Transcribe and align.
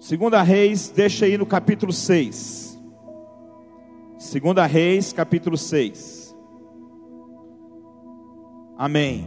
Segunda 0.00 0.40
Reis, 0.40 0.88
deixa 0.88 1.26
aí 1.26 1.36
no 1.36 1.44
capítulo 1.44 1.92
6. 1.92 2.80
Segunda 4.16 4.64
Reis, 4.64 5.12
capítulo 5.12 5.58
6. 5.58 6.34
Amém. 8.78 9.26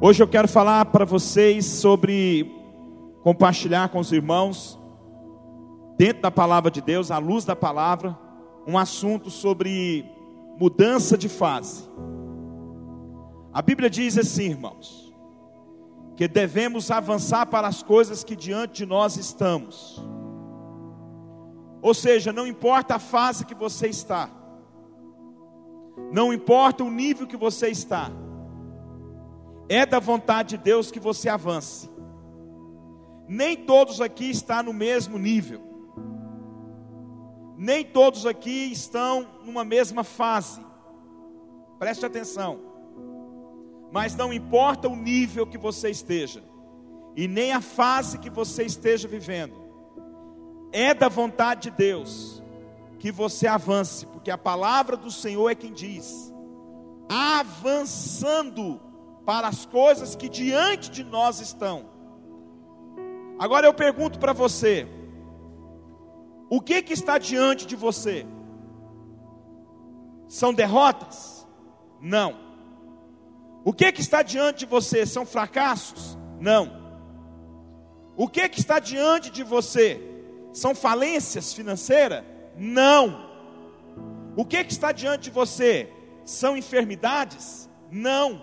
Hoje 0.00 0.20
eu 0.20 0.26
quero 0.26 0.48
falar 0.48 0.84
para 0.86 1.04
vocês 1.04 1.64
sobre 1.64 2.52
compartilhar 3.22 3.90
com 3.90 4.00
os 4.00 4.10
irmãos 4.10 4.76
dentro 5.96 6.22
da 6.22 6.30
palavra 6.30 6.72
de 6.72 6.80
Deus, 6.80 7.12
à 7.12 7.18
luz 7.18 7.44
da 7.44 7.54
palavra, 7.54 8.18
um 8.66 8.76
assunto 8.76 9.30
sobre 9.30 10.04
mudança 10.58 11.16
de 11.16 11.28
fase. 11.28 11.88
A 13.52 13.62
Bíblia 13.62 13.88
diz 13.88 14.18
assim, 14.18 14.46
irmãos: 14.46 15.09
que 16.20 16.28
devemos 16.28 16.90
avançar 16.90 17.46
para 17.46 17.66
as 17.66 17.82
coisas 17.82 18.22
que 18.22 18.36
diante 18.36 18.74
de 18.74 18.84
nós 18.84 19.16
estamos. 19.16 20.04
Ou 21.80 21.94
seja, 21.94 22.30
não 22.30 22.46
importa 22.46 22.96
a 22.96 22.98
fase 22.98 23.46
que 23.46 23.54
você 23.54 23.88
está, 23.88 24.28
não 26.12 26.30
importa 26.30 26.84
o 26.84 26.90
nível 26.90 27.26
que 27.26 27.38
você 27.38 27.68
está, 27.70 28.10
é 29.66 29.86
da 29.86 29.98
vontade 29.98 30.58
de 30.58 30.62
Deus 30.62 30.90
que 30.90 31.00
você 31.00 31.26
avance. 31.30 31.88
Nem 33.26 33.56
todos 33.56 33.98
aqui 33.98 34.28
estão 34.28 34.64
no 34.64 34.74
mesmo 34.74 35.18
nível, 35.18 35.62
nem 37.56 37.82
todos 37.82 38.26
aqui 38.26 38.70
estão 38.70 39.26
numa 39.42 39.64
mesma 39.64 40.04
fase. 40.04 40.60
Preste 41.78 42.04
atenção. 42.04 42.69
Mas 43.90 44.14
não 44.14 44.32
importa 44.32 44.88
o 44.88 44.96
nível 44.96 45.46
que 45.46 45.58
você 45.58 45.90
esteja, 45.90 46.42
e 47.16 47.26
nem 47.26 47.52
a 47.52 47.60
fase 47.60 48.18
que 48.18 48.30
você 48.30 48.64
esteja 48.64 49.08
vivendo, 49.08 49.60
é 50.72 50.94
da 50.94 51.08
vontade 51.08 51.70
de 51.70 51.76
Deus 51.76 52.40
que 52.98 53.10
você 53.10 53.46
avance, 53.46 54.06
porque 54.06 54.30
a 54.30 54.38
palavra 54.38 54.96
do 54.96 55.10
Senhor 55.10 55.48
é 55.48 55.54
quem 55.54 55.72
diz: 55.72 56.32
avançando 57.08 58.80
para 59.24 59.48
as 59.48 59.66
coisas 59.66 60.14
que 60.14 60.28
diante 60.28 60.90
de 60.90 61.02
nós 61.02 61.40
estão. 61.40 61.88
Agora 63.38 63.66
eu 63.66 63.74
pergunto 63.74 64.18
para 64.18 64.32
você: 64.32 64.86
o 66.48 66.60
que 66.60 66.82
que 66.82 66.92
está 66.92 67.16
diante 67.16 67.66
de 67.66 67.74
você? 67.74 68.26
São 70.28 70.52
derrotas? 70.52 71.48
Não. 72.00 72.49
O 73.64 73.72
que 73.72 73.92
que 73.92 74.00
está 74.00 74.22
diante 74.22 74.60
de 74.60 74.66
você? 74.66 75.04
São 75.04 75.26
fracassos? 75.26 76.16
Não. 76.40 76.80
O 78.16 78.28
que 78.28 78.48
que 78.48 78.58
está 78.58 78.78
diante 78.78 79.30
de 79.30 79.42
você? 79.42 80.00
São 80.52 80.74
falências 80.74 81.52
financeiras? 81.52 82.24
Não. 82.56 83.30
O 84.36 84.44
que 84.44 84.64
que 84.64 84.72
está 84.72 84.92
diante 84.92 85.24
de 85.24 85.30
você? 85.30 85.90
São 86.24 86.56
enfermidades? 86.56 87.68
Não. 87.90 88.42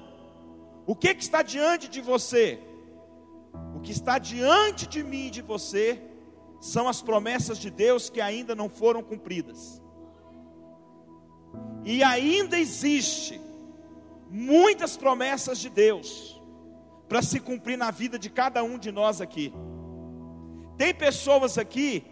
O 0.86 0.96
que 0.96 1.14
que 1.14 1.24
está 1.24 1.42
diante 1.42 1.88
de 1.88 2.02
você? 2.02 2.60
O 3.76 3.80
que 3.80 3.92
está 3.92 4.20
diante 4.20 4.88
de 4.88 5.04
mim 5.04 5.28
e 5.28 5.32
de 5.32 5.42
você 5.42 6.02
são 6.62 6.88
as 6.88 7.02
promessas 7.02 7.58
de 7.58 7.70
Deus 7.70 8.10
que 8.10 8.22
ainda 8.22 8.56
não 8.56 8.70
foram 8.70 9.04
cumpridas. 9.04 9.82
E 11.84 12.04
ainda 12.04 12.58
existe 12.60 13.40
muitas 14.30 14.98
promessas 14.98 15.58
de 15.58 15.70
Deus 15.70 16.42
para 17.08 17.22
se 17.22 17.40
cumprir 17.40 17.78
na 17.78 17.92
vida 17.92 18.20
de 18.20 18.30
cada 18.30 18.64
um 18.64 18.78
de 18.78 18.92
nós 18.92 19.22
aqui. 19.22 19.54
Tem 20.78 20.94
pessoas 20.94 21.58
aqui 21.58 22.06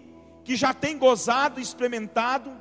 que 0.44 0.56
já 0.56 0.74
têm 0.74 0.98
gozado 0.98 1.60
e 1.60 1.64
experimentado 1.64 2.52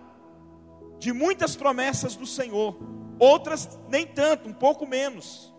de 0.98 1.12
muitas 1.12 1.55
promessas 1.55 2.17
do 2.17 2.27
Senhor, 2.27 2.77
outras 3.18 3.79
nem 3.89 4.06
tanto, 4.06 4.48
um 4.48 4.52
pouco 4.52 4.86
menos. 4.86 5.55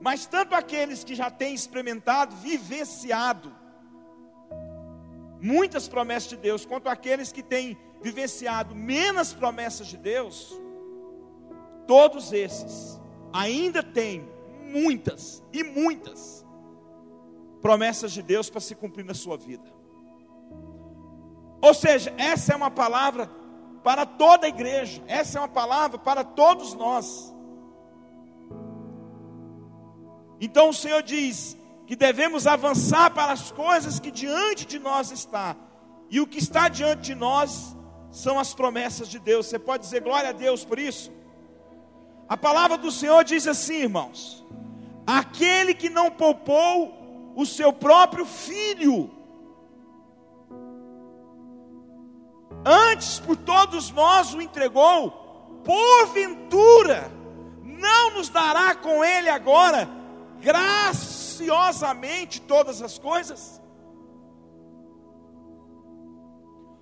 Mas 0.00 0.26
tanto 0.26 0.54
aqueles 0.54 1.04
que 1.04 1.14
já 1.14 1.30
têm 1.30 1.54
experimentado, 1.54 2.36
vivenciado 2.36 3.54
muitas 5.40 5.86
promessas 5.88 6.30
de 6.30 6.36
Deus, 6.36 6.64
quanto 6.64 6.88
aqueles 6.88 7.30
que 7.30 7.42
têm 7.42 7.76
vivenciado 8.02 8.74
menos 8.74 9.32
promessas 9.32 9.86
de 9.86 9.96
Deus, 9.96 10.58
todos 11.86 12.32
esses 12.32 12.98
ainda 13.34 13.82
tem 13.82 14.24
muitas 14.70 15.42
e 15.52 15.64
muitas 15.64 16.46
promessas 17.60 18.12
de 18.12 18.22
Deus 18.22 18.48
para 18.48 18.60
se 18.60 18.76
cumprir 18.76 19.04
na 19.04 19.12
sua 19.12 19.36
vida. 19.36 19.74
Ou 21.60 21.74
seja, 21.74 22.14
essa 22.16 22.52
é 22.52 22.56
uma 22.56 22.70
palavra 22.70 23.28
para 23.82 24.06
toda 24.06 24.46
a 24.46 24.48
igreja, 24.48 25.02
essa 25.08 25.38
é 25.38 25.40
uma 25.40 25.48
palavra 25.48 25.98
para 25.98 26.22
todos 26.22 26.74
nós. 26.74 27.34
Então 30.40 30.68
o 30.68 30.74
Senhor 30.74 31.02
diz 31.02 31.56
que 31.86 31.96
devemos 31.96 32.46
avançar 32.46 33.12
para 33.12 33.32
as 33.32 33.50
coisas 33.50 33.98
que 33.98 34.12
diante 34.12 34.64
de 34.64 34.78
nós 34.78 35.10
está, 35.10 35.56
e 36.08 36.20
o 36.20 36.26
que 36.26 36.38
está 36.38 36.68
diante 36.68 37.02
de 37.02 37.14
nós 37.16 37.76
são 38.10 38.38
as 38.38 38.54
promessas 38.54 39.08
de 39.08 39.18
Deus. 39.18 39.46
Você 39.46 39.58
pode 39.58 39.82
dizer 39.82 40.02
glória 40.02 40.30
a 40.30 40.32
Deus 40.32 40.64
por 40.64 40.78
isso? 40.78 41.10
A 42.34 42.36
palavra 42.36 42.76
do 42.76 42.90
Senhor 42.90 43.22
diz 43.22 43.46
assim, 43.46 43.82
irmãos: 43.82 44.44
aquele 45.06 45.72
que 45.72 45.88
não 45.88 46.10
poupou 46.10 47.32
o 47.36 47.46
seu 47.46 47.72
próprio 47.72 48.26
filho, 48.26 49.08
antes 52.66 53.20
por 53.20 53.36
todos 53.36 53.92
nós 53.92 54.34
o 54.34 54.42
entregou, 54.42 55.62
porventura 55.64 57.08
não 57.62 58.14
nos 58.14 58.28
dará 58.28 58.74
com 58.74 59.04
ele 59.04 59.28
agora 59.28 59.88
graciosamente 60.40 62.40
todas 62.40 62.82
as 62.82 62.98
coisas? 62.98 63.62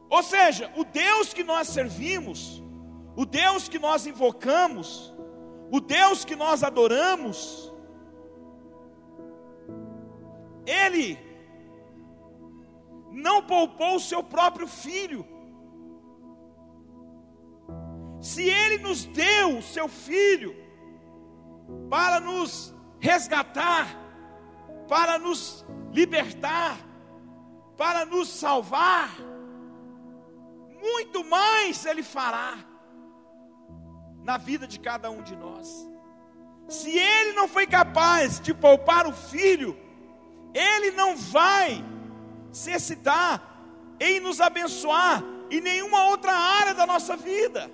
Ou 0.08 0.22
seja, 0.22 0.72
o 0.76 0.82
Deus 0.82 1.34
que 1.34 1.44
nós 1.44 1.68
servimos, 1.68 2.62
o 3.14 3.26
Deus 3.26 3.68
que 3.68 3.78
nós 3.78 4.06
invocamos, 4.06 5.11
o 5.72 5.80
Deus 5.80 6.22
que 6.22 6.36
nós 6.36 6.62
adoramos, 6.62 7.72
Ele 10.66 11.18
não 13.10 13.42
poupou 13.42 13.96
o 13.96 14.00
seu 14.00 14.22
próprio 14.22 14.66
filho. 14.66 15.26
Se 18.20 18.50
Ele 18.50 18.76
nos 18.82 19.06
deu 19.06 19.56
o 19.56 19.62
seu 19.62 19.88
filho 19.88 20.54
para 21.88 22.20
nos 22.20 22.74
resgatar, 23.00 23.96
para 24.86 25.18
nos 25.18 25.64
libertar, 25.90 26.76
para 27.78 28.04
nos 28.04 28.28
salvar, 28.28 29.10
muito 30.82 31.24
mais 31.24 31.86
Ele 31.86 32.02
fará 32.02 32.71
na 34.22 34.36
vida 34.36 34.66
de 34.66 34.78
cada 34.78 35.10
um 35.10 35.22
de 35.22 35.36
nós. 35.36 35.88
Se 36.68 36.90
ele 36.90 37.32
não 37.32 37.48
foi 37.48 37.66
capaz 37.66 38.40
de 38.40 38.54
poupar 38.54 39.06
o 39.06 39.12
filho, 39.12 39.76
ele 40.54 40.90
não 40.92 41.16
vai 41.16 41.84
se 42.52 42.70
excitar 42.70 43.42
em 43.98 44.20
nos 44.20 44.40
abençoar 44.40 45.22
em 45.50 45.60
nenhuma 45.60 46.06
outra 46.06 46.32
área 46.32 46.74
da 46.74 46.86
nossa 46.86 47.16
vida. 47.16 47.70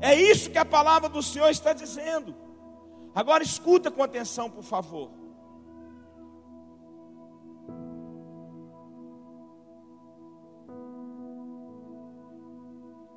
É 0.00 0.14
isso 0.14 0.50
que 0.50 0.58
a 0.58 0.64
palavra 0.64 1.08
do 1.08 1.22
Senhor 1.22 1.48
está 1.48 1.72
dizendo. 1.72 2.34
Agora 3.14 3.42
escuta 3.42 3.90
com 3.90 4.02
atenção, 4.02 4.50
por 4.50 4.64
favor. 4.64 5.21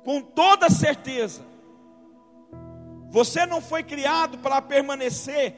Com 0.06 0.22
toda 0.22 0.70
certeza, 0.70 1.42
você 3.10 3.44
não 3.44 3.60
foi 3.60 3.82
criado 3.82 4.38
para 4.38 4.62
permanecer 4.62 5.56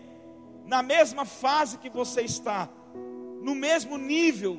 na 0.64 0.82
mesma 0.82 1.26
fase 1.26 1.76
que 1.76 1.90
você 1.90 2.22
está, 2.22 2.66
no 3.42 3.54
mesmo 3.54 3.98
nível 3.98 4.58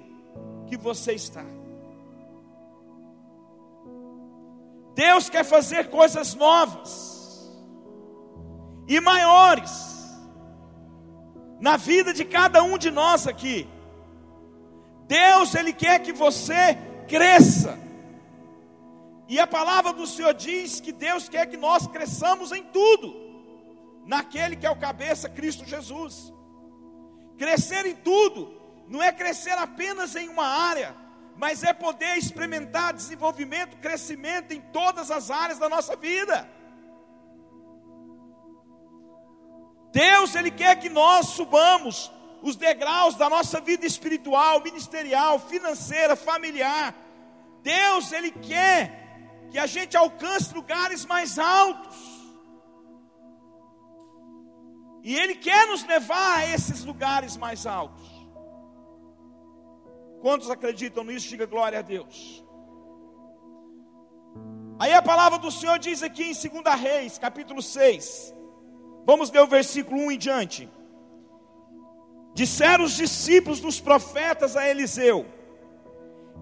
que 0.68 0.78
você 0.78 1.14
está. 1.14 1.44
Deus 4.94 5.28
quer 5.28 5.44
fazer 5.44 5.90
coisas 5.90 6.36
novas 6.36 7.52
e 8.88 9.02
maiores 9.02 10.08
na 11.60 11.78
vida 11.78 12.14
de 12.14 12.26
cada 12.26 12.62
um 12.62 12.78
de 12.78 12.92
nós 12.92 13.26
aqui. 13.26 13.68
Deus, 15.08 15.56
Ele 15.56 15.74
quer 15.74 15.98
que 16.04 16.14
você 16.14 16.78
cresça. 17.08 17.89
E 19.30 19.40
a 19.40 19.46
palavra 19.46 19.94
do 19.94 20.08
Senhor 20.08 20.34
diz 20.34 20.82
que 20.82 20.92
Deus 20.92 21.30
quer 21.30 21.46
que 21.46 21.56
nós 21.56 21.86
cresçamos 21.86 22.52
em 22.52 22.64
tudo, 22.64 23.16
naquele 24.04 24.56
que 24.56 24.66
é 24.66 24.72
o 24.72 24.76
cabeça, 24.76 25.30
Cristo 25.30 25.64
Jesus. 25.66 26.34
Crescer 27.38 27.86
em 27.86 27.96
tudo, 27.96 28.60
não 28.88 29.04
é 29.04 29.12
crescer 29.12 29.52
apenas 29.52 30.16
em 30.16 30.28
uma 30.30 30.48
área, 30.48 30.96
mas 31.38 31.64
é 31.64 31.72
poder 31.72 32.18
experimentar 32.18 32.92
desenvolvimento, 32.92 33.78
crescimento 33.78 34.52
em 34.52 34.62
todas 34.62 35.12
as 35.12 35.30
áreas 35.30 35.60
da 35.60 35.70
nossa 35.70 35.96
vida. 35.96 36.50
Deus, 39.92 40.34
Ele 40.34 40.50
quer 40.50 40.80
que 40.80 40.90
nós 40.90 41.28
subamos 41.28 42.12
os 42.42 42.56
degraus 42.56 43.14
da 43.14 43.30
nossa 43.30 43.62
vida 43.62 43.86
espiritual, 43.86 44.64
ministerial, 44.64 45.38
financeira, 45.38 46.16
familiar. 46.16 46.96
Deus, 47.62 48.12
Ele 48.12 48.32
quer 48.32 49.09
que 49.52 49.58
a 49.58 49.68
gente 49.68 49.98
alcance 49.98 50.54
lugares 50.54 51.06
mais 51.06 51.38
altos. 51.40 51.98
E 55.04 55.16
Ele 55.16 55.36
quer 55.36 55.68
nos 55.68 55.84
levar 55.86 56.40
a 56.40 56.48
esses 56.48 56.84
lugares 56.84 57.38
mais 57.38 57.66
altos. 57.66 58.08
Quantos 60.22 60.50
acreditam 60.50 61.04
nisso? 61.04 61.30
Diga 61.30 61.46
glória 61.46 61.80
a 61.80 61.82
Deus. 61.82 62.44
Aí 64.78 64.94
a 64.94 65.02
palavra 65.02 65.40
do 65.40 65.52
Senhor 65.52 65.78
diz 65.80 66.04
aqui 66.04 66.24
em 66.24 66.34
2 66.34 66.80
Reis, 66.80 67.18
capítulo 67.18 67.62
6. 67.62 68.34
Vamos 69.06 69.32
ler 69.32 69.42
o 69.42 69.48
versículo 69.48 70.00
1 70.02 70.12
em 70.12 70.18
diante. 70.18 70.70
Disseram 72.34 72.84
os 72.86 72.96
discípulos 72.96 73.60
dos 73.60 73.82
profetas 73.82 74.56
a 74.56 74.68
Eliseu: 74.70 75.26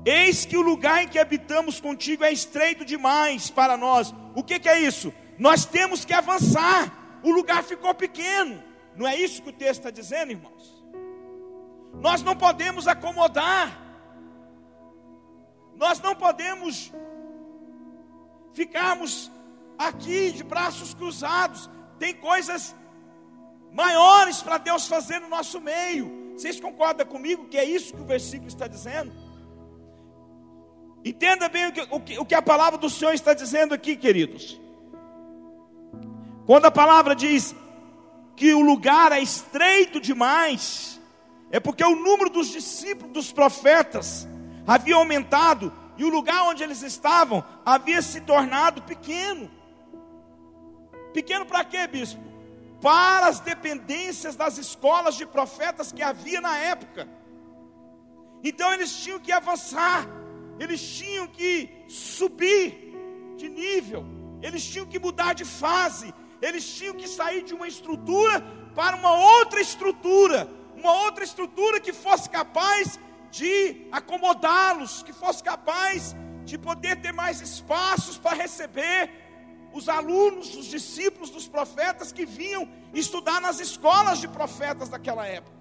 Eis 0.08 0.46
que 0.46 0.56
o 0.56 0.62
lugar 0.62 1.04
em 1.04 1.08
que 1.10 1.20
habitamos 1.20 1.82
contigo 1.82 2.24
é 2.24 2.32
estreito 2.32 2.86
demais 2.86 3.50
para 3.50 3.76
nós. 3.76 4.16
O 4.34 4.42
que, 4.42 4.58
que 4.58 4.70
é 4.70 4.80
isso? 4.80 5.14
Nós 5.38 5.66
temos 5.66 6.06
que 6.06 6.14
avançar. 6.14 7.20
O 7.22 7.30
lugar 7.30 7.62
ficou 7.62 7.94
pequeno. 7.94 8.64
Não 8.96 9.06
é 9.06 9.18
isso 9.18 9.42
que 9.42 9.50
o 9.50 9.54
texto 9.54 9.80
está 9.82 9.92
dizendo, 9.92 10.32
irmãos? 10.32 10.82
Nós 12.00 12.24
não 12.24 12.38
podemos 12.38 12.88
acomodar. 12.88 13.78
Nós 15.76 16.00
não 16.00 16.16
podemos 16.16 16.94
ficarmos 18.54 19.30
aqui 19.78 20.32
de 20.32 20.42
braços 20.42 20.94
cruzados. 20.94 21.70
Tem 22.00 22.14
coisas 22.14 22.74
maiores 23.74 24.42
para 24.42 24.58
Deus 24.58 24.88
fazer 24.88 25.20
no 25.20 25.28
nosso 25.28 25.60
meio. 25.60 26.32
Vocês 26.32 26.62
concordam 26.62 27.06
comigo 27.06 27.50
que 27.50 27.58
é 27.58 27.66
isso 27.66 27.94
que 27.94 28.02
o 28.02 28.06
versículo 28.06 28.48
está 28.48 28.68
dizendo? 28.68 29.27
Entenda 31.08 31.48
bem 31.48 31.68
o 31.68 31.72
que, 31.72 31.88
o 31.90 32.00
que, 32.02 32.20
o 32.20 32.26
que 32.26 32.36
a 32.36 32.42
palavra 32.42 32.78
do 32.78 32.90
Senhor 32.90 33.14
está 33.14 33.34
dizendo 33.34 33.74
aqui, 33.74 33.96
queridos. 33.96 34.60
Quando 36.46 36.66
a 36.66 36.72
palavra 36.72 37.16
diz 37.16 37.56
que 38.36 38.54
o 38.54 38.60
lugar 38.60 39.14
é 39.14 39.22
estreito 39.22 40.02
demais, 40.02 41.00
é 41.50 41.62
porque 41.62 41.84
o 41.84 41.96
número 41.96 42.30
dos 42.30 42.50
discípulos 42.50 43.14
dos 43.14 43.32
profetas 43.32 44.28
havia 44.68 44.96
aumentado 44.96 45.72
e 45.98 46.04
o 46.04 46.10
lugar 46.10 46.44
onde 46.44 46.62
eles 46.62 46.82
estavam 46.84 47.42
havia 47.66 48.02
se 48.02 48.20
tornado 48.22 48.82
pequeno. 48.82 49.50
Pequeno 51.14 51.46
para 51.46 51.64
quê, 51.64 51.88
bispo? 51.88 52.22
Para 52.82 53.28
as 53.28 53.40
dependências 53.40 54.36
das 54.36 54.58
escolas 54.58 55.16
de 55.16 55.26
profetas 55.26 55.94
que 55.94 56.04
havia 56.04 56.42
na 56.42 56.58
época. 56.58 57.08
Então 58.44 58.74
eles 58.74 58.94
tinham 58.98 59.20
que 59.20 59.32
avançar, 59.32 60.06
eles 60.60 60.82
tinham 60.98 61.28
que 61.28 61.86
subir 61.88 62.94
de 63.36 63.50
nível, 63.50 64.06
eles 64.42 64.66
tinham 64.66 64.86
que 64.86 65.00
mudar 65.00 65.34
de 65.34 65.46
fase, 65.46 66.14
eles 66.42 66.66
tinham 66.78 66.96
que 66.96 67.08
sair 67.08 67.44
de 67.44 67.54
uma 67.54 67.68
estrutura 67.68 68.42
para 68.76 68.96
uma 68.96 69.12
outra 69.12 69.60
estrutura, 69.60 70.50
uma 70.76 70.94
outra 71.04 71.24
estrutura 71.24 71.80
que 71.80 71.94
fosse 71.94 72.30
capaz 72.30 73.00
de 73.32 73.88
acomodá-los, 73.92 75.04
que 75.04 75.14
fosse 75.14 75.44
capaz 75.44 76.16
de 76.46 76.58
poder 76.58 77.02
ter 77.02 77.12
mais 77.12 77.42
espaços 77.42 78.18
para 78.18 78.36
receber 78.36 79.12
os 79.74 79.90
alunos, 79.90 80.56
os 80.56 80.66
discípulos 80.66 81.30
dos 81.30 81.48
profetas 81.48 82.12
que 82.12 82.26
vinham 82.26 82.68
estudar 82.94 83.42
nas 83.42 83.60
escolas 83.60 84.20
de 84.20 84.28
profetas 84.28 84.90
daquela 84.90 85.26
época. 85.28 85.57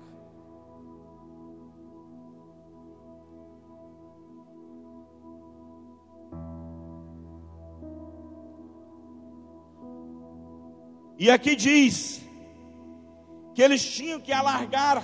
E 11.18 11.30
aqui 11.30 11.56
diz 11.56 12.20
que 13.54 13.62
eles 13.62 13.82
tinham 13.82 14.20
que 14.20 14.32
alargar 14.32 15.02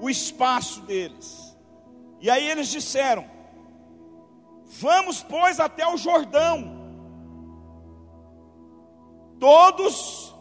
o 0.00 0.08
espaço 0.08 0.80
deles. 0.82 1.56
E 2.20 2.30
aí 2.30 2.48
eles 2.48 2.68
disseram: 2.68 3.24
Vamos, 4.64 5.22
pois, 5.22 5.60
até 5.60 5.86
o 5.86 5.96
Jordão. 5.96 6.78
Todos 9.38 10.34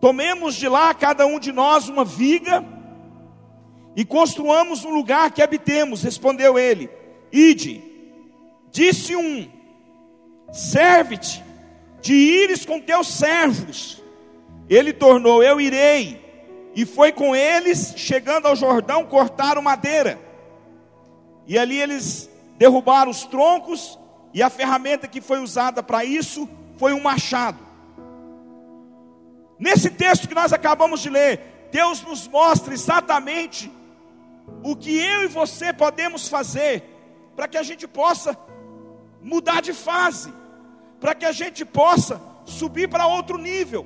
tomemos 0.00 0.54
de 0.54 0.68
lá, 0.68 0.92
cada 0.94 1.26
um 1.26 1.38
de 1.38 1.52
nós, 1.52 1.88
uma 1.88 2.04
viga 2.04 2.64
e 3.94 4.04
construamos 4.04 4.84
um 4.84 4.90
lugar 4.90 5.30
que 5.30 5.42
habitemos. 5.42 6.02
Respondeu 6.02 6.58
ele: 6.58 6.90
Ide. 7.30 7.82
Disse 8.70 9.16
um: 9.16 9.50
Serve-te 10.52 11.42
de 12.02 12.12
ires 12.12 12.66
com 12.66 12.80
teus 12.80 13.06
servos. 13.06 14.02
Ele 14.68 14.92
tornou: 14.92 15.42
Eu 15.42 15.60
irei. 15.60 16.20
E 16.74 16.86
foi 16.86 17.12
com 17.12 17.36
eles, 17.36 17.94
chegando 17.96 18.46
ao 18.46 18.56
Jordão, 18.56 19.04
cortaram 19.04 19.60
madeira. 19.60 20.18
E 21.46 21.58
ali 21.58 21.78
eles 21.78 22.30
derrubaram 22.56 23.10
os 23.10 23.24
troncos, 23.24 23.98
e 24.32 24.42
a 24.42 24.48
ferramenta 24.48 25.06
que 25.06 25.20
foi 25.20 25.38
usada 25.40 25.82
para 25.82 26.04
isso 26.04 26.48
foi 26.78 26.92
um 26.94 27.00
machado. 27.00 27.58
Nesse 29.58 29.90
texto 29.90 30.26
que 30.26 30.34
nós 30.34 30.52
acabamos 30.52 31.00
de 31.00 31.10
ler, 31.10 31.68
Deus 31.70 32.02
nos 32.02 32.26
mostra 32.26 32.72
exatamente 32.72 33.70
o 34.62 34.74
que 34.74 34.98
eu 34.98 35.24
e 35.24 35.28
você 35.28 35.72
podemos 35.72 36.28
fazer 36.28 36.82
para 37.36 37.46
que 37.46 37.56
a 37.56 37.62
gente 37.62 37.86
possa 37.86 38.36
mudar 39.20 39.60
de 39.60 39.72
fase, 39.72 40.32
para 41.02 41.14
que 41.14 41.26
a 41.26 41.32
gente 41.32 41.64
possa 41.64 42.22
subir 42.46 42.88
para 42.88 43.06
outro 43.06 43.36
nível 43.36 43.84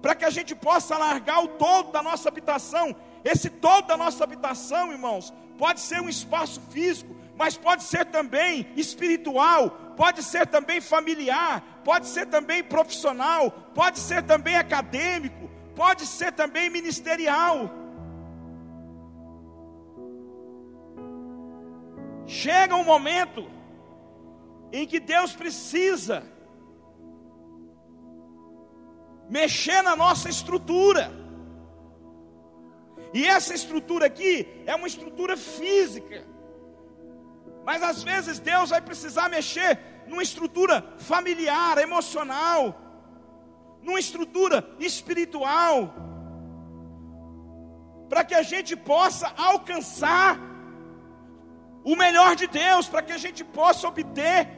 para 0.00 0.14
que 0.14 0.24
a 0.24 0.30
gente 0.30 0.54
possa 0.54 0.96
largar 0.96 1.42
o 1.44 1.48
todo 1.48 1.92
da 1.92 2.02
nossa 2.02 2.28
habitação. 2.28 2.94
Esse 3.24 3.50
todo 3.50 3.86
da 3.86 3.96
nossa 3.96 4.24
habitação, 4.24 4.92
irmãos, 4.92 5.32
pode 5.58 5.80
ser 5.80 6.00
um 6.00 6.08
espaço 6.08 6.60
físico, 6.70 7.14
mas 7.36 7.56
pode 7.56 7.82
ser 7.82 8.06
também 8.06 8.66
espiritual, 8.76 9.70
pode 9.96 10.22
ser 10.22 10.46
também 10.46 10.80
familiar, 10.80 11.62
pode 11.84 12.06
ser 12.06 12.26
também 12.26 12.62
profissional, 12.62 13.50
pode 13.74 13.98
ser 13.98 14.22
também 14.22 14.56
acadêmico, 14.56 15.50
pode 15.74 16.06
ser 16.06 16.32
também 16.32 16.70
ministerial. 16.70 17.70
Chega 22.26 22.76
um 22.76 22.84
momento 22.84 23.50
em 24.72 24.86
que 24.86 25.00
Deus 25.00 25.34
precisa 25.34 26.37
mexer 29.28 29.82
na 29.82 29.94
nossa 29.94 30.28
estrutura. 30.28 31.10
E 33.12 33.24
essa 33.26 33.54
estrutura 33.54 34.06
aqui 34.06 34.46
é 34.66 34.74
uma 34.74 34.86
estrutura 34.86 35.36
física. 35.36 36.26
Mas 37.64 37.82
às 37.82 38.02
vezes 38.02 38.38
Deus 38.38 38.70
vai 38.70 38.80
precisar 38.80 39.28
mexer 39.28 39.78
numa 40.06 40.22
estrutura 40.22 40.84
familiar, 40.98 41.78
emocional, 41.78 42.74
numa 43.82 44.00
estrutura 44.00 44.66
espiritual, 44.78 45.94
para 48.08 48.24
que 48.24 48.34
a 48.34 48.42
gente 48.42 48.74
possa 48.74 49.32
alcançar 49.36 50.38
o 51.84 51.94
melhor 51.94 52.34
de 52.36 52.46
Deus, 52.46 52.88
para 52.88 53.02
que 53.02 53.12
a 53.12 53.18
gente 53.18 53.44
possa 53.44 53.86
obter 53.86 54.48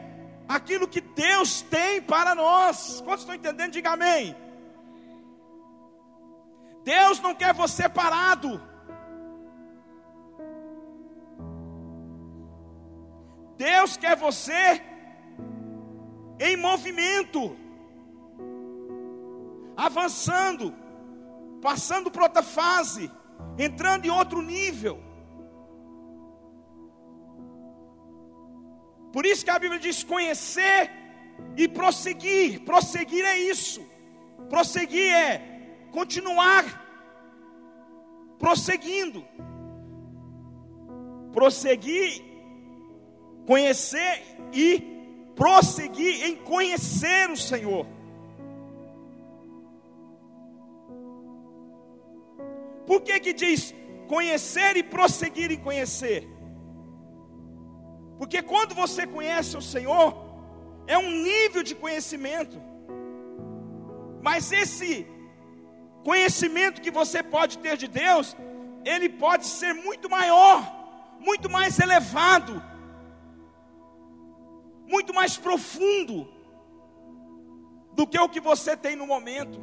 aquilo 0.49 0.87
que 0.87 1.01
Deus 1.01 1.63
tem 1.63 2.01
para 2.01 2.35
nós. 2.35 3.01
Quantos 3.05 3.23
estão 3.23 3.35
entendendo? 3.35 3.73
Diga 3.73 3.91
amém. 3.91 4.37
Deus 6.85 7.21
não 7.21 7.35
quer 7.35 7.53
você 7.53 7.89
parado. 7.89 8.61
Deus 13.57 13.97
quer 13.97 14.17
você 14.17 14.81
em 16.39 16.57
movimento, 16.57 17.55
avançando, 19.77 20.75
passando 21.61 22.11
para 22.11 22.23
outra 22.23 22.43
fase, 22.43 23.11
entrando 23.59 24.07
em 24.07 24.11
outro 24.11 24.41
nível. 24.41 24.99
Por 29.13 29.27
isso 29.27 29.45
que 29.45 29.51
a 29.51 29.59
Bíblia 29.59 29.79
diz 29.79 30.03
conhecer 30.03 30.91
e 31.57 31.69
prosseguir. 31.69 32.65
Prosseguir 32.65 33.25
é 33.25 33.39
isso. 33.39 33.83
Prosseguir 34.49 35.13
é 35.13 35.60
continuar. 35.91 36.65
prosseguindo. 38.39 39.25
Prosseguir, 41.33 42.23
conhecer 43.47 44.15
e 44.53 44.69
prosseguir 45.37 46.25
em 46.27 46.37
conhecer 46.37 47.31
o 47.31 47.37
Senhor. 47.37 47.87
Por 52.87 53.03
que 53.03 53.21
que 53.21 53.33
diz 53.33 53.75
conhecer 54.09 54.77
e 54.77 54.83
prosseguir 54.83 55.53
em 55.53 55.61
conhecer? 55.69 56.27
Porque 58.19 58.43
quando 58.43 58.75
você 58.75 59.07
conhece 59.07 59.57
o 59.57 59.63
Senhor, 59.63 60.09
é 60.87 60.99
um 60.99 61.11
nível 61.11 61.63
de 61.63 61.75
conhecimento. 61.75 62.61
Mas 64.21 64.51
esse 64.51 65.07
conhecimento 66.05 66.81
que 66.81 66.91
você 66.91 67.23
pode 67.23 67.59
ter 67.59 67.77
de 67.77 67.89
Deus, 67.89 68.37
ele 68.85 69.09
pode 69.09 69.47
ser 69.47 69.73
muito 69.73 70.09
maior, 70.09 70.61
muito 71.19 71.49
mais 71.51 71.79
elevado, 71.79 72.63
muito 74.87 75.15
mais 75.15 75.37
profundo 75.37 76.29
do 77.93 78.07
que 78.07 78.19
o 78.19 78.29
que 78.29 78.41
você 78.41 78.77
tem 78.77 78.97
no 78.97 79.07
momento. 79.07 79.61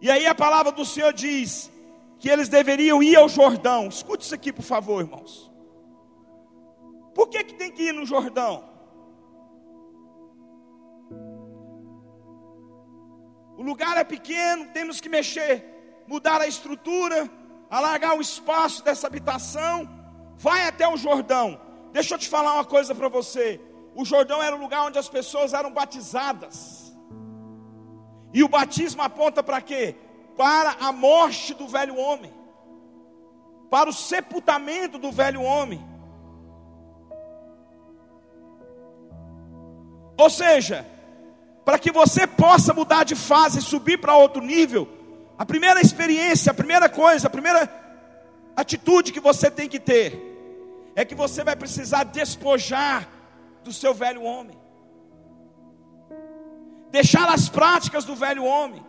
E 0.00 0.10
aí 0.10 0.26
a 0.26 0.34
palavra 0.34 0.72
do 0.72 0.84
Senhor 0.84 1.12
diz 1.12 1.70
que 2.18 2.28
eles 2.28 2.48
deveriam 2.48 3.02
ir 3.02 3.16
ao 3.16 3.28
Jordão. 3.28 3.88
Escute 3.88 4.24
isso 4.24 4.34
aqui, 4.34 4.52
por 4.52 4.62
favor, 4.64 5.00
irmãos. 5.00 5.50
Por 7.14 7.28
que, 7.28 7.44
que 7.44 7.54
tem 7.54 7.70
que 7.70 7.84
ir 7.84 7.92
no 7.92 8.04
Jordão? 8.04 8.71
O 13.62 13.64
lugar 13.64 13.96
é 13.96 14.02
pequeno, 14.02 14.66
temos 14.74 15.00
que 15.00 15.08
mexer, 15.08 16.04
mudar 16.08 16.40
a 16.40 16.48
estrutura, 16.48 17.30
alargar 17.70 18.16
o 18.16 18.20
espaço 18.20 18.82
dessa 18.82 19.06
habitação. 19.06 19.88
Vai 20.36 20.66
até 20.66 20.88
o 20.88 20.96
Jordão. 20.96 21.60
Deixa 21.92 22.14
eu 22.14 22.18
te 22.18 22.28
falar 22.28 22.54
uma 22.54 22.64
coisa 22.64 22.92
para 22.92 23.08
você. 23.08 23.60
O 23.94 24.04
Jordão 24.04 24.42
era 24.42 24.56
o 24.56 24.58
lugar 24.58 24.82
onde 24.82 24.98
as 24.98 25.08
pessoas 25.08 25.54
eram 25.54 25.70
batizadas. 25.70 26.92
E 28.34 28.42
o 28.42 28.48
batismo 28.48 29.00
aponta 29.00 29.44
para 29.44 29.60
quê? 29.60 29.94
Para 30.36 30.78
a 30.80 30.90
morte 30.90 31.54
do 31.54 31.68
velho 31.68 31.96
homem, 31.96 32.34
para 33.70 33.88
o 33.88 33.92
sepultamento 33.92 34.98
do 34.98 35.12
velho 35.12 35.40
homem. 35.40 35.80
Ou 40.18 40.28
seja, 40.28 40.84
para 41.64 41.78
que 41.78 41.92
você 41.92 42.26
possa 42.26 42.74
mudar 42.74 43.04
de 43.04 43.14
fase 43.14 43.58
e 43.58 43.62
subir 43.62 43.98
para 43.98 44.16
outro 44.16 44.42
nível, 44.42 44.88
a 45.38 45.46
primeira 45.46 45.80
experiência, 45.80 46.50
a 46.50 46.54
primeira 46.54 46.88
coisa, 46.88 47.26
a 47.26 47.30
primeira 47.30 47.70
atitude 48.56 49.12
que 49.12 49.20
você 49.20 49.50
tem 49.50 49.68
que 49.68 49.80
ter 49.80 50.30
é 50.94 51.04
que 51.04 51.14
você 51.14 51.42
vai 51.42 51.56
precisar 51.56 52.04
despojar 52.04 53.08
do 53.64 53.72
seu 53.72 53.94
velho 53.94 54.22
homem 54.22 54.62
deixar 56.92 57.26
as 57.32 57.48
práticas 57.48 58.04
do 58.04 58.14
velho 58.14 58.44
homem, 58.44 58.84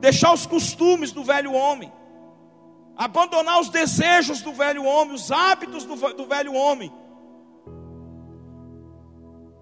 deixar 0.00 0.32
os 0.34 0.44
costumes 0.44 1.10
do 1.10 1.24
velho 1.24 1.54
homem, 1.54 1.90
abandonar 2.94 3.58
os 3.58 3.70
desejos 3.70 4.42
do 4.42 4.52
velho 4.52 4.84
homem, 4.84 5.14
os 5.14 5.32
hábitos 5.32 5.84
do, 5.84 5.96
do 6.12 6.26
velho 6.26 6.52
homem. 6.52 6.92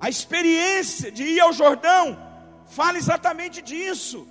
A 0.00 0.08
experiência 0.08 1.12
de 1.12 1.22
ir 1.22 1.40
ao 1.40 1.52
Jordão 1.52 2.18
fala 2.66 2.98
exatamente 2.98 3.62
disso. 3.62 4.26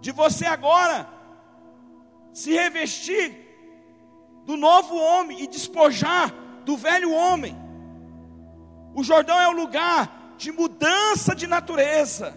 De 0.00 0.12
você 0.12 0.46
agora 0.46 1.08
se 2.32 2.52
revestir 2.52 3.48
do 4.44 4.56
novo 4.56 4.96
homem 4.96 5.42
e 5.42 5.46
despojar 5.46 6.32
do 6.64 6.76
velho 6.76 7.12
homem. 7.12 7.56
O 8.94 9.02
Jordão 9.02 9.38
é 9.38 9.48
o 9.48 9.52
lugar 9.52 10.34
de 10.36 10.50
mudança 10.50 11.34
de 11.34 11.46
natureza, 11.46 12.34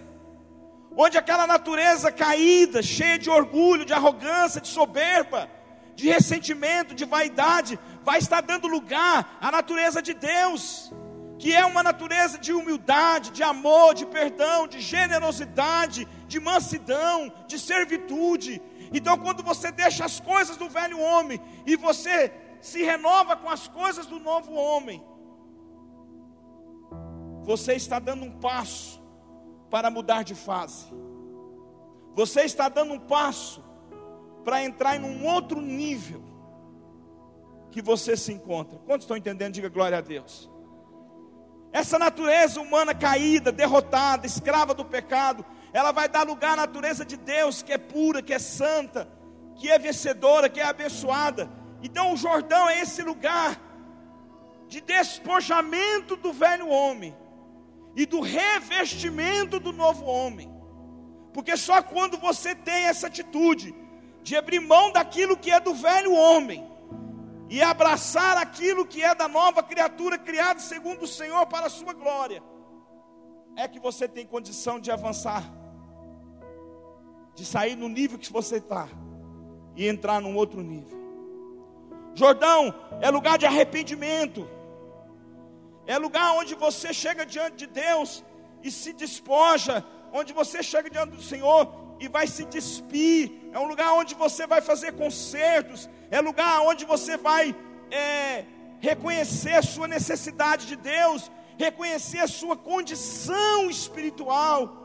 onde 0.96 1.18
aquela 1.18 1.48
natureza 1.48 2.12
caída, 2.12 2.84
cheia 2.84 3.18
de 3.18 3.30
orgulho, 3.30 3.86
de 3.86 3.94
arrogância, 3.94 4.62
de 4.62 4.68
soberba, 4.68 5.50
de 5.96 6.10
ressentimento, 6.10 6.94
de 6.94 7.06
vaidade, 7.06 7.80
vai 8.04 8.20
estar 8.20 8.42
dando 8.42 8.68
lugar 8.68 9.38
à 9.40 9.50
natureza 9.52 10.02
de 10.02 10.14
Deus, 10.14 10.92
que 11.38 11.54
é 11.54 11.66
uma 11.66 11.84
natureza 11.84 12.38
de 12.38 12.54
humildade, 12.54 13.32
de 13.32 13.44
amor, 13.44 13.94
de 13.94 14.06
perdão, 14.06 14.68
de 14.68 14.80
generosidade, 14.80 16.08
de 16.28 16.40
mansidão, 16.40 17.32
de 17.48 17.60
servitude. 17.60 18.62
Então, 18.94 19.18
quando 19.18 19.44
você 19.44 19.72
deixa 19.72 20.06
as 20.06 20.20
coisas 20.20 20.58
do 20.58 20.70
velho 20.70 21.00
homem 21.00 21.42
e 21.66 21.76
você 21.76 22.32
se 22.62 22.84
renova 22.84 23.36
com 23.36 23.50
as 23.50 23.68
coisas 23.68 24.06
do 24.06 24.20
novo 24.20 24.54
homem, 24.54 25.04
você 27.44 27.74
está 27.74 28.00
dando 28.00 28.24
um 28.24 28.40
passo 28.40 29.02
para 29.70 29.90
mudar 29.90 30.24
de 30.24 30.36
fase. 30.36 30.86
Você 32.14 32.42
está 32.42 32.70
dando 32.70 32.94
um 32.94 33.00
passo 33.00 33.64
para 34.44 34.64
entrar 34.64 34.96
em 34.96 35.04
um 35.04 35.26
outro 35.26 35.60
nível 35.60 36.24
que 37.72 37.82
você 37.82 38.16
se 38.16 38.32
encontra. 38.32 38.78
Quantos 38.86 39.04
estão 39.04 39.18
entendendo? 39.18 39.54
Diga 39.54 39.68
glória 39.68 39.98
a 39.98 40.02
Deus. 40.02 40.53
Essa 41.74 41.98
natureza 41.98 42.62
humana 42.62 42.94
caída, 42.94 43.52
derrotada, 43.52 44.28
escrava 44.28 44.76
do 44.76 44.86
pecado, 44.86 45.44
ela 45.74 45.92
vai 45.92 46.08
dar 46.08 46.22
lugar 46.22 46.54
à 46.54 46.58
natureza 46.58 47.04
de 47.04 47.18
Deus, 47.18 47.64
que 47.64 47.74
é 47.74 47.80
pura, 47.80 48.22
que 48.22 48.32
é 48.32 48.38
santa, 48.38 49.10
que 49.56 49.72
é 49.72 49.80
vencedora, 49.80 50.48
que 50.48 50.60
é 50.60 50.66
abençoada. 50.66 51.50
Então 51.82 52.14
o 52.14 52.18
Jordão 52.18 52.70
é 52.70 52.80
esse 52.80 53.02
lugar 53.02 53.60
de 54.68 54.82
despojamento 54.82 56.16
do 56.16 56.32
velho 56.32 56.70
homem 56.70 57.18
e 57.96 58.06
do 58.06 58.22
revestimento 58.22 59.60
do 59.60 59.74
novo 59.74 60.06
homem. 60.06 60.54
Porque 61.34 61.58
só 61.58 61.82
quando 61.82 62.20
você 62.20 62.54
tem 62.54 62.86
essa 62.86 63.08
atitude 63.08 63.74
de 64.22 64.36
abrir 64.36 64.60
mão 64.60 64.92
daquilo 64.92 65.36
que 65.36 65.50
é 65.50 65.60
do 65.60 65.74
velho 65.74 66.14
homem 66.14 66.72
e 67.54 67.62
abraçar 67.62 68.36
aquilo 68.36 68.84
que 68.84 69.04
é 69.04 69.14
da 69.14 69.28
nova 69.28 69.62
criatura 69.62 70.18
criada 70.18 70.60
segundo 70.60 71.04
o 71.04 71.08
Senhor 71.08 71.46
para 71.46 71.68
a 71.68 71.70
sua 71.70 71.94
glória, 71.94 72.42
é 73.56 73.68
que 73.68 73.80
você 73.80 74.08
tem 74.08 74.26
condição 74.26 74.80
de 74.80 74.90
avançar, 74.90 75.44
de 77.36 77.46
sair 77.46 77.76
no 77.76 77.88
nível 77.88 78.18
que 78.18 78.34
você 78.34 78.56
está 78.56 78.90
e 79.76 79.88
entrar 79.88 80.20
num 80.20 80.36
outro 80.36 80.62
nível. 80.64 80.98
Jordão 82.16 82.74
é 83.00 83.12
lugar 83.12 83.38
de 83.38 83.46
arrependimento. 83.46 84.50
É 85.86 85.96
lugar 86.00 86.32
onde 86.32 86.56
você 86.56 86.92
chega 86.92 87.24
diante 87.24 87.58
de 87.58 87.68
Deus 87.68 88.26
e 88.64 88.72
se 88.72 88.94
despoja, 88.94 89.86
onde 90.12 90.34
você 90.34 90.64
chega 90.64 90.90
diante 90.90 91.12
do 91.18 91.22
Senhor 91.22 91.72
e 92.00 92.08
vai 92.08 92.28
se 92.28 92.46
despir. 92.46 93.32
É 93.52 93.60
um 93.60 93.66
lugar 93.66 93.94
onde 93.94 94.16
você 94.16 94.46
vai 94.46 94.62
fazer 94.62 94.94
concertos. 94.94 95.90
É 96.10 96.20
lugar 96.22 96.62
onde 96.62 96.86
você 96.86 97.18
vai 97.18 97.56
é, 97.92 98.46
reconhecer 98.80 99.54
a 99.54 99.62
sua 99.62 99.88
necessidade 99.88 100.66
de 100.68 100.76
Deus, 100.76 101.32
reconhecer 101.58 102.20
a 102.20 102.28
sua 102.28 102.56
condição 102.56 103.70
espiritual. 103.70 104.84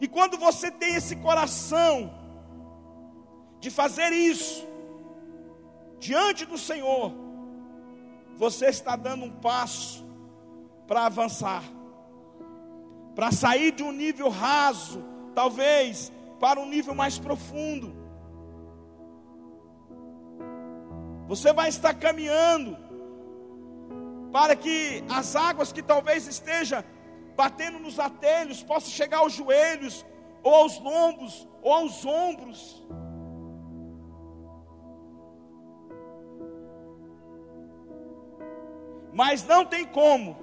E 0.00 0.08
quando 0.08 0.36
você 0.36 0.70
tem 0.70 0.94
esse 0.94 1.16
coração 1.16 2.12
de 3.60 3.70
fazer 3.70 4.12
isso 4.12 4.66
diante 6.00 6.44
do 6.44 6.58
Senhor, 6.58 7.12
você 8.36 8.66
está 8.66 8.96
dando 8.96 9.24
um 9.24 9.30
passo 9.30 10.04
para 10.88 11.06
avançar, 11.06 11.62
para 13.14 13.30
sair 13.30 13.70
de 13.70 13.84
um 13.84 13.92
nível 13.92 14.28
raso, 14.28 15.04
talvez, 15.34 16.12
para 16.38 16.60
um 16.60 16.68
nível 16.68 16.94
mais 16.94 17.18
profundo. 17.18 17.94
Você 21.28 21.52
vai 21.52 21.68
estar 21.68 21.94
caminhando 21.94 22.76
para 24.32 24.56
que 24.56 25.04
as 25.08 25.36
águas 25.36 25.72
que 25.72 25.82
talvez 25.82 26.26
esteja 26.26 26.84
batendo 27.36 27.78
nos 27.78 27.98
atelhos 27.98 28.62
possam 28.62 28.90
chegar 28.90 29.18
aos 29.18 29.32
joelhos, 29.32 30.04
ou 30.42 30.54
aos 30.54 30.78
lombos, 30.80 31.48
ou 31.62 31.72
aos 31.72 32.04
ombros. 32.04 32.82
Mas 39.12 39.44
não 39.44 39.64
tem 39.64 39.84
como 39.84 40.36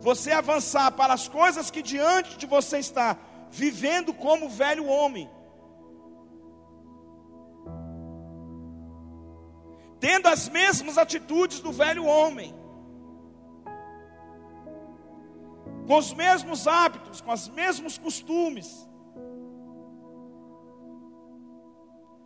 você 0.00 0.30
avançar 0.30 0.92
para 0.92 1.12
as 1.12 1.26
coisas 1.26 1.70
que 1.70 1.82
diante 1.82 2.36
de 2.36 2.46
você 2.46 2.78
está, 2.78 3.16
vivendo 3.50 4.12
como 4.14 4.48
velho 4.48 4.86
homem. 4.86 5.30
Tendo 10.00 10.28
as 10.28 10.48
mesmas 10.48 10.96
atitudes 10.96 11.60
do 11.60 11.72
velho 11.72 12.04
homem. 12.04 12.58
com 15.88 15.96
os 15.96 16.12
mesmos 16.12 16.68
hábitos, 16.68 17.22
com 17.22 17.32
os 17.32 17.48
mesmos 17.48 17.96
costumes. 17.96 18.86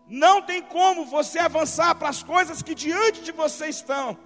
Não 0.08 0.42
tem 0.42 0.60
como 0.60 1.06
você 1.06 1.38
avançar 1.38 1.94
para 1.94 2.08
as 2.08 2.24
coisas 2.24 2.60
que 2.60 2.74
diante 2.74 3.22
de 3.22 3.30
você 3.30 3.68
estão, 3.68 4.18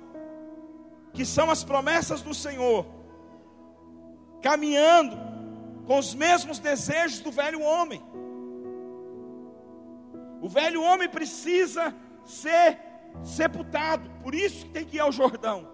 que 1.12 1.26
são 1.26 1.50
as 1.50 1.62
promessas 1.62 2.22
do 2.22 2.32
Senhor, 2.32 2.86
caminhando 4.40 5.18
com 5.86 5.98
os 5.98 6.14
mesmos 6.14 6.58
desejos 6.58 7.20
do 7.20 7.30
velho 7.30 7.60
homem. 7.62 8.02
O 10.40 10.48
velho 10.48 10.82
homem 10.82 11.08
precisa 11.08 11.94
ser 12.24 12.78
sepultado, 13.22 14.10
por 14.22 14.34
isso 14.34 14.66
que 14.66 14.72
tem 14.72 14.84
que 14.84 14.96
ir 14.96 15.00
ao 15.00 15.12
Jordão. 15.12 15.68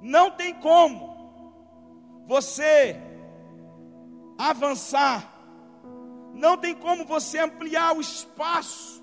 Não 0.00 0.30
tem 0.30 0.54
como 0.54 1.16
você 2.26 2.96
avançar 4.38 5.36
não 6.36 6.54
tem 6.58 6.74
como 6.74 7.06
você 7.06 7.38
ampliar 7.38 7.96
o 7.96 8.00
espaço, 8.00 9.02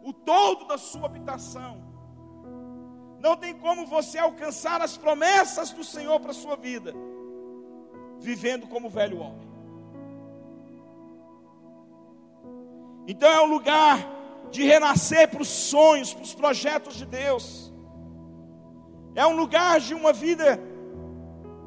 o 0.00 0.12
todo 0.12 0.64
da 0.66 0.78
sua 0.78 1.06
habitação. 1.06 1.82
Não 3.18 3.36
tem 3.36 3.52
como 3.52 3.84
você 3.84 4.16
alcançar 4.18 4.80
as 4.80 4.96
promessas 4.96 5.70
do 5.72 5.82
Senhor 5.82 6.20
para 6.20 6.30
a 6.30 6.34
sua 6.34 6.54
vida, 6.54 6.94
vivendo 8.20 8.66
como 8.66 8.88
velho 8.88 9.20
homem. 9.20 9.46
Então 13.08 13.30
é 13.30 13.40
um 13.40 13.46
lugar 13.46 13.98
de 14.50 14.64
renascer 14.64 15.28
para 15.28 15.42
os 15.42 15.48
sonhos, 15.48 16.12
para 16.12 16.24
os 16.24 16.34
projetos 16.34 16.94
de 16.94 17.06
Deus. 17.06 17.72
É 19.14 19.24
um 19.26 19.36
lugar 19.36 19.80
de 19.80 19.94
uma 19.94 20.12
vida 20.12 20.60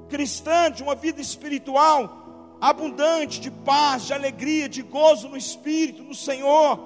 cristã, 0.10 0.72
de 0.72 0.84
uma 0.84 0.96
vida 0.96 1.22
espiritual 1.22 2.18
abundante 2.60 3.40
de 3.40 3.50
paz, 3.50 4.04
de 4.04 4.14
alegria, 4.14 4.68
de 4.68 4.82
gozo 4.82 5.30
no 5.30 5.38
Espírito, 5.38 6.04
no 6.04 6.14
Senhor. 6.14 6.80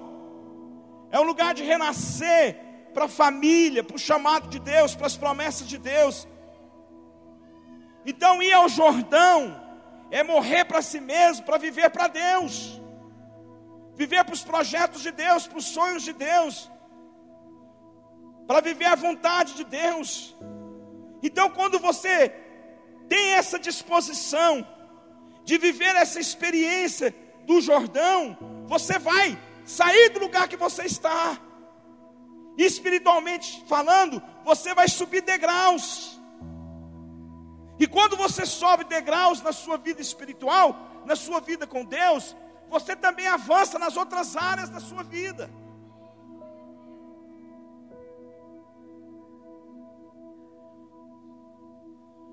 É 1.12 1.20
um 1.20 1.24
lugar 1.24 1.54
de 1.54 1.64
renascer 1.64 2.58
para 2.94 3.06
a 3.06 3.10
família, 3.10 3.84
para 3.84 3.96
o 3.96 4.00
chamado 4.00 4.48
de 4.48 4.60
Deus, 4.60 4.96
para 4.96 5.08
as 5.08 5.18
promessas 5.18 5.68
de 5.68 5.78
Deus. 5.78 6.28
Então, 8.06 8.42
ir 8.42 8.54
ao 8.54 8.68
Jordão 8.68 9.60
é 10.12 10.24
morrer 10.24 10.66
para 10.66 10.82
si 10.82 11.00
mesmo, 11.00 11.46
para 11.46 11.58
viver 11.58 11.90
para 11.90 12.08
Deus, 12.08 12.80
viver 13.96 14.24
para 14.24 14.34
os 14.34 14.44
projetos 14.44 15.02
de 15.02 15.12
Deus, 15.12 15.48
para 15.48 15.58
os 15.58 15.66
sonhos 15.66 16.04
de 16.04 16.14
Deus, 16.14 16.70
para 18.48 18.62
viver 18.62 18.86
a 18.86 18.96
vontade 18.96 19.54
de 19.54 19.64
Deus. 19.64 20.36
Então, 21.22 21.50
quando 21.50 21.80
você 21.80 22.30
tem 23.08 23.34
essa 23.34 23.58
disposição, 23.58 24.68
de 25.44 25.58
viver 25.58 25.96
essa 25.96 26.20
experiência 26.20 27.14
do 27.46 27.60
Jordão, 27.60 28.38
você 28.66 28.98
vai 28.98 29.38
sair 29.66 30.10
do 30.10 30.20
lugar 30.20 30.48
que 30.48 30.58
você 30.58 30.84
está. 30.84 31.38
Espiritualmente 32.58 33.64
falando, 33.68 34.22
você 34.44 34.74
vai 34.74 34.88
subir 34.88 35.22
degraus. 35.22 36.13
E 37.80 37.88
quando 37.88 38.16
você 38.16 38.46
sobe 38.46 38.84
degraus 38.84 39.42
na 39.42 39.52
sua 39.52 39.78
vida 39.78 40.02
espiritual, 40.02 40.76
na 41.06 41.16
sua 41.16 41.40
vida 41.40 41.66
com 41.66 41.84
Deus, 41.84 42.36
você 42.70 42.96
também 42.96 43.28
avança 43.28 43.78
nas 43.80 43.98
outras 43.98 44.36
áreas 44.36 44.70
da 44.70 44.80
sua 44.80 45.04
vida. 45.04 45.50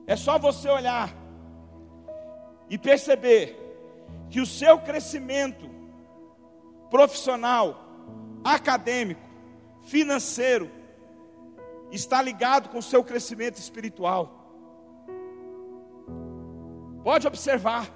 É 0.06 0.16
só 0.16 0.38
você 0.38 0.68
olhar 0.68 1.14
e 2.68 2.76
perceber 2.76 3.56
que 4.28 4.40
o 4.40 4.46
seu 4.46 4.78
crescimento 4.78 5.68
profissional, 6.90 7.84
acadêmico, 8.42 9.22
financeiro, 9.84 10.70
está 11.92 12.20
ligado 12.20 12.68
com 12.68 12.78
o 12.78 12.82
seu 12.82 13.04
crescimento 13.04 13.58
espiritual. 13.58 14.39
Pode 17.02 17.26
observar. 17.26 17.88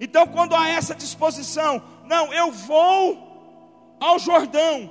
Então, 0.00 0.26
quando 0.28 0.54
há 0.54 0.68
essa 0.68 0.94
disposição, 0.94 1.82
não, 2.04 2.32
eu 2.32 2.52
vou 2.52 3.96
ao 4.00 4.18
Jordão, 4.18 4.90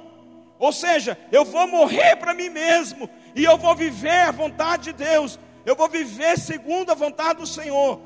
ou 0.60 0.72
seja, 0.74 1.18
eu 1.32 1.46
vou 1.46 1.68
morrer 1.68 2.18
para 2.18 2.34
mim 2.34 2.50
mesmo, 2.50 3.10
e 3.34 3.44
eu 3.44 3.58
vou 3.58 3.74
viver 3.76 4.22
a 4.28 4.32
vontade 4.32 4.92
de 4.92 4.94
Deus, 4.94 5.40
eu 5.66 5.76
vou 5.76 5.88
viver 5.88 6.38
segundo 6.38 6.92
a 6.92 6.96
vontade 6.96 7.40
do 7.40 7.48
Senhor. 7.48 8.02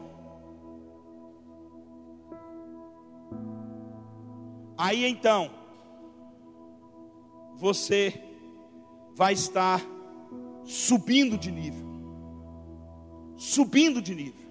Aí 4.77 5.05
então, 5.05 5.49
você 7.55 8.19
vai 9.15 9.33
estar 9.33 9.81
subindo 10.71 11.37
de 11.37 11.51
nível, 11.51 11.85
subindo 13.35 14.01
de 14.01 14.15
nível. 14.15 14.49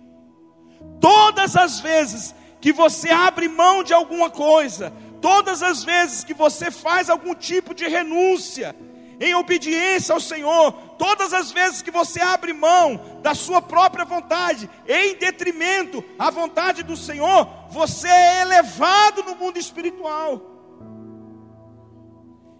Todas 1.00 1.56
as 1.56 1.80
vezes 1.80 2.34
que 2.60 2.74
você 2.74 3.08
abre 3.10 3.48
mão 3.48 3.82
de 3.82 3.94
alguma 3.94 4.28
coisa, 4.28 4.92
todas 5.22 5.62
as 5.62 5.82
vezes 5.82 6.22
que 6.22 6.34
você 6.34 6.70
faz 6.70 7.08
algum 7.08 7.34
tipo 7.34 7.74
de 7.74 7.88
renúncia, 7.88 8.76
em 9.18 9.34
obediência 9.34 10.14
ao 10.14 10.20
Senhor, 10.20 10.72
todas 10.98 11.32
as 11.32 11.50
vezes 11.52 11.80
que 11.80 11.90
você 11.90 12.20
abre 12.20 12.52
mão 12.52 13.20
da 13.22 13.34
sua 13.34 13.62
própria 13.62 14.04
vontade, 14.04 14.68
em 14.86 15.14
detrimento 15.14 16.04
à 16.18 16.30
vontade 16.30 16.82
do 16.82 16.98
Senhor, 16.98 17.48
você 17.70 18.08
é 18.08 18.42
elevado 18.42 19.22
no 19.22 19.36
mundo 19.36 19.58
espiritual. 19.58 20.42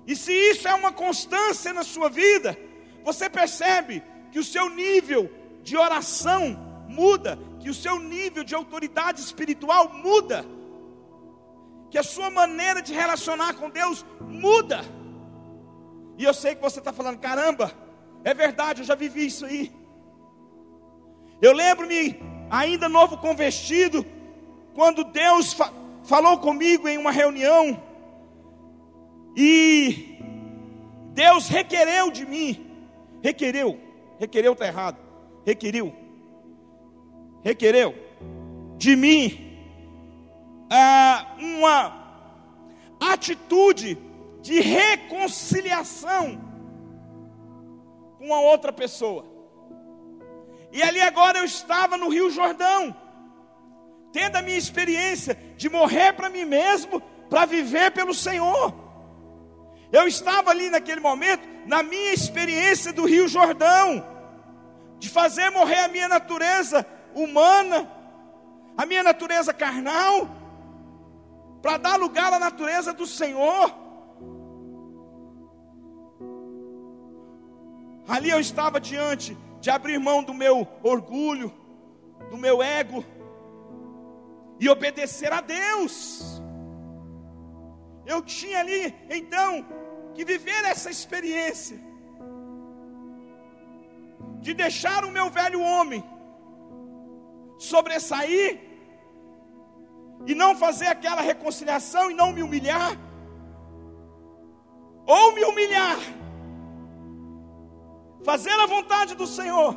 E 0.06 0.16
se 0.16 0.32
isso 0.32 0.66
é 0.66 0.74
uma 0.74 0.92
constância 0.92 1.74
na 1.74 1.82
sua 1.82 2.08
vida, 2.08 2.58
você 3.04 3.28
percebe 3.28 4.02
que 4.30 4.38
o 4.38 4.44
seu 4.44 4.68
nível 4.68 5.30
de 5.62 5.76
oração 5.76 6.56
muda, 6.88 7.38
que 7.60 7.70
o 7.70 7.74
seu 7.74 7.98
nível 7.98 8.42
de 8.42 8.54
autoridade 8.54 9.20
espiritual 9.20 9.92
muda, 9.92 10.44
que 11.90 11.98
a 11.98 12.02
sua 12.02 12.30
maneira 12.30 12.80
de 12.80 12.92
relacionar 12.92 13.54
com 13.54 13.68
Deus 13.68 14.04
muda. 14.20 14.80
E 16.16 16.24
eu 16.24 16.34
sei 16.34 16.54
que 16.54 16.62
você 16.62 16.78
está 16.78 16.92
falando, 16.92 17.18
caramba, 17.18 17.72
é 18.22 18.32
verdade, 18.34 18.82
eu 18.82 18.86
já 18.86 18.94
vivi 18.94 19.26
isso 19.26 19.44
aí. 19.44 19.72
Eu 21.40 21.52
lembro-me, 21.52 22.20
ainda 22.50 22.88
novo 22.88 23.16
convertido, 23.18 24.04
quando 24.74 25.04
Deus 25.04 25.52
fa 25.52 25.72
falou 26.02 26.38
comigo 26.38 26.88
em 26.88 26.96
uma 26.96 27.10
reunião, 27.10 27.82
e 29.36 30.18
Deus 31.12 31.48
requereu 31.48 32.10
de 32.10 32.26
mim, 32.26 32.69
requereu, 33.22 33.78
requereu 34.18 34.52
está 34.52 34.66
errado, 34.66 34.98
requeriu, 35.44 35.94
requereu 37.42 37.94
de 38.76 38.96
mim 38.96 39.50
ah, 40.70 41.36
uma 41.38 42.00
atitude 43.00 43.98
de 44.40 44.60
reconciliação 44.60 46.40
com 48.18 48.34
a 48.34 48.40
outra 48.40 48.72
pessoa. 48.72 49.24
E 50.72 50.82
ali 50.82 51.00
agora 51.00 51.38
eu 51.38 51.44
estava 51.44 51.96
no 51.96 52.08
Rio 52.08 52.30
Jordão, 52.30 52.94
tendo 54.12 54.36
a 54.36 54.42
minha 54.42 54.58
experiência 54.58 55.36
de 55.56 55.68
morrer 55.68 56.12
para 56.12 56.30
mim 56.30 56.44
mesmo, 56.44 57.00
para 57.28 57.44
viver 57.46 57.90
pelo 57.90 58.14
Senhor. 58.14 58.89
Eu 59.92 60.06
estava 60.06 60.50
ali 60.50 60.70
naquele 60.70 61.00
momento, 61.00 61.46
na 61.66 61.82
minha 61.82 62.12
experiência 62.12 62.92
do 62.92 63.04
Rio 63.04 63.26
Jordão, 63.26 64.04
de 64.98 65.08
fazer 65.08 65.50
morrer 65.50 65.80
a 65.80 65.88
minha 65.88 66.08
natureza 66.08 66.86
humana, 67.14 67.90
a 68.76 68.86
minha 68.86 69.02
natureza 69.02 69.52
carnal, 69.52 70.28
para 71.60 71.76
dar 71.76 71.96
lugar 71.96 72.32
à 72.32 72.38
natureza 72.38 72.92
do 72.92 73.06
Senhor. 73.06 73.74
Ali 78.06 78.30
eu 78.30 78.40
estava 78.40 78.80
diante 78.80 79.36
de 79.60 79.70
abrir 79.70 79.98
mão 79.98 80.22
do 80.22 80.32
meu 80.32 80.66
orgulho, 80.82 81.52
do 82.30 82.36
meu 82.36 82.62
ego 82.62 83.04
e 84.58 84.68
obedecer 84.68 85.32
a 85.32 85.40
Deus. 85.40 86.42
Eu 88.06 88.22
tinha 88.22 88.60
ali 88.60 88.94
então 89.08 89.64
que 90.14 90.24
viver 90.24 90.64
essa 90.64 90.90
experiência 90.90 91.78
de 94.40 94.52
deixar 94.54 95.04
o 95.04 95.10
meu 95.10 95.28
velho 95.30 95.60
homem 95.60 96.02
sobressair 97.58 98.60
e 100.26 100.34
não 100.34 100.54
fazer 100.54 100.86
aquela 100.86 101.20
reconciliação 101.20 102.10
e 102.10 102.14
não 102.14 102.32
me 102.32 102.42
humilhar, 102.42 102.92
ou 105.06 105.34
me 105.34 105.44
humilhar 105.44 105.98
fazer 108.24 108.52
a 108.52 108.66
vontade 108.66 109.14
do 109.14 109.26
Senhor, 109.26 109.76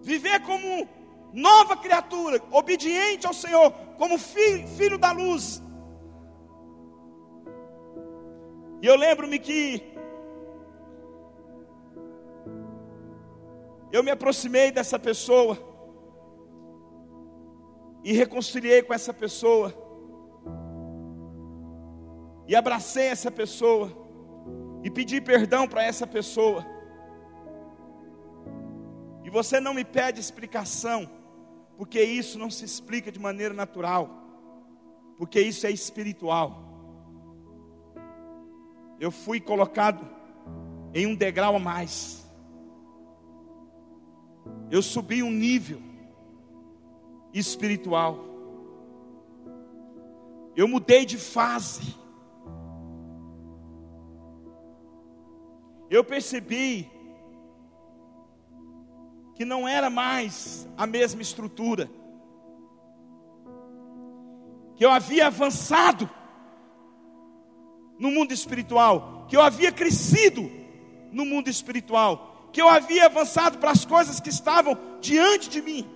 viver 0.00 0.40
como 0.40 0.88
nova 1.32 1.76
criatura, 1.76 2.40
obediente 2.50 3.26
ao 3.26 3.34
Senhor, 3.34 3.72
como 3.98 4.18
filho, 4.18 4.66
filho 4.68 4.98
da 4.98 5.12
luz. 5.12 5.62
E 8.82 8.86
eu 8.86 8.96
lembro-me 8.96 9.38
que 9.38 9.96
eu 13.90 14.02
me 14.02 14.10
aproximei 14.10 14.70
dessa 14.70 14.98
pessoa 14.98 15.56
e 18.04 18.12
reconciliei 18.12 18.82
com 18.82 18.92
essa 18.92 19.12
pessoa 19.14 19.74
e 22.46 22.54
abracei 22.54 23.06
essa 23.06 23.30
pessoa 23.30 23.90
e 24.84 24.90
pedi 24.90 25.20
perdão 25.20 25.66
para 25.66 25.82
essa 25.82 26.06
pessoa. 26.06 26.64
E 29.24 29.30
você 29.30 29.58
não 29.58 29.74
me 29.74 29.84
pede 29.84 30.20
explicação, 30.20 31.10
porque 31.76 32.00
isso 32.00 32.38
não 32.38 32.48
se 32.50 32.64
explica 32.64 33.10
de 33.10 33.18
maneira 33.18 33.52
natural, 33.52 34.08
porque 35.18 35.40
isso 35.40 35.66
é 35.66 35.70
espiritual. 35.70 36.65
Eu 38.98 39.10
fui 39.10 39.40
colocado 39.40 40.06
em 40.94 41.06
um 41.06 41.14
degrau 41.14 41.56
a 41.56 41.58
mais. 41.58 42.26
Eu 44.70 44.82
subi 44.82 45.22
um 45.22 45.30
nível 45.30 45.80
espiritual. 47.32 48.24
Eu 50.56 50.66
mudei 50.66 51.04
de 51.04 51.18
fase. 51.18 51.94
Eu 55.90 56.02
percebi 56.02 56.90
que 59.34 59.44
não 59.44 59.68
era 59.68 59.90
mais 59.90 60.66
a 60.78 60.86
mesma 60.86 61.20
estrutura, 61.20 61.90
que 64.74 64.84
eu 64.84 64.90
havia 64.90 65.26
avançado 65.26 66.08
no 67.98 68.10
mundo 68.10 68.32
espiritual, 68.32 69.26
que 69.28 69.36
eu 69.36 69.40
havia 69.40 69.72
crescido 69.72 70.50
no 71.12 71.24
mundo 71.24 71.48
espiritual, 71.48 72.48
que 72.52 72.60
eu 72.60 72.68
havia 72.68 73.06
avançado 73.06 73.58
para 73.58 73.70
as 73.70 73.84
coisas 73.84 74.20
que 74.20 74.28
estavam 74.28 74.78
diante 75.00 75.48
de 75.48 75.62
mim. 75.62 75.88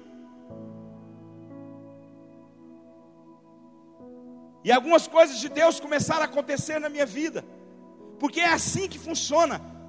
E 4.62 4.70
algumas 4.70 5.06
coisas 5.06 5.38
de 5.38 5.48
Deus 5.48 5.80
começaram 5.80 6.22
a 6.22 6.26
acontecer 6.26 6.78
na 6.78 6.88
minha 6.88 7.06
vida, 7.06 7.44
porque 8.18 8.40
é 8.40 8.48
assim 8.48 8.88
que 8.88 8.98
funciona. 8.98 9.79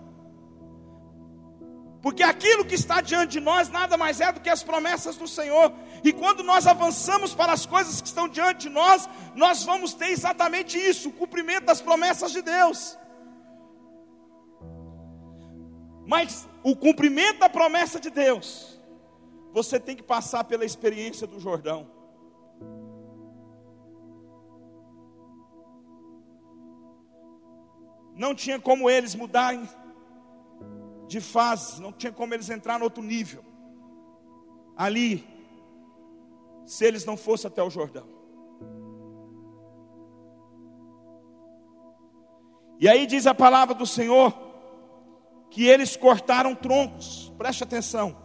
Porque 2.02 2.24
aquilo 2.24 2.66
que 2.66 2.74
está 2.74 3.00
diante 3.00 3.34
de 3.34 3.40
nós 3.40 3.70
nada 3.70 3.96
mais 3.96 4.20
é 4.20 4.32
do 4.32 4.40
que 4.40 4.50
as 4.50 4.64
promessas 4.64 5.16
do 5.18 5.28
Senhor. 5.28 5.72
E 6.04 6.12
quando 6.12 6.44
nós 6.44 6.66
avançamos 6.66 7.36
para 7.36 7.54
as 7.54 7.66
coisas 7.66 8.02
que 8.02 8.08
estão 8.08 8.28
diante 8.28 8.62
de 8.62 8.70
nós, 8.70 9.08
nós 9.36 9.64
vamos 9.64 9.94
ter 9.94 10.10
exatamente 10.10 10.80
isso, 10.80 11.10
o 11.10 11.14
cumprimento 11.14 11.66
das 11.66 11.80
promessas 11.80 12.32
de 12.32 12.42
Deus. 12.42 12.98
Mas 16.08 16.48
o 16.64 16.76
cumprimento 16.76 17.40
da 17.40 17.50
promessa 17.50 18.00
de 18.00 18.10
Deus, 18.10 18.80
você 19.54 19.80
tem 19.80 19.96
que 19.96 20.04
passar 20.04 20.44
pela 20.44 20.66
experiência 20.66 21.28
do 21.28 21.40
Jordão. 21.40 21.88
Não 28.16 28.34
tinha 28.34 28.60
como 28.60 28.90
eles 28.90 29.14
mudarem 29.14 29.70
de 31.12 31.20
fase, 31.20 31.82
não 31.82 31.92
tinha 31.92 32.14
como 32.14 32.34
eles 32.34 32.50
entrar 32.50 32.80
no 32.80 32.86
outro 32.86 33.04
nível. 33.04 33.44
Ali, 34.78 35.28
se 36.66 36.86
eles 36.86 37.04
não 37.04 37.18
fossem 37.18 37.50
até 37.50 37.62
o 37.62 37.70
Jordão. 37.70 38.08
E 42.80 42.88
aí 42.88 43.06
diz 43.06 43.28
a 43.28 43.34
palavra 43.36 43.76
do 43.76 43.86
Senhor 43.86 44.34
que 45.50 45.66
eles 45.66 45.98
cortaram 45.98 46.56
troncos, 46.56 47.30
preste 47.38 47.62
atenção. 47.62 48.16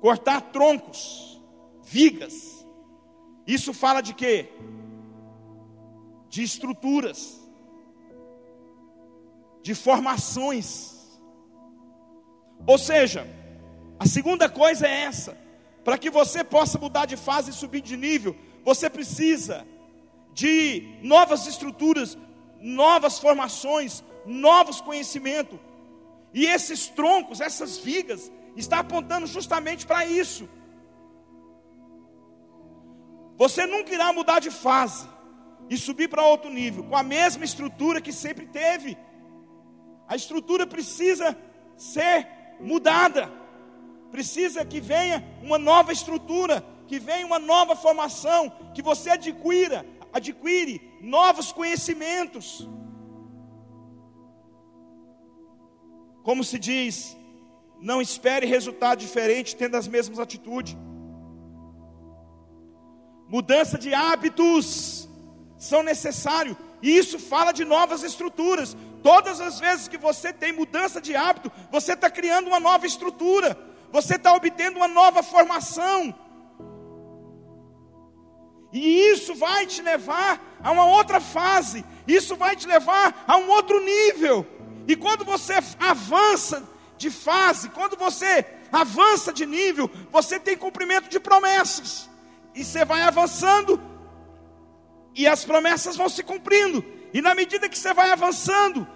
Cortar 0.00 0.40
troncos, 0.52 1.42
vigas. 1.82 2.64
Isso 3.48 3.74
fala 3.74 4.00
de 4.00 4.14
quê? 4.14 4.48
De 6.28 6.44
estruturas, 6.44 7.36
de 9.60 9.74
formações. 9.74 10.99
Ou 12.66 12.78
seja, 12.78 13.26
a 13.98 14.06
segunda 14.06 14.48
coisa 14.48 14.86
é 14.86 15.02
essa: 15.02 15.36
para 15.84 15.98
que 15.98 16.10
você 16.10 16.42
possa 16.44 16.78
mudar 16.78 17.06
de 17.06 17.16
fase 17.16 17.50
e 17.50 17.54
subir 17.54 17.80
de 17.80 17.96
nível, 17.96 18.36
você 18.64 18.88
precisa 18.88 19.66
de 20.32 20.98
novas 21.02 21.46
estruturas, 21.46 22.16
novas 22.60 23.18
formações, 23.18 24.04
novos 24.26 24.80
conhecimentos. 24.80 25.58
E 26.32 26.46
esses 26.46 26.88
troncos, 26.88 27.40
essas 27.40 27.78
vigas, 27.78 28.30
está 28.56 28.78
apontando 28.80 29.26
justamente 29.26 29.86
para 29.86 30.06
isso. 30.06 30.48
Você 33.36 33.66
nunca 33.66 33.92
irá 33.92 34.12
mudar 34.12 34.38
de 34.38 34.50
fase 34.50 35.08
e 35.68 35.76
subir 35.78 36.08
para 36.08 36.22
outro 36.22 36.50
nível 36.50 36.84
com 36.84 36.96
a 36.96 37.02
mesma 37.02 37.44
estrutura 37.44 38.00
que 38.00 38.12
sempre 38.12 38.46
teve. 38.46 38.98
A 40.06 40.14
estrutura 40.14 40.66
precisa 40.66 41.36
ser 41.76 42.28
mudada. 42.60 43.30
Precisa 44.10 44.64
que 44.64 44.80
venha 44.80 45.24
uma 45.42 45.58
nova 45.58 45.92
estrutura, 45.92 46.64
que 46.86 46.98
venha 46.98 47.26
uma 47.26 47.38
nova 47.38 47.76
formação, 47.76 48.50
que 48.74 48.82
você 48.82 49.10
adquira, 49.10 49.86
adquire 50.12 50.80
novos 51.00 51.52
conhecimentos. 51.52 52.68
Como 56.22 56.44
se 56.44 56.58
diz, 56.58 57.16
não 57.80 58.02
espere 58.02 58.46
resultado 58.46 58.98
diferente 58.98 59.56
tendo 59.56 59.76
as 59.76 59.88
mesmas 59.88 60.18
atitudes. 60.18 60.76
Mudança 63.28 63.78
de 63.78 63.94
hábitos 63.94 65.08
são 65.56 65.82
necessários. 65.82 66.56
E 66.82 66.90
isso 66.90 67.18
fala 67.18 67.52
de 67.52 67.64
novas 67.64 68.02
estruturas. 68.02 68.76
Todas 69.02 69.40
as 69.40 69.58
vezes 69.58 69.88
que 69.88 69.96
você 69.96 70.32
tem 70.32 70.52
mudança 70.52 71.00
de 71.00 71.16
hábito, 71.16 71.50
você 71.70 71.94
está 71.94 72.10
criando 72.10 72.48
uma 72.48 72.60
nova 72.60 72.86
estrutura, 72.86 73.56
você 73.90 74.16
está 74.16 74.34
obtendo 74.34 74.76
uma 74.76 74.88
nova 74.88 75.22
formação. 75.22 76.14
E 78.72 79.10
isso 79.10 79.34
vai 79.34 79.66
te 79.66 79.82
levar 79.82 80.40
a 80.62 80.70
uma 80.70 80.84
outra 80.84 81.20
fase, 81.20 81.84
isso 82.06 82.36
vai 82.36 82.54
te 82.54 82.66
levar 82.66 83.24
a 83.26 83.36
um 83.36 83.48
outro 83.48 83.82
nível. 83.82 84.46
E 84.86 84.94
quando 84.94 85.24
você 85.24 85.54
avança 85.78 86.68
de 86.96 87.10
fase, 87.10 87.70
quando 87.70 87.96
você 87.96 88.44
avança 88.70 89.32
de 89.32 89.46
nível, 89.46 89.90
você 90.10 90.38
tem 90.38 90.56
cumprimento 90.56 91.08
de 91.08 91.18
promessas. 91.18 92.08
E 92.54 92.64
você 92.64 92.84
vai 92.84 93.02
avançando, 93.02 93.80
e 95.14 95.26
as 95.26 95.44
promessas 95.44 95.96
vão 95.96 96.08
se 96.08 96.22
cumprindo. 96.22 96.84
E 97.12 97.20
na 97.20 97.34
medida 97.34 97.68
que 97.68 97.78
você 97.78 97.92
vai 97.92 98.10
avançando, 98.10 98.86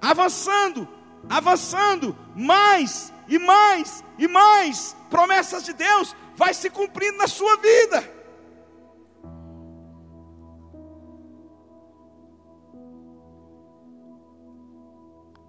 avançando, 0.00 0.88
avançando, 1.28 2.16
mais 2.34 3.12
e 3.28 3.38
mais 3.38 4.04
e 4.18 4.28
mais 4.28 4.94
promessas 5.10 5.64
de 5.64 5.72
Deus 5.72 6.14
vai 6.36 6.52
se 6.52 6.70
cumprindo 6.70 7.18
na 7.18 7.26
sua 7.26 7.56
vida. 7.56 8.14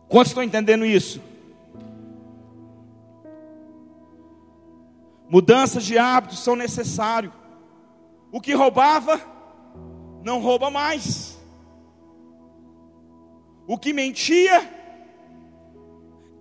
Quantos 0.08 0.30
estão 0.30 0.44
entendendo 0.44 0.86
isso? 0.86 1.22
Mudanças 5.28 5.84
de 5.84 5.98
hábitos 5.98 6.40
são 6.40 6.56
necessárias. 6.56 7.34
O 8.32 8.40
que 8.40 8.54
roubava, 8.54 9.20
não 10.24 10.40
rouba 10.40 10.70
mais. 10.70 11.35
O 13.68 13.78
que 13.78 13.92
mentia, 13.94 14.62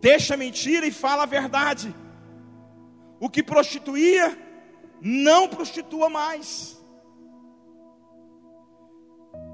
deixa 0.01 0.37
mentira 0.37 0.87
e 0.87 0.93
fala 0.93 1.23
a 1.23 1.27
verdade. 1.27 1.95
O 3.19 3.31
que 3.31 3.43
prostituía, 3.43 4.39
não 5.01 5.49
prostitua 5.49 6.11
mais. 6.11 6.79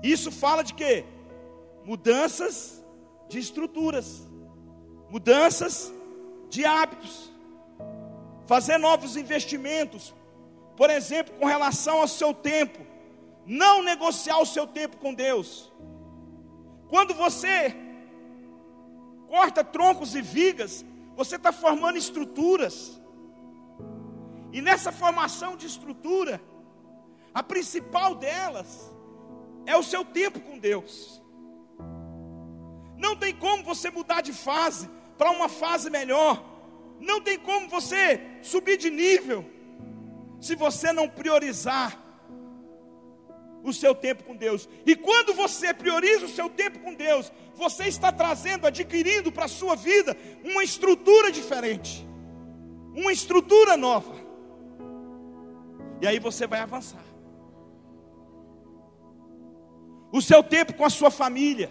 Isso 0.02 0.30
fala 0.32 0.62
de 0.62 0.74
quê? 0.74 1.04
Mudanças 1.84 2.84
de 3.28 3.38
estruturas, 3.38 4.26
mudanças 5.08 5.92
de 6.48 6.64
hábitos, 6.64 7.32
fazer 8.46 8.78
novos 8.78 9.16
investimentos, 9.16 10.12
por 10.76 10.90
exemplo, 10.90 11.34
com 11.38 11.46
relação 11.46 12.00
ao 12.00 12.08
seu 12.08 12.34
tempo, 12.34 12.84
não 13.46 13.82
negociar 13.82 14.40
o 14.40 14.46
seu 14.46 14.66
tempo 14.66 14.96
com 14.96 15.14
Deus 15.14 15.70
Quando 16.90 17.14
você 17.14 17.74
corta 19.28 19.62
troncos 19.62 20.16
e 20.16 20.20
vigas, 20.20 20.84
você 21.14 21.36
está 21.36 21.52
formando 21.52 21.96
estruturas. 21.96 23.00
E 24.52 24.60
nessa 24.60 24.90
formação 24.90 25.56
de 25.56 25.66
estrutura, 25.66 26.42
a 27.32 27.42
principal 27.44 28.16
delas 28.16 28.92
é 29.64 29.76
o 29.76 29.84
seu 29.84 30.04
tempo 30.04 30.40
com 30.40 30.58
Deus. 30.58 31.22
Não 32.96 33.14
tem 33.14 33.34
como 33.34 33.62
você 33.62 33.88
mudar 33.88 34.20
de 34.20 34.32
fase 34.32 34.90
para 35.16 35.30
uma 35.30 35.48
fase 35.48 35.88
melhor. 35.88 36.44
Não 36.98 37.20
tem 37.20 37.38
como 37.38 37.68
você 37.68 38.20
subir 38.42 38.76
de 38.76 38.90
nível 38.90 39.48
se 40.40 40.56
você 40.56 40.92
não 40.92 41.08
priorizar 41.08 41.96
o 43.62 43.72
seu 43.72 43.94
tempo 43.94 44.24
com 44.24 44.34
Deus. 44.34 44.68
E 44.86 44.96
quando 44.96 45.34
você 45.34 45.72
prioriza 45.72 46.26
o 46.26 46.28
seu 46.28 46.48
tempo 46.48 46.78
com 46.80 46.94
Deus, 46.94 47.30
você 47.54 47.84
está 47.84 48.10
trazendo, 48.10 48.66
adquirindo 48.66 49.30
para 49.30 49.44
a 49.44 49.48
sua 49.48 49.76
vida 49.76 50.16
uma 50.44 50.64
estrutura 50.64 51.30
diferente, 51.30 52.06
uma 52.94 53.12
estrutura 53.12 53.76
nova. 53.76 54.14
E 56.00 56.06
aí 56.06 56.18
você 56.18 56.46
vai 56.46 56.60
avançar. 56.60 57.04
O 60.12 60.20
seu 60.20 60.42
tempo 60.42 60.74
com 60.74 60.84
a 60.84 60.90
sua 60.90 61.10
família 61.10 61.70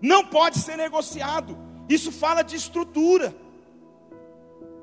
não 0.00 0.24
pode 0.26 0.58
ser 0.58 0.76
negociado. 0.76 1.56
Isso 1.88 2.12
fala 2.12 2.42
de 2.42 2.56
estrutura. 2.56 3.34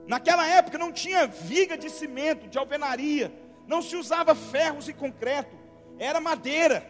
Naquela 0.08 0.48
época 0.48 0.78
não 0.78 0.92
tinha 0.92 1.28
viga 1.28 1.78
de 1.78 1.90
cimento, 1.90 2.48
de 2.48 2.58
alvenaria, 2.58 3.32
não 3.68 3.82
se 3.82 3.96
usava 3.96 4.34
ferros 4.34 4.90
e 4.90 4.94
concreto, 4.94 5.56
era 6.00 6.22
madeira. 6.22 6.90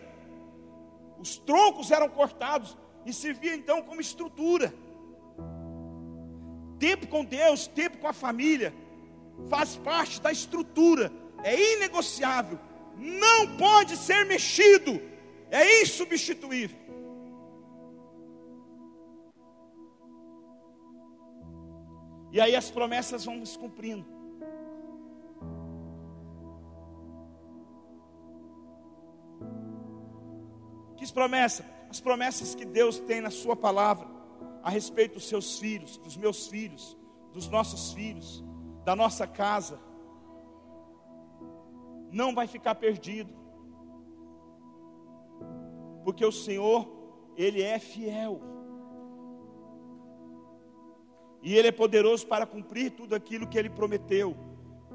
Os 1.19 1.37
troncos 1.37 1.91
eram 1.91 2.07
cortados 2.07 2.77
e 3.05 3.11
servia 3.11 3.55
então 3.55 3.81
como 3.81 3.99
estrutura. 3.99 4.73
Tempo 6.77 7.07
com 7.07 7.25
Deus, 7.25 7.67
tempo 7.67 7.97
com 7.97 8.07
a 8.07 8.13
família, 8.13 8.73
faz 9.49 9.75
parte 9.75 10.21
da 10.21 10.31
estrutura, 10.31 11.11
é 11.43 11.73
inegociável, 11.75 12.57
não 12.95 13.57
pode 13.57 13.97
ser 13.97 14.25
mexido, 14.25 15.01
é 15.51 15.81
insubstituível. 15.81 16.77
E 22.31 22.39
aí 22.39 22.55
as 22.55 22.69
promessas 22.69 23.25
vão 23.25 23.43
se 23.45 23.57
cumprindo. 23.57 24.18
Que 30.99 31.13
promessas? 31.13 31.65
As 31.89 32.01
promessas 32.01 32.53
que 32.53 32.65
Deus 32.65 32.99
tem 32.99 33.21
na 33.21 33.31
Sua 33.31 33.55
palavra 33.55 34.05
a 34.61 34.69
respeito 34.69 35.13
dos 35.13 35.29
seus 35.29 35.57
filhos, 35.57 35.95
dos 35.97 36.17
meus 36.17 36.47
filhos, 36.47 36.97
dos 37.31 37.47
nossos 37.47 37.93
filhos, 37.93 38.43
da 38.83 38.97
nossa 38.97 39.25
casa. 39.25 39.79
Não 42.11 42.35
vai 42.35 42.47
ficar 42.47 42.75
perdido, 42.75 43.33
porque 46.03 46.25
o 46.25 46.33
Senhor, 46.33 46.85
Ele 47.37 47.61
é 47.61 47.79
fiel. 47.79 48.41
E 51.41 51.55
Ele 51.55 51.69
é 51.69 51.71
poderoso 51.71 52.27
para 52.27 52.45
cumprir 52.45 52.91
tudo 52.91 53.15
aquilo 53.15 53.47
que 53.47 53.57
Ele 53.57 53.69
prometeu. 53.69 54.35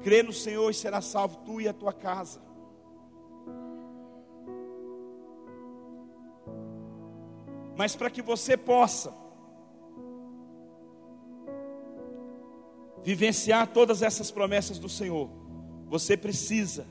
Crê 0.03 0.21
no 0.21 0.31
Senhor 0.31 0.69
e 0.69 0.73
será 0.73 1.01
salvo 1.01 1.37
tu 1.37 1.59
e 1.59 1.67
a 1.67 1.73
tua 1.73 1.91
casa. 1.91 2.39
Mas 7.75 7.95
para 7.95 8.09
que 8.09 8.21
você 8.21 8.55
possa 8.55 9.13
vivenciar 13.03 13.67
todas 13.67 14.01
essas 14.01 14.31
promessas 14.31 14.79
do 14.79 14.89
Senhor, 14.89 15.29
você 15.87 16.17
precisa 16.17 16.87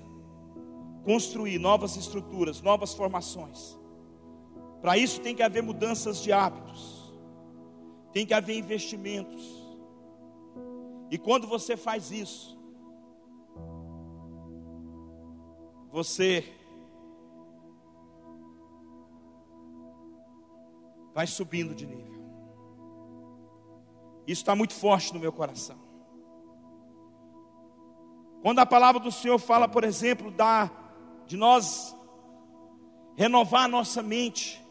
construir 1.04 1.58
novas 1.58 1.96
estruturas, 1.96 2.60
novas 2.60 2.94
formações. 2.94 3.78
Para 4.80 4.96
isso 4.96 5.20
tem 5.20 5.34
que 5.34 5.42
haver 5.42 5.62
mudanças 5.62 6.22
de 6.22 6.32
hábitos 6.32 7.04
tem 8.14 8.24
que 8.24 8.32
haver 8.32 8.56
investimentos. 8.56 9.44
E 11.10 11.18
quando 11.18 11.48
você 11.48 11.76
faz 11.76 12.12
isso, 12.12 12.56
você 15.90 16.44
vai 21.14 21.26
subindo 21.26 21.74
de 21.74 21.86
nível. 21.86 22.14
Isso 24.26 24.42
está 24.42 24.56
muito 24.56 24.74
forte 24.74 25.14
no 25.14 25.20
meu 25.20 25.32
coração. 25.32 25.78
Quando 28.42 28.58
a 28.58 28.66
palavra 28.66 29.00
do 29.00 29.12
Senhor 29.12 29.38
fala, 29.38 29.68
por 29.68 29.84
exemplo, 29.84 30.30
da, 30.30 30.70
de 31.26 31.36
nós 31.36 31.96
renovar 33.16 33.64
a 33.64 33.68
nossa 33.68 34.02
mente, 34.02 34.62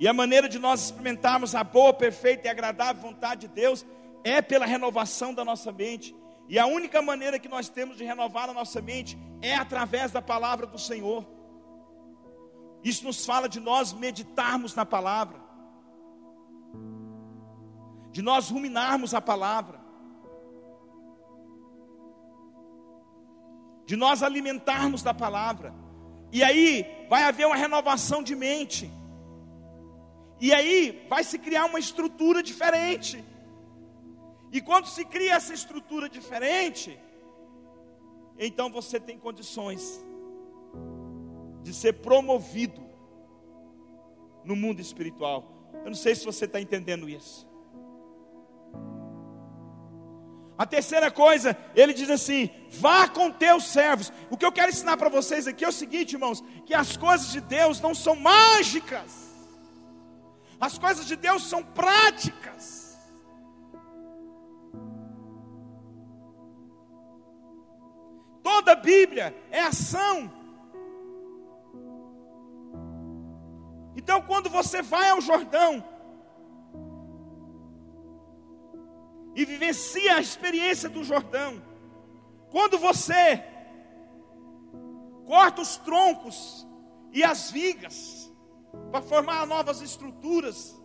e 0.00 0.08
a 0.08 0.12
maneira 0.12 0.48
de 0.48 0.58
nós 0.58 0.86
experimentarmos 0.86 1.54
a 1.54 1.62
boa, 1.62 1.92
perfeita 1.92 2.48
e 2.48 2.50
agradável 2.50 3.00
vontade 3.00 3.42
de 3.42 3.48
Deus 3.54 3.86
é 4.24 4.42
pela 4.42 4.66
renovação 4.66 5.32
da 5.32 5.44
nossa 5.44 5.70
mente. 5.70 6.12
E 6.48 6.58
a 6.58 6.66
única 6.66 7.00
maneira 7.00 7.38
que 7.38 7.48
nós 7.48 7.68
temos 7.68 7.96
de 7.96 8.04
renovar 8.04 8.48
a 8.48 8.52
nossa 8.52 8.82
mente 8.82 9.16
é 9.40 9.54
através 9.54 10.10
da 10.10 10.20
palavra 10.20 10.66
do 10.66 10.78
Senhor. 10.78 11.24
Isso 12.82 13.04
nos 13.04 13.24
fala 13.24 13.48
de 13.48 13.60
nós 13.60 13.92
meditarmos 13.92 14.74
na 14.74 14.84
palavra, 14.84 15.40
de 18.10 18.20
nós 18.20 18.50
ruminarmos 18.50 19.14
a 19.14 19.20
palavra, 19.20 19.80
de 23.86 23.96
nós 23.96 24.22
alimentarmos 24.22 25.02
da 25.02 25.14
palavra. 25.14 25.72
E 26.32 26.42
aí 26.42 27.06
vai 27.08 27.24
haver 27.24 27.46
uma 27.46 27.56
renovação 27.56 28.22
de 28.22 28.34
mente. 28.34 28.90
E 30.40 30.52
aí 30.52 31.06
vai 31.08 31.22
se 31.22 31.38
criar 31.38 31.66
uma 31.66 31.78
estrutura 31.78 32.42
diferente. 32.42 33.22
E 34.50 34.60
quando 34.60 34.86
se 34.86 35.04
cria 35.04 35.34
essa 35.34 35.54
estrutura 35.54 36.08
diferente, 36.08 36.98
então 38.38 38.70
você 38.70 38.98
tem 38.98 39.18
condições 39.18 40.02
de 41.62 41.72
ser 41.72 41.94
promovido 41.94 42.82
no 44.44 44.56
mundo 44.56 44.80
espiritual. 44.80 45.70
Eu 45.84 45.86
não 45.86 45.94
sei 45.94 46.14
se 46.14 46.24
você 46.24 46.44
está 46.44 46.60
entendendo 46.60 47.08
isso. 47.08 47.50
A 50.56 50.66
terceira 50.66 51.10
coisa, 51.10 51.56
ele 51.74 51.92
diz 51.92 52.10
assim: 52.10 52.50
vá 52.70 53.08
com 53.08 53.30
teus 53.30 53.64
servos. 53.64 54.12
O 54.30 54.36
que 54.36 54.44
eu 54.44 54.52
quero 54.52 54.70
ensinar 54.70 54.96
para 54.96 55.08
vocês 55.08 55.46
aqui 55.46 55.64
é 55.64 55.68
o 55.68 55.72
seguinte, 55.72 56.12
irmãos: 56.12 56.42
que 56.66 56.74
as 56.74 56.96
coisas 56.96 57.32
de 57.32 57.40
Deus 57.40 57.80
não 57.80 57.94
são 57.94 58.14
mágicas. 58.14 59.30
As 60.60 60.78
coisas 60.78 61.06
de 61.06 61.16
Deus 61.16 61.44
são 61.44 61.64
práticas. 61.64 62.96
Toda 68.42 68.72
a 68.72 68.76
Bíblia 68.76 69.34
é 69.50 69.60
ação. 69.60 70.30
Então, 73.96 74.22
quando 74.22 74.48
você 74.48 74.82
vai 74.82 75.10
ao 75.10 75.20
Jordão 75.20 75.84
e 79.34 79.44
vivencia 79.44 80.16
a 80.16 80.20
experiência 80.20 80.88
do 80.88 81.04
Jordão, 81.04 81.62
quando 82.50 82.78
você 82.78 83.42
corta 85.26 85.62
os 85.62 85.76
troncos 85.76 86.66
e 87.12 87.22
as 87.22 87.50
vigas, 87.50 88.32
para 88.90 89.02
formar 89.02 89.46
novas 89.46 89.80
estruturas. 89.80 90.78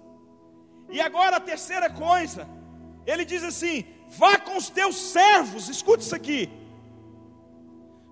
E 0.89 1.01
agora 1.01 1.37
a 1.37 1.41
terceira 1.41 1.89
coisa, 1.89 2.47
ele 3.05 3.25
diz 3.25 3.43
assim: 3.43 3.85
vá 4.09 4.37
com 4.37 4.57
os 4.57 4.69
teus 4.69 4.95
servos, 4.95 5.69
escute 5.69 6.03
isso 6.03 6.15
aqui. 6.15 6.49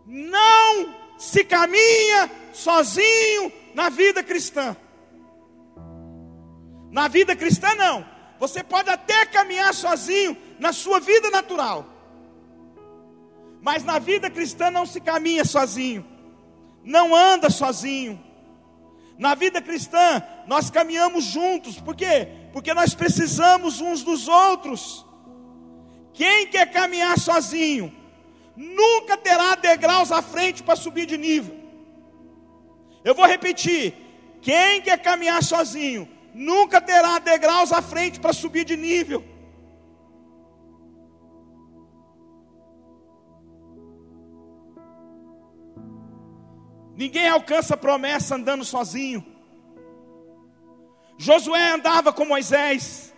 Não 0.05 0.95
se 1.17 1.43
caminha 1.43 2.29
sozinho 2.53 3.51
na 3.73 3.89
vida 3.89 4.23
cristã. 4.23 4.75
Na 6.95 7.09
vida 7.09 7.35
cristã, 7.35 7.75
não. 7.75 8.05
Você 8.39 8.63
pode 8.63 8.89
até 8.89 9.25
caminhar 9.25 9.73
sozinho 9.73 10.37
na 10.57 10.71
sua 10.71 11.01
vida 11.01 11.29
natural. 11.29 11.85
Mas 13.61 13.83
na 13.83 13.99
vida 13.99 14.29
cristã 14.29 14.71
não 14.71 14.85
se 14.85 15.01
caminha 15.01 15.43
sozinho. 15.43 16.05
Não 16.85 17.13
anda 17.13 17.49
sozinho. 17.49 18.23
Na 19.17 19.35
vida 19.35 19.61
cristã, 19.61 20.23
nós 20.47 20.69
caminhamos 20.69 21.25
juntos, 21.25 21.81
por 21.81 21.97
quê? 21.97 22.29
Porque 22.53 22.73
nós 22.73 22.93
precisamos 22.93 23.81
uns 23.81 24.01
dos 24.01 24.29
outros. 24.29 25.05
Quem 26.13 26.47
quer 26.47 26.71
caminhar 26.71 27.19
sozinho, 27.19 27.93
nunca 28.55 29.17
terá 29.17 29.55
degraus 29.55 30.13
à 30.13 30.21
frente 30.21 30.63
para 30.63 30.77
subir 30.77 31.05
de 31.05 31.17
nível. 31.17 31.57
Eu 33.03 33.13
vou 33.13 33.25
repetir: 33.25 33.93
Quem 34.41 34.81
quer 34.81 34.97
caminhar 35.01 35.43
sozinho 35.43 36.14
nunca 36.35 36.81
terá 36.81 37.17
degraus 37.17 37.71
à 37.71 37.81
frente 37.81 38.19
para 38.19 38.33
subir 38.33 38.65
de 38.65 38.75
nível. 38.75 39.23
Ninguém 46.93 47.29
alcança 47.29 47.73
a 47.73 47.77
promessa 47.77 48.35
andando 48.35 48.65
sozinho. 48.65 49.25
Josué 51.17 51.71
andava 51.71 52.11
com 52.11 52.25
Moisés. 52.25 53.13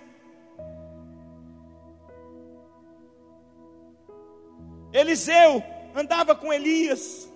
Eliseu 4.94 5.64
andava 5.96 6.36
com 6.36 6.54
Elias. 6.54 7.32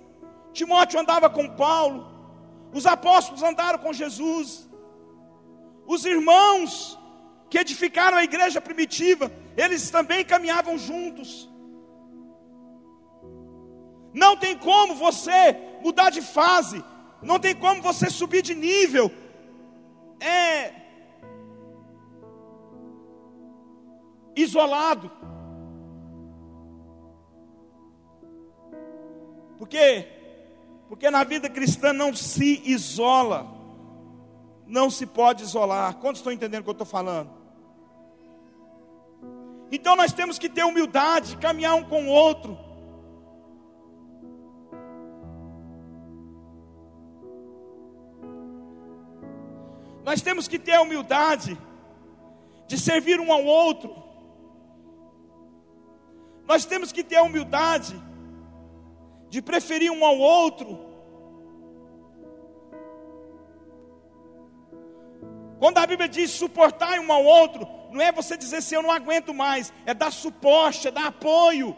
Timóteo 0.54 1.00
andava 1.00 1.30
com 1.30 1.50
Paulo. 1.56 2.08
Os 2.72 2.86
apóstolos 2.86 3.42
andaram 3.42 3.80
com 3.80 3.92
Jesus. 3.92 4.71
Os 5.94 6.06
irmãos 6.06 6.98
que 7.50 7.58
edificaram 7.58 8.18
a 8.18 8.24
igreja 8.24 8.62
primitiva, 8.62 9.30
eles 9.58 9.90
também 9.90 10.24
caminhavam 10.24 10.78
juntos. 10.78 11.52
Não 14.14 14.38
tem 14.38 14.58
como 14.58 14.96
você 14.96 15.58
mudar 15.84 16.10
de 16.10 16.22
fase, 16.22 16.82
não 17.22 17.38
tem 17.38 17.54
como 17.54 17.82
você 17.82 18.10
subir 18.10 18.42
de 18.42 18.56
nível. 18.56 19.12
É 20.22 20.74
isolado. 24.34 25.12
Por 29.60 29.68
quê? 29.68 30.08
Porque 30.88 31.12
na 31.12 31.26
vida 31.26 31.50
cristã 31.50 31.92
não 31.92 32.16
se 32.16 32.62
isola. 32.64 33.61
Não 34.72 34.90
se 34.90 35.06
pode 35.06 35.44
isolar. 35.44 35.98
Quantos 35.98 36.22
estão 36.22 36.32
entendendo 36.32 36.62
o 36.62 36.64
que 36.64 36.70
eu 36.70 36.72
estou 36.72 36.88
falando? 36.88 37.30
Então 39.70 39.98
nós 39.98 40.14
temos 40.14 40.40
que 40.40 40.48
ter 40.48 40.64
humildade, 40.64 41.36
caminhar 41.36 41.76
um 41.76 41.84
com 41.84 42.06
o 42.06 42.08
outro. 42.08 42.58
Nós 50.06 50.22
temos 50.22 50.48
que 50.48 50.58
ter 50.58 50.76
a 50.76 50.82
humildade 50.82 51.58
de 52.66 52.80
servir 52.80 53.20
um 53.20 53.34
ao 53.34 53.44
outro. 53.44 53.94
Nós 56.48 56.64
temos 56.64 56.94
que 56.94 57.04
ter 57.04 57.18
a 57.18 57.24
humildade 57.24 58.02
de 59.30 59.42
preferir 59.42 59.92
um 59.92 60.06
ao 60.06 60.18
outro. 60.18 60.91
Quando 65.62 65.78
a 65.78 65.86
Bíblia 65.86 66.10
diz 66.10 66.32
suportar 66.32 67.00
um 67.00 67.12
ao 67.12 67.24
outro, 67.24 67.68
não 67.92 68.02
é 68.02 68.12
você 68.12 68.36
dizer 68.36 68.58
assim, 68.58 68.74
eu 68.74 68.82
não 68.82 68.90
aguento 68.90 69.32
mais, 69.32 69.72
é 69.86 69.94
dar 69.94 70.12
suporte, 70.12 70.88
é 70.88 70.92
dar 70.92 71.06
apoio, 71.06 71.76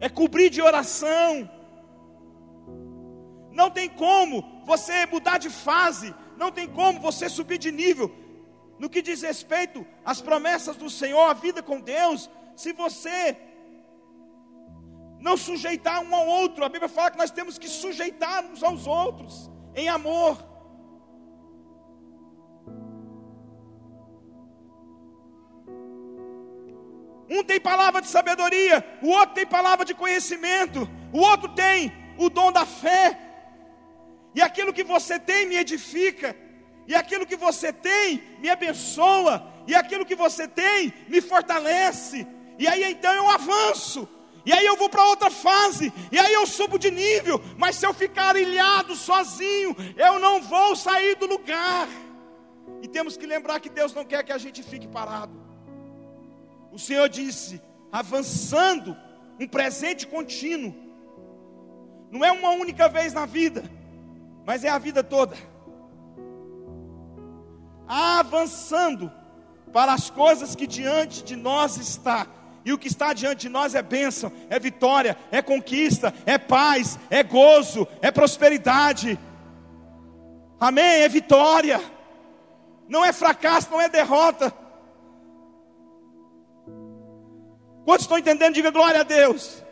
é 0.00 0.08
cobrir 0.08 0.50
de 0.50 0.60
oração. 0.60 1.48
Não 3.52 3.70
tem 3.70 3.88
como 3.88 4.44
você 4.64 5.06
mudar 5.06 5.38
de 5.38 5.48
fase, 5.48 6.12
não 6.36 6.50
tem 6.50 6.66
como 6.66 6.98
você 6.98 7.28
subir 7.28 7.58
de 7.58 7.70
nível. 7.70 8.12
No 8.76 8.90
que 8.90 9.00
diz 9.00 9.22
respeito 9.22 9.86
às 10.04 10.20
promessas 10.20 10.76
do 10.76 10.90
Senhor, 10.90 11.30
a 11.30 11.34
vida 11.34 11.62
com 11.62 11.80
Deus, 11.80 12.28
se 12.56 12.72
você 12.72 13.36
não 15.20 15.36
sujeitar 15.36 16.02
um 16.02 16.12
ao 16.12 16.26
outro, 16.26 16.64
a 16.64 16.68
Bíblia 16.68 16.88
fala 16.88 17.12
que 17.12 17.18
nós 17.18 17.30
temos 17.30 17.58
que 17.58 17.68
sujeitar 17.68 18.44
uns 18.44 18.64
aos 18.64 18.88
outros 18.88 19.48
em 19.72 19.88
amor. 19.88 20.55
Um 27.28 27.42
tem 27.42 27.60
palavra 27.60 28.00
de 28.00 28.08
sabedoria, 28.08 28.84
o 29.02 29.08
outro 29.08 29.34
tem 29.34 29.46
palavra 29.46 29.84
de 29.84 29.94
conhecimento, 29.94 30.88
o 31.12 31.18
outro 31.18 31.48
tem 31.48 31.92
o 32.16 32.30
dom 32.30 32.52
da 32.52 32.64
fé, 32.64 33.18
e 34.34 34.40
aquilo 34.40 34.72
que 34.72 34.84
você 34.84 35.18
tem 35.18 35.46
me 35.46 35.56
edifica, 35.56 36.36
e 36.86 36.94
aquilo 36.94 37.26
que 37.26 37.36
você 37.36 37.72
tem 37.72 38.22
me 38.38 38.48
abençoa, 38.48 39.52
e 39.66 39.74
aquilo 39.74 40.06
que 40.06 40.14
você 40.14 40.46
tem 40.46 40.92
me 41.08 41.20
fortalece, 41.20 42.26
e 42.58 42.68
aí 42.68 42.84
então 42.84 43.12
eu 43.12 43.28
avanço, 43.28 44.08
e 44.44 44.52
aí 44.52 44.64
eu 44.64 44.76
vou 44.76 44.88
para 44.88 45.04
outra 45.04 45.28
fase, 45.28 45.92
e 46.12 46.18
aí 46.18 46.32
eu 46.32 46.46
subo 46.46 46.78
de 46.78 46.90
nível, 46.90 47.42
mas 47.58 47.74
se 47.74 47.84
eu 47.84 47.92
ficar 47.92 48.36
ilhado 48.36 48.94
sozinho, 48.94 49.74
eu 49.96 50.20
não 50.20 50.40
vou 50.40 50.76
sair 50.76 51.16
do 51.16 51.26
lugar. 51.26 51.88
E 52.80 52.86
temos 52.86 53.16
que 53.16 53.26
lembrar 53.26 53.58
que 53.58 53.68
Deus 53.68 53.92
não 53.92 54.04
quer 54.04 54.22
que 54.22 54.32
a 54.32 54.38
gente 54.38 54.62
fique 54.62 54.86
parado. 54.86 55.45
O 56.76 56.78
Senhor 56.78 57.08
disse: 57.08 57.58
avançando, 57.90 58.94
um 59.40 59.48
presente 59.48 60.06
contínuo, 60.06 60.74
não 62.10 62.22
é 62.22 62.30
uma 62.30 62.50
única 62.50 62.86
vez 62.86 63.14
na 63.14 63.24
vida, 63.24 63.64
mas 64.44 64.62
é 64.62 64.68
a 64.68 64.76
vida 64.76 65.02
toda. 65.02 65.34
Avançando 67.88 69.10
para 69.72 69.94
as 69.94 70.10
coisas 70.10 70.54
que 70.54 70.66
diante 70.66 71.24
de 71.24 71.34
nós 71.34 71.78
está. 71.78 72.26
E 72.62 72.74
o 72.74 72.78
que 72.78 72.88
está 72.88 73.14
diante 73.14 73.42
de 73.42 73.48
nós 73.48 73.74
é 73.74 73.80
bênção, 73.80 74.30
é 74.50 74.58
vitória, 74.58 75.16
é 75.30 75.40
conquista, 75.40 76.12
é 76.26 76.36
paz, 76.36 76.98
é 77.08 77.22
gozo, 77.22 77.88
é 78.02 78.10
prosperidade. 78.10 79.18
Amém? 80.60 81.00
É 81.00 81.08
vitória. 81.08 81.80
Não 82.86 83.02
é 83.02 83.14
fracasso, 83.14 83.70
não 83.70 83.80
é 83.80 83.88
derrota. 83.88 84.65
Quantos 87.86 88.02
estão 88.02 88.18
entendendo? 88.18 88.52
Diga 88.52 88.72
glória 88.72 89.00
a 89.00 89.04
Deus. 89.04 89.62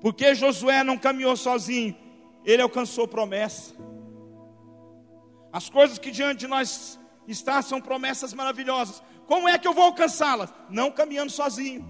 Porque 0.00 0.34
Josué 0.34 0.82
não 0.82 0.98
caminhou 0.98 1.36
sozinho, 1.36 1.96
ele 2.44 2.60
alcançou 2.60 3.06
promessa. 3.06 3.72
As 5.52 5.70
coisas 5.70 5.96
que 5.96 6.10
diante 6.10 6.40
de 6.40 6.48
nós 6.48 6.98
estão 7.28 7.62
são 7.62 7.80
promessas 7.80 8.34
maravilhosas. 8.34 9.00
Como 9.28 9.48
é 9.48 9.56
que 9.58 9.68
eu 9.68 9.74
vou 9.74 9.84
alcançá-las? 9.84 10.52
Não 10.68 10.90
caminhando 10.90 11.30
sozinho. 11.30 11.86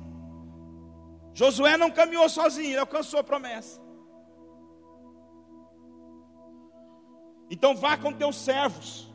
Josué 1.33 1.79
não 1.79 1.91
caminhou 1.91 2.29
sozinho, 2.29 2.73
ele 2.73 2.79
alcançou 2.79 3.19
a 3.19 3.25
promessa. 3.25 3.88
Então 7.51 7.75
vá 7.75 7.97
com 7.97 8.13
teus 8.13 8.37
servos. 8.37 9.09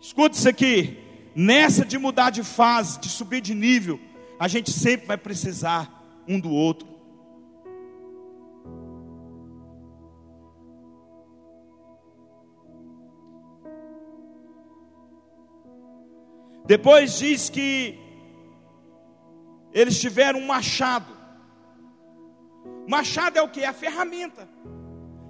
Escute 0.00 0.36
isso 0.36 0.48
aqui. 0.48 0.98
Nessa 1.34 1.84
de 1.84 1.98
mudar 1.98 2.30
de 2.30 2.44
fase, 2.44 3.00
de 3.00 3.08
subir 3.08 3.40
de 3.40 3.54
nível, 3.54 3.98
a 4.38 4.46
gente 4.46 4.70
sempre 4.70 5.06
vai 5.06 5.16
precisar 5.16 6.22
um 6.28 6.38
do 6.38 6.50
outro. 6.50 6.93
Depois 16.64 17.18
diz 17.18 17.50
que 17.50 17.98
eles 19.72 20.00
tiveram 20.00 20.38
um 20.38 20.46
machado. 20.46 21.12
Machado 22.88 23.38
é 23.38 23.42
o 23.42 23.48
que? 23.48 23.60
É 23.60 23.66
a 23.66 23.72
ferramenta. 23.72 24.48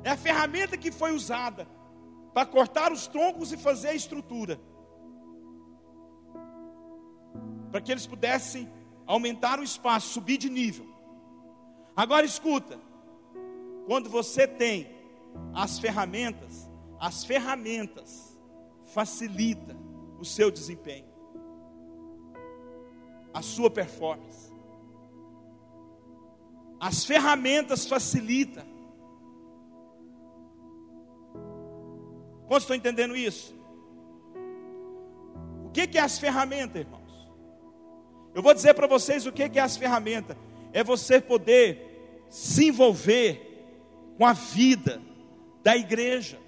É 0.02 0.10
a 0.10 0.16
ferramenta 0.16 0.76
que 0.76 0.92
foi 0.92 1.12
usada 1.12 1.66
para 2.32 2.46
cortar 2.46 2.92
os 2.92 3.06
troncos 3.06 3.52
e 3.52 3.56
fazer 3.56 3.88
a 3.88 3.94
estrutura. 3.94 4.60
Para 7.70 7.80
que 7.80 7.90
eles 7.90 8.06
pudessem 8.06 8.70
aumentar 9.06 9.58
o 9.58 9.62
espaço, 9.62 10.08
subir 10.08 10.36
de 10.36 10.50
nível. 10.50 10.86
Agora 11.96 12.26
escuta, 12.26 12.78
quando 13.86 14.10
você 14.10 14.46
tem 14.46 14.88
as 15.54 15.78
ferramentas, 15.78 16.68
as 16.98 17.24
ferramentas 17.24 18.38
facilita 18.86 19.76
o 20.18 20.24
seu 20.24 20.50
desempenho, 20.50 21.13
a 23.34 23.42
sua 23.42 23.68
performance. 23.68 24.52
As 26.80 27.04
ferramentas 27.04 27.86
facilitam 27.86 28.74
Quantos 32.46 32.64
estão 32.64 32.76
entendendo 32.76 33.16
isso? 33.16 33.54
O 35.64 35.70
que 35.70 35.98
é 35.98 36.00
as 36.00 36.18
ferramentas, 36.18 36.82
irmãos? 36.82 37.02
Eu 38.34 38.42
vou 38.42 38.54
dizer 38.54 38.74
para 38.74 38.86
vocês 38.86 39.26
o 39.26 39.32
que 39.32 39.42
é 39.42 39.60
as 39.60 39.76
ferramentas. 39.76 40.36
É 40.72 40.84
você 40.84 41.20
poder 41.20 42.24
se 42.28 42.68
envolver 42.68 43.66
com 44.18 44.26
a 44.26 44.32
vida 44.32 45.00
da 45.62 45.76
igreja. 45.76 46.38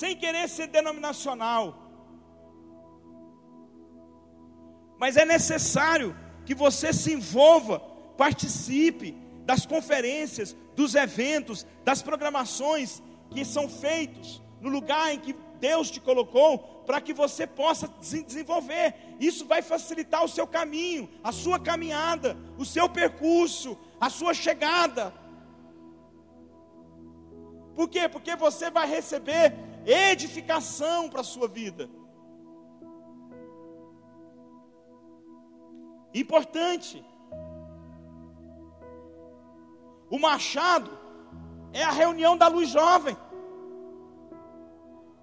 Sem 0.00 0.14
querer 0.22 0.48
ser 0.48 0.68
denominacional. 0.68 1.64
Mas 4.96 5.16
é 5.16 5.24
necessário 5.24 6.16
que 6.46 6.54
você 6.54 6.92
se 6.92 7.12
envolva, 7.12 7.80
participe 8.16 9.10
das 9.44 9.66
conferências, 9.66 10.56
dos 10.76 10.94
eventos, 10.94 11.66
das 11.84 12.00
programações 12.00 13.02
que 13.30 13.44
são 13.44 13.68
feitos 13.68 14.40
no 14.60 14.68
lugar 14.68 15.12
em 15.12 15.18
que 15.18 15.34
Deus 15.58 15.90
te 15.90 16.00
colocou 16.00 16.58
para 16.86 17.00
que 17.00 17.12
você 17.12 17.44
possa 17.44 17.92
se 18.00 18.22
desenvolver. 18.22 18.94
Isso 19.18 19.46
vai 19.46 19.62
facilitar 19.62 20.24
o 20.24 20.28
seu 20.28 20.46
caminho, 20.46 21.08
a 21.24 21.32
sua 21.32 21.58
caminhada, 21.58 22.36
o 22.56 22.64
seu 22.64 22.88
percurso, 22.88 23.76
a 24.00 24.08
sua 24.08 24.32
chegada. 24.32 25.12
Por 27.74 27.88
quê? 27.88 28.08
Porque 28.08 28.36
você 28.36 28.70
vai 28.70 28.88
receber 28.88 29.67
edificação 29.90 31.08
para 31.08 31.22
a 31.22 31.24
sua 31.24 31.48
vida. 31.48 31.88
Importante. 36.14 37.04
O 40.10 40.18
machado 40.18 40.90
é 41.72 41.82
a 41.82 41.90
reunião 41.90 42.36
da 42.36 42.48
luz 42.48 42.68
jovem. 42.68 43.16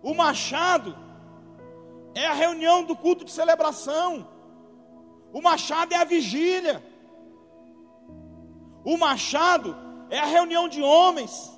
O 0.01 0.13
machado 0.13 0.95
é 2.15 2.25
a 2.25 2.33
reunião 2.33 2.83
do 2.83 2.95
culto 2.95 3.25
de 3.25 3.31
celebração. 3.31 4.27
O 5.31 5.41
machado 5.41 5.93
é 5.93 5.97
a 5.97 6.03
vigília. 6.03 6.83
O 8.83 8.97
machado 8.97 9.75
é 10.09 10.19
a 10.19 10.25
reunião 10.25 10.67
de 10.67 10.81
homens. 10.81 11.51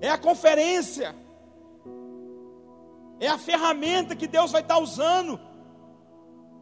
É 0.00 0.08
a 0.08 0.18
conferência. 0.18 1.21
É 3.22 3.28
a 3.28 3.38
ferramenta 3.38 4.16
que 4.16 4.26
Deus 4.36 4.50
vai 4.50 4.62
estar 4.62 4.78
usando 4.78 5.40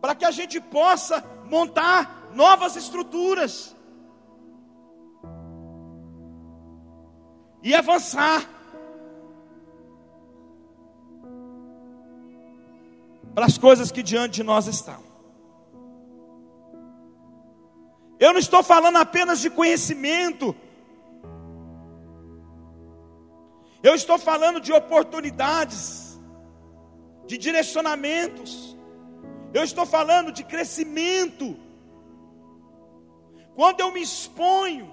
para 0.00 0.14
que 0.14 0.26
a 0.26 0.30
gente 0.30 0.60
possa 0.60 1.24
montar 1.46 2.30
novas 2.42 2.76
estruturas 2.76 3.74
e 7.62 7.74
avançar. 7.74 8.40
para 13.34 13.46
as 13.46 13.56
coisas 13.56 13.90
que 13.92 14.02
diante 14.02 14.34
de 14.34 14.42
nós 14.42 14.66
estão. 14.66 15.02
Eu 18.18 18.32
não 18.32 18.40
estou 18.40 18.62
falando 18.62 18.96
apenas 18.96 19.40
de 19.40 19.48
conhecimento, 19.48 20.54
eu 23.82 23.94
estou 23.94 24.18
falando 24.18 24.60
de 24.60 24.72
oportunidades, 24.72 26.09
de 27.30 27.38
direcionamentos, 27.38 28.76
eu 29.54 29.62
estou 29.62 29.86
falando 29.86 30.32
de 30.32 30.42
crescimento. 30.42 31.56
Quando 33.54 33.78
eu 33.78 33.92
me 33.92 34.02
exponho 34.02 34.92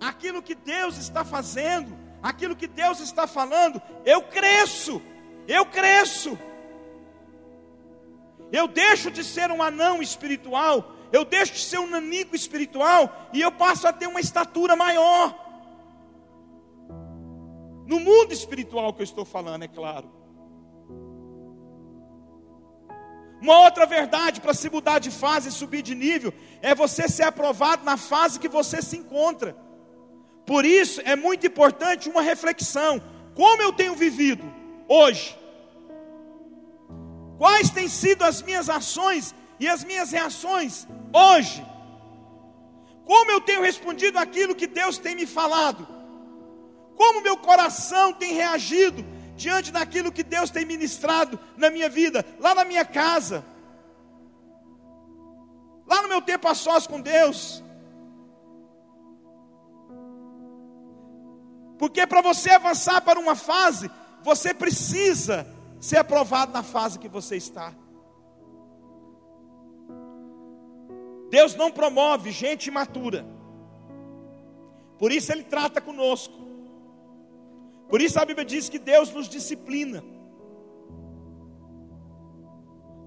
aquilo 0.00 0.42
que 0.42 0.54
Deus 0.54 0.96
está 0.96 1.22
fazendo, 1.22 1.94
aquilo 2.22 2.56
que 2.56 2.66
Deus 2.66 3.00
está 3.00 3.26
falando, 3.26 3.80
eu 4.06 4.22
cresço, 4.22 5.02
eu 5.46 5.66
cresço. 5.66 6.38
Eu 8.50 8.66
deixo 8.66 9.10
de 9.10 9.22
ser 9.22 9.50
um 9.50 9.62
anão 9.62 10.00
espiritual, 10.00 10.94
eu 11.12 11.26
deixo 11.26 11.52
de 11.52 11.60
ser 11.60 11.78
um 11.78 11.90
nanico 11.90 12.34
espiritual 12.34 13.28
e 13.34 13.42
eu 13.42 13.52
passo 13.52 13.86
a 13.86 13.92
ter 13.92 14.06
uma 14.06 14.20
estatura 14.20 14.74
maior. 14.74 15.34
No 17.86 18.00
mundo 18.00 18.32
espiritual 18.32 18.94
que 18.94 19.02
eu 19.02 19.04
estou 19.04 19.26
falando, 19.26 19.64
é 19.64 19.68
claro. 19.68 20.15
Uma 23.46 23.60
outra 23.60 23.86
verdade 23.86 24.40
para 24.40 24.52
se 24.52 24.68
mudar 24.68 24.98
de 24.98 25.08
fase 25.08 25.50
e 25.50 25.52
subir 25.52 25.80
de 25.80 25.94
nível 25.94 26.34
é 26.60 26.74
você 26.74 27.08
ser 27.08 27.22
aprovado 27.22 27.84
na 27.84 27.96
fase 27.96 28.40
que 28.40 28.48
você 28.48 28.82
se 28.82 28.96
encontra. 28.96 29.56
Por 30.44 30.64
isso 30.64 31.00
é 31.04 31.14
muito 31.14 31.46
importante 31.46 32.08
uma 32.08 32.22
reflexão: 32.22 33.00
como 33.36 33.62
eu 33.62 33.72
tenho 33.72 33.94
vivido 33.94 34.44
hoje? 34.88 35.38
Quais 37.38 37.70
têm 37.70 37.86
sido 37.86 38.24
as 38.24 38.42
minhas 38.42 38.68
ações 38.68 39.32
e 39.60 39.68
as 39.68 39.84
minhas 39.84 40.10
reações 40.10 40.84
hoje? 41.12 41.64
Como 43.04 43.30
eu 43.30 43.40
tenho 43.40 43.62
respondido 43.62 44.18
aquilo 44.18 44.56
que 44.56 44.66
Deus 44.66 44.98
tem 44.98 45.14
me 45.14 45.24
falado? 45.24 45.86
Como 46.96 47.22
meu 47.22 47.36
coração 47.36 48.12
tem 48.12 48.32
reagido 48.32 49.06
diante 49.36 49.70
daquilo 49.70 50.10
que 50.10 50.24
Deus 50.24 50.50
tem 50.50 50.64
ministrado 50.64 51.38
na 51.56 51.70
minha 51.70 51.88
vida, 51.88 52.24
lá 52.40 52.54
na 52.54 52.64
minha 52.64 52.84
casa, 52.84 53.44
lá 55.86 56.02
no 56.02 56.08
meu 56.08 56.22
tempo 56.22 56.48
a 56.48 56.54
sós 56.54 56.86
com 56.86 57.00
Deus? 57.00 57.62
Porque 61.78 62.06
para 62.06 62.22
você 62.22 62.50
avançar 62.50 63.02
para 63.02 63.20
uma 63.20 63.36
fase, 63.36 63.90
você 64.22 64.54
precisa 64.54 65.46
ser 65.78 65.98
aprovado 65.98 66.52
na 66.52 66.62
fase 66.62 66.98
que 66.98 67.08
você 67.08 67.36
está. 67.36 67.72
Deus 71.28 71.54
não 71.54 71.70
promove 71.70 72.30
gente 72.30 72.68
imatura. 72.68 73.26
Por 74.98 75.12
isso 75.12 75.30
Ele 75.32 75.42
trata 75.42 75.80
conosco. 75.80 76.45
Por 77.88 78.00
isso 78.00 78.18
a 78.18 78.24
Bíblia 78.24 78.44
diz 78.44 78.68
que 78.68 78.78
Deus 78.78 79.12
nos 79.12 79.28
disciplina. 79.28 80.02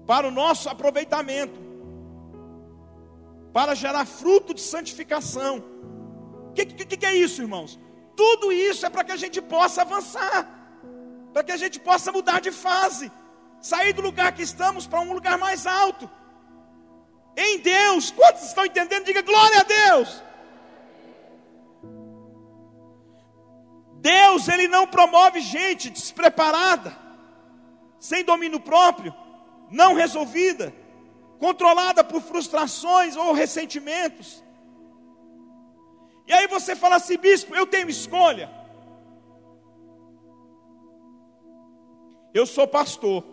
Para 0.06 0.28
o 0.28 0.30
nosso 0.30 0.68
aproveitamento. 0.68 1.60
Para 3.52 3.74
gerar 3.74 4.04
fruto 4.06 4.54
de 4.54 4.60
santificação. 4.60 5.62
O 6.48 6.52
que, 6.52 6.64
que, 6.66 6.96
que 6.96 7.06
é 7.06 7.14
isso, 7.14 7.42
irmãos? 7.42 7.78
Tudo 8.16 8.52
isso 8.52 8.84
é 8.86 8.90
para 8.90 9.04
que 9.04 9.12
a 9.12 9.16
gente 9.16 9.40
possa 9.40 9.82
avançar 9.82 10.60
para 11.32 11.44
que 11.44 11.52
a 11.52 11.56
gente 11.56 11.78
possa 11.78 12.10
mudar 12.12 12.40
de 12.40 12.50
fase, 12.50 13.10
sair 13.60 13.92
do 13.92 14.02
lugar 14.02 14.32
que 14.32 14.42
estamos 14.42 14.86
para 14.86 15.00
um 15.00 15.12
lugar 15.12 15.38
mais 15.38 15.66
alto. 15.66 16.10
Em 17.36 17.58
Deus, 17.60 18.10
quantos 18.10 18.42
estão 18.44 18.64
entendendo? 18.64 19.04
Diga 19.04 19.22
glória 19.22 19.60
a 19.60 19.62
Deus. 19.62 20.22
Deus, 24.00 24.48
Ele 24.48 24.66
não 24.66 24.86
promove 24.86 25.40
gente 25.40 25.90
despreparada, 25.90 26.96
sem 27.98 28.24
domínio 28.24 28.58
próprio, 28.58 29.14
não 29.70 29.94
resolvida, 29.94 30.74
controlada 31.38 32.02
por 32.02 32.22
frustrações 32.22 33.14
ou 33.14 33.32
ressentimentos. 33.32 34.42
E 36.26 36.32
aí 36.32 36.46
você 36.46 36.74
fala 36.74 36.96
assim, 36.96 37.18
bispo, 37.18 37.54
eu 37.54 37.66
tenho 37.66 37.90
escolha. 37.90 38.50
Eu 42.32 42.46
sou 42.46 42.66
pastor. 42.66 43.24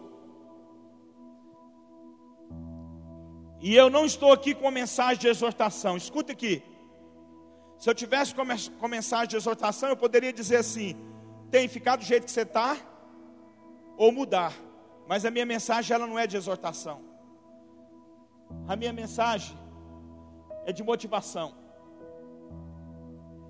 E 3.62 3.76
eu 3.76 3.90
não 3.90 4.06
estou 4.06 4.34
aqui 4.34 4.54
com 4.54 4.62
uma 4.66 4.72
mensagem 4.72 5.20
de 5.20 5.28
exortação. 5.28 5.96
Escuta 5.96 6.32
aqui. 6.32 6.64
Se 7.78 7.90
eu 7.90 7.94
tivesse 7.94 8.34
com, 8.34 8.44
com 8.80 8.88
mensagem 8.88 9.28
de 9.28 9.36
exortação, 9.36 9.90
eu 9.90 9.98
poderia 9.98 10.34
dizer 10.34 10.58
assim: 10.58 10.96
tem 11.52 11.68
ficado 11.68 12.00
do 12.00 12.06
jeito 12.06 12.26
que 12.26 12.32
você 12.32 12.42
está, 12.42 12.78
ou 13.96 14.12
mudar. 14.12 14.54
Mas 15.08 15.26
a 15.26 15.32
minha 15.32 15.46
mensagem 15.46 15.96
ela 15.96 16.08
não 16.08 16.20
é 16.20 16.28
de 16.28 16.36
exortação. 16.36 17.02
A 18.68 18.76
minha 18.76 18.92
mensagem 18.92 19.58
é 20.66 20.74
de 20.74 20.84
motivação. 20.84 21.54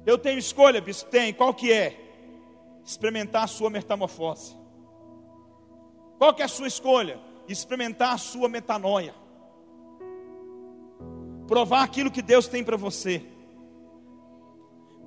Eu 0.05 0.17
tenho 0.17 0.39
escolha, 0.39 0.79
bispo? 0.79 1.09
Tem. 1.09 1.33
Qual 1.33 1.53
que 1.53 1.71
é? 1.71 1.99
Experimentar 2.85 3.43
a 3.43 3.47
sua 3.47 3.69
metamorfose. 3.69 4.55
Qual 6.17 6.33
que 6.33 6.41
é 6.41 6.45
a 6.45 6.49
sua 6.49 6.67
escolha? 6.67 7.19
Experimentar 7.47 8.13
a 8.13 8.17
sua 8.17 8.47
metanoia. 8.47 9.13
Provar 11.47 11.83
aquilo 11.83 12.11
que 12.11 12.21
Deus 12.21 12.47
tem 12.47 12.63
para 12.63 12.77
você. 12.77 13.25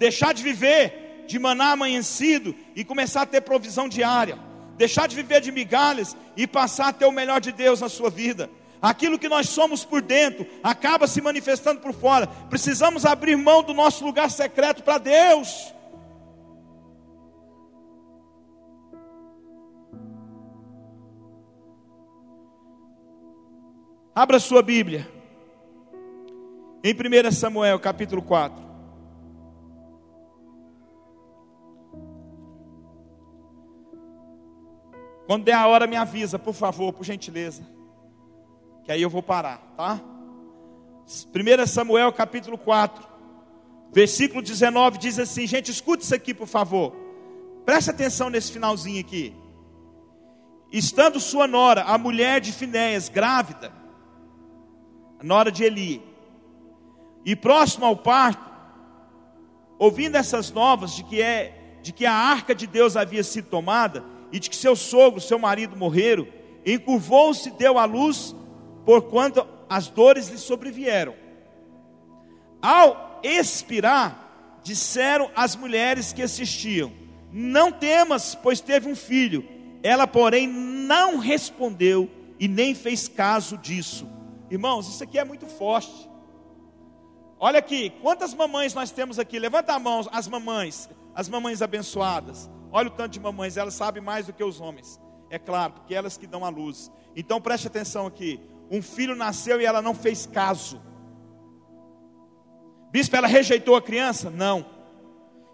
Deixar 0.01 0.33
de 0.33 0.43
viver 0.43 1.25
de 1.27 1.39
maná 1.39 1.73
amanhecido 1.73 2.57
e 2.75 2.83
começar 2.83 3.21
a 3.21 3.27
ter 3.27 3.43
provisão 3.43 3.87
diária. 3.87 4.39
Deixar 4.79 5.07
de 5.07 5.15
viver 5.15 5.43
de 5.43 5.53
migalhas 5.53 6.17
e 6.35 6.47
passar 6.47 6.89
a 6.89 6.93
ter 6.95 7.05
o 7.05 7.13
melhor 7.13 7.39
de 7.39 7.53
Deus 7.53 7.83
na 7.83 7.89
sua 7.91 8.09
vida. 8.09 8.49
Aquilo 8.81 9.19
que 9.19 9.29
nós 9.29 9.51
somos 9.51 9.85
por 9.85 10.01
dentro 10.01 10.47
acaba 10.63 11.07
se 11.07 11.21
manifestando 11.21 11.83
por 11.83 11.93
fora. 11.93 12.27
Precisamos 12.49 13.05
abrir 13.05 13.37
mão 13.37 13.63
do 13.63 13.75
nosso 13.75 14.03
lugar 14.03 14.31
secreto 14.31 14.83
para 14.83 14.97
Deus. 14.97 15.71
Abra 24.15 24.39
sua 24.39 24.63
Bíblia. 24.63 25.07
Em 26.83 26.95
1 26.95 27.33
Samuel, 27.33 27.79
capítulo 27.79 28.23
4. 28.23 28.70
Quando 35.31 35.45
der 35.45 35.53
a 35.53 35.69
hora, 35.69 35.87
me 35.87 35.95
avisa, 35.95 36.41
por 36.41 36.55
favor, 36.55 36.93
por 36.93 37.05
gentileza 37.05 37.63
que 38.83 38.91
aí 38.91 39.01
eu 39.01 39.09
vou 39.09 39.23
parar, 39.23 39.59
tá? 39.77 40.01
1 41.07 41.67
Samuel 41.69 42.13
capítulo 42.13 42.59
4, 42.59 43.07
versículo 43.93 44.43
19 44.43 44.99
diz 44.99 45.21
assim: 45.21 45.47
gente, 45.47 45.71
escute 45.71 46.03
isso 46.03 46.13
aqui, 46.13 46.35
por 46.35 46.49
favor. 46.49 46.97
Preste 47.65 47.91
atenção 47.91 48.29
nesse 48.29 48.51
finalzinho 48.51 48.99
aqui. 48.99 49.33
Estando 50.73 51.21
sua 51.21 51.47
nora, 51.47 51.85
a 51.85 51.97
mulher 51.97 52.41
de 52.41 52.51
Finéias, 52.51 53.09
grávida, 53.09 53.73
a 55.21 55.23
nora 55.23 55.53
de 55.53 55.63
Eli, 55.63 56.03
e 57.25 57.37
próximo 57.37 57.87
ao 57.87 57.97
parto, 57.97 58.51
ouvindo 59.79 60.17
essas 60.17 60.51
novas 60.51 60.91
de 60.93 61.05
que 61.05 61.23
é 61.23 61.79
de 61.83 61.93
que 61.93 62.05
a 62.05 62.15
arca 62.15 62.53
de 62.53 62.67
Deus 62.67 62.97
havia 62.97 63.23
sido 63.23 63.47
tomada 63.47 64.10
e 64.33 64.39
de 64.39 64.49
que 64.49 64.57
seu 64.57 64.77
sogro, 64.77 65.21
seu 65.21 65.39
marido 65.39 65.77
morreram, 65.77 66.27
encurvou-se 66.65 67.49
e 67.49 67.53
deu 67.53 67.79
à 67.79 67.85
luz 67.85 68.35
porquanto 68.85 69.47
as 69.69 69.89
dores 69.89 70.29
lhe 70.29 70.39
sobrevieram. 70.39 71.15
Ao 72.61 73.21
expirar, 73.23 74.61
disseram 74.63 75.31
as 75.35 75.57
mulheres 75.57 76.13
que 76.13 76.23
assistiam: 76.23 76.93
Não 77.33 77.71
temas, 77.71 78.35
pois 78.35 78.61
teve 78.61 78.89
um 78.89 78.97
filho. 78.97 79.47
Ela, 79.83 80.07
porém, 80.07 80.47
não 80.47 81.19
respondeu 81.19 82.11
e 82.39 82.47
nem 82.47 82.75
fez 82.75 83.09
caso 83.09 83.57
disso. 83.57 84.07
Irmãos, 84.51 84.89
isso 84.89 85.03
aqui 85.03 85.19
é 85.19 85.25
muito 85.25 85.47
forte. 85.47 86.11
Olha 87.39 87.59
aqui, 87.59 87.91
quantas 88.03 88.35
mamães 88.35 88.75
nós 88.75 88.91
temos 88.91 89.19
aqui? 89.19 89.39
Levanta 89.39 89.73
a 89.73 89.79
mão, 89.79 90.07
as 90.13 90.29
mamães, 90.29 90.91
as 91.15 91.29
mamães 91.29 91.63
abençoadas. 91.63 92.51
Olha 92.73 92.89
o 92.89 92.93
tanto 92.93 93.13
de 93.13 93.21
mamães, 93.21 93.57
elas 93.57 93.75
sabem 93.75 94.03
mais 94.03 94.27
do 94.27 94.33
que 94.33 94.45
os 94.45 94.61
homens. 94.61 95.01
É 95.29 95.39
claro, 95.39 95.75
porque 95.75 95.95
elas 95.95 96.17
que 96.17 96.27
dão 96.27 96.45
a 96.45 96.49
luz. 96.49 96.91
Então 97.15 97.41
preste 97.41 97.67
atenção 97.67 98.07
aqui 98.07 98.41
um 98.71 98.81
filho 98.81 99.17
nasceu 99.17 99.61
e 99.61 99.67
ela 99.67 99.83
não 99.83 99.95
fez 99.95 100.27
caso. 100.27 100.81
Bispo, 102.93 103.17
ela 103.17 103.27
rejeitou 103.27 103.75
a 103.75 103.83
criança? 103.83 104.31
Não. 104.31 104.65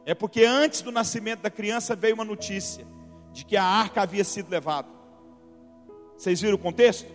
É 0.05 0.14
porque 0.14 0.45
antes 0.45 0.83
do 0.83 0.93
nascimento 0.93 1.41
da 1.41 1.51
criança 1.51 1.97
veio 1.97 2.14
uma 2.14 2.25
notícia 2.25 2.87
de 3.33 3.45
que 3.45 3.57
a 3.57 3.64
arca 3.64 4.03
havia 4.03 4.23
sido 4.23 4.51
levada. 4.51 4.89
Vocês 6.17 6.41
viram 6.41 6.57
o 6.57 6.59
contexto? 6.59 7.11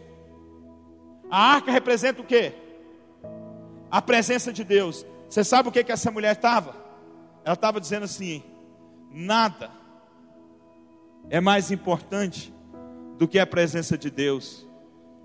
A 1.30 1.54
arca 1.54 1.72
representa 1.72 2.22
o 2.22 2.26
quê? 2.26 2.54
A 3.90 4.02
presença 4.02 4.52
de 4.52 4.64
Deus. 4.64 5.06
Você 5.30 5.44
sabe 5.44 5.70
o 5.70 5.72
que, 5.72 5.84
que 5.84 5.92
essa 5.92 6.12
mulher 6.12 6.36
estava? 6.36 6.76
Ela 7.46 7.54
estava 7.54 7.80
dizendo 7.80 8.04
assim: 8.04 8.44
nada 9.12 9.72
é 11.30 11.40
mais 11.40 11.72
importante 11.72 12.54
do 13.18 13.28
que 13.28 13.40
a 13.40 13.46
presença 13.48 13.98
de 13.98 14.10
Deus 14.10 14.68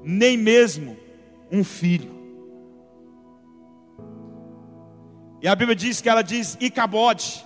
nem 0.03 0.37
mesmo 0.37 0.97
um 1.51 1.65
filho. 1.65 2.15
E 5.43 5.49
a 5.49 5.55
Bíblia 5.55 5.77
diz 5.77 6.01
que 6.01 6.09
ela 6.09 6.23
diz 6.23 6.57
Icabode. 6.61 7.45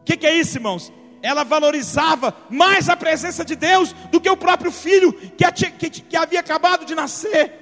O 0.00 0.04
que, 0.04 0.16
que 0.16 0.26
é 0.26 0.34
isso, 0.34 0.56
irmãos? 0.56 0.92
Ela 1.20 1.44
valorizava 1.44 2.34
mais 2.48 2.88
a 2.88 2.96
presença 2.96 3.44
de 3.44 3.56
Deus 3.56 3.92
do 4.10 4.20
que 4.20 4.30
o 4.30 4.36
próprio 4.36 4.70
filho 4.70 5.12
que, 5.12 5.44
que, 5.72 5.90
que 5.90 6.16
havia 6.16 6.40
acabado 6.40 6.84
de 6.84 6.94
nascer. 6.94 7.54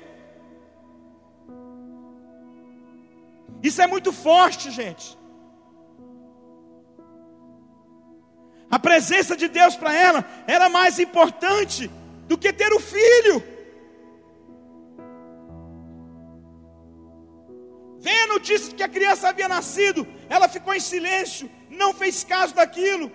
Isso 3.62 3.80
é 3.80 3.86
muito 3.86 4.12
forte, 4.12 4.70
gente. 4.70 5.15
A 8.70 8.78
presença 8.78 9.36
de 9.36 9.48
Deus 9.48 9.76
para 9.76 9.94
ela 9.94 10.24
era 10.46 10.68
mais 10.68 10.98
importante 10.98 11.90
do 12.26 12.36
que 12.36 12.52
ter 12.52 12.72
o 12.72 12.80
filho. 12.80 13.42
Vem 17.98 18.20
a 18.22 18.26
notícia 18.28 18.68
de 18.68 18.74
que 18.74 18.82
a 18.82 18.88
criança 18.88 19.28
havia 19.28 19.48
nascido, 19.48 20.06
ela 20.28 20.48
ficou 20.48 20.74
em 20.74 20.80
silêncio, 20.80 21.50
não 21.70 21.92
fez 21.92 22.22
caso 22.22 22.54
daquilo, 22.54 23.10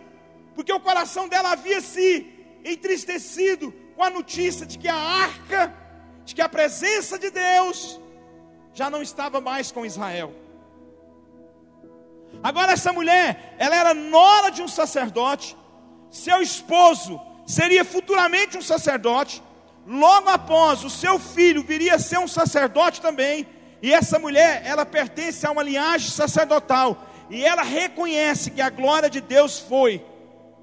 porque 0.56 0.74
o 0.74 0.80
coração 0.80 1.28
dela 1.28 1.52
havia 1.52 1.82
se 1.82 2.28
entristecido 2.64 3.74
com 3.96 4.04
a 4.04 4.10
notícia 4.10 4.66
de 4.66 4.78
que 4.78 4.88
a 4.88 4.96
arca, 4.96 5.74
de 6.26 6.34
que 6.36 6.42
a 6.42 6.50
presença 6.50 7.18
de 7.18 7.30
Deus 7.30 8.00
já 8.74 8.90
não 8.90 9.02
estava 9.02 9.42
mais 9.42 9.72
com 9.72 9.86
Israel. 9.86 10.34
Agora 12.44 12.72
essa 12.72 12.92
mulher, 12.92 13.56
ela 13.58 13.76
era 13.76 13.94
nora 13.94 14.50
de 14.50 14.62
um 14.62 14.68
sacerdote, 14.68 15.56
seu 16.10 16.42
esposo 16.42 17.20
seria 17.46 17.86
futuramente 17.86 18.58
um 18.58 18.62
sacerdote. 18.62 19.42
Logo 19.88 20.30
após, 20.30 20.84
o 20.84 20.90
seu 20.90 21.18
filho 21.18 21.64
viria 21.64 21.96
a 21.96 22.00
ser 22.00 22.20
um 22.20 22.28
sacerdote 22.28 23.02
também. 23.02 23.48
E 23.82 23.94
essa 23.94 24.20
mulher, 24.20 24.62
ela 24.66 24.86
pertence 24.86 25.46
a 25.46 25.52
uma 25.52 25.64
linhagem 25.64 26.10
sacerdotal. 26.10 27.08
E 27.30 27.44
ela 27.44 27.64
reconhece 27.64 28.52
que 28.52 28.62
a 28.62 28.70
glória 28.70 29.10
de 29.10 29.22
Deus 29.22 29.58
foi. 29.58 30.04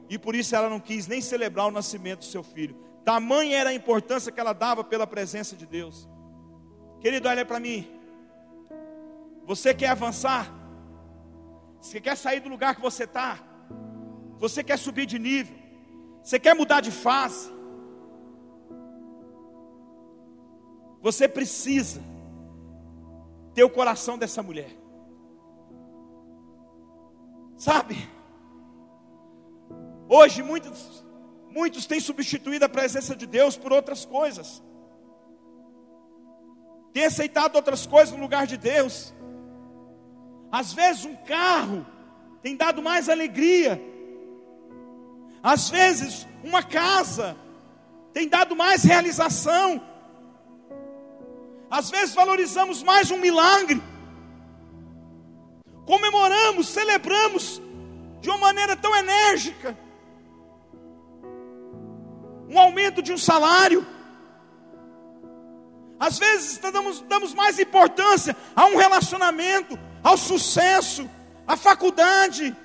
E 0.08 0.18
por 0.18 0.34
isso 0.34 0.54
ela 0.54 0.68
não 0.68 0.78
quis 0.78 1.06
nem 1.06 1.20
celebrar 1.20 1.66
o 1.66 1.70
nascimento 1.70 2.20
do 2.20 2.24
seu 2.26 2.42
filho. 2.42 2.76
Tamanha 3.04 3.56
era 3.56 3.70
a 3.70 3.74
importância 3.74 4.30
que 4.30 4.38
ela 4.38 4.52
dava 4.52 4.84
pela 4.84 5.06
presença 5.06 5.56
de 5.56 5.66
Deus. 5.66 6.08
Querido, 7.00 7.28
olha 7.28 7.44
para 7.44 7.58
mim. 7.58 7.90
Você 9.46 9.72
quer 9.72 9.88
avançar? 9.88 10.57
Você 11.80 12.00
quer 12.00 12.16
sair 12.16 12.40
do 12.40 12.48
lugar 12.48 12.74
que 12.74 12.80
você 12.80 13.04
está? 13.04 13.38
Você 14.38 14.62
quer 14.62 14.78
subir 14.78 15.06
de 15.06 15.18
nível? 15.18 15.56
Você 16.22 16.38
quer 16.38 16.54
mudar 16.54 16.80
de 16.80 16.90
fase? 16.90 17.50
Você 21.00 21.28
precisa 21.28 22.00
ter 23.54 23.64
o 23.64 23.70
coração 23.70 24.18
dessa 24.18 24.42
mulher. 24.42 24.70
Sabe? 27.56 27.96
Hoje 30.08 30.42
muitos 30.42 31.04
muitos 31.50 31.86
têm 31.86 31.98
substituído 31.98 32.64
a 32.64 32.68
presença 32.68 33.16
de 33.16 33.26
Deus 33.26 33.56
por 33.56 33.72
outras 33.72 34.04
coisas. 34.04 34.62
Têm 36.92 37.04
aceitado 37.04 37.56
outras 37.56 37.86
coisas 37.86 38.14
no 38.14 38.20
lugar 38.20 38.46
de 38.46 38.56
Deus. 38.56 39.14
Às 40.50 40.72
vezes 40.72 41.04
um 41.04 41.16
carro 41.16 41.86
tem 42.42 42.56
dado 42.56 42.82
mais 42.82 43.08
alegria 43.08 43.80
às 45.42 45.70
vezes, 45.70 46.26
uma 46.42 46.62
casa 46.62 47.36
tem 48.12 48.28
dado 48.28 48.56
mais 48.56 48.82
realização. 48.82 49.80
Às 51.70 51.90
vezes, 51.90 52.14
valorizamos 52.14 52.82
mais 52.82 53.10
um 53.10 53.18
milagre. 53.18 53.80
Comemoramos, 55.86 56.68
celebramos 56.68 57.62
de 58.20 58.28
uma 58.28 58.38
maneira 58.38 58.76
tão 58.76 58.94
enérgica 58.94 59.76
um 62.50 62.58
aumento 62.58 63.02
de 63.02 63.12
um 63.12 63.18
salário. 63.18 63.86
Às 66.00 66.18
vezes 66.18 66.58
damos, 66.58 67.00
damos 67.02 67.34
mais 67.34 67.58
importância 67.58 68.34
a 68.56 68.64
um 68.66 68.76
relacionamento, 68.76 69.78
ao 70.02 70.16
sucesso, 70.16 71.08
à 71.46 71.56
faculdade, 71.56 72.56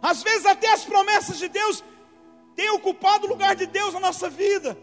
às 0.00 0.22
vezes 0.22 0.46
até 0.46 0.72
as 0.72 0.84
promessas 0.84 1.38
de 1.38 1.48
Deus 1.48 1.82
têm 2.56 2.70
ocupado 2.70 3.26
o 3.26 3.28
lugar 3.28 3.54
de 3.54 3.66
Deus 3.66 3.94
na 3.94 4.00
nossa 4.00 4.28
vida. 4.28 4.76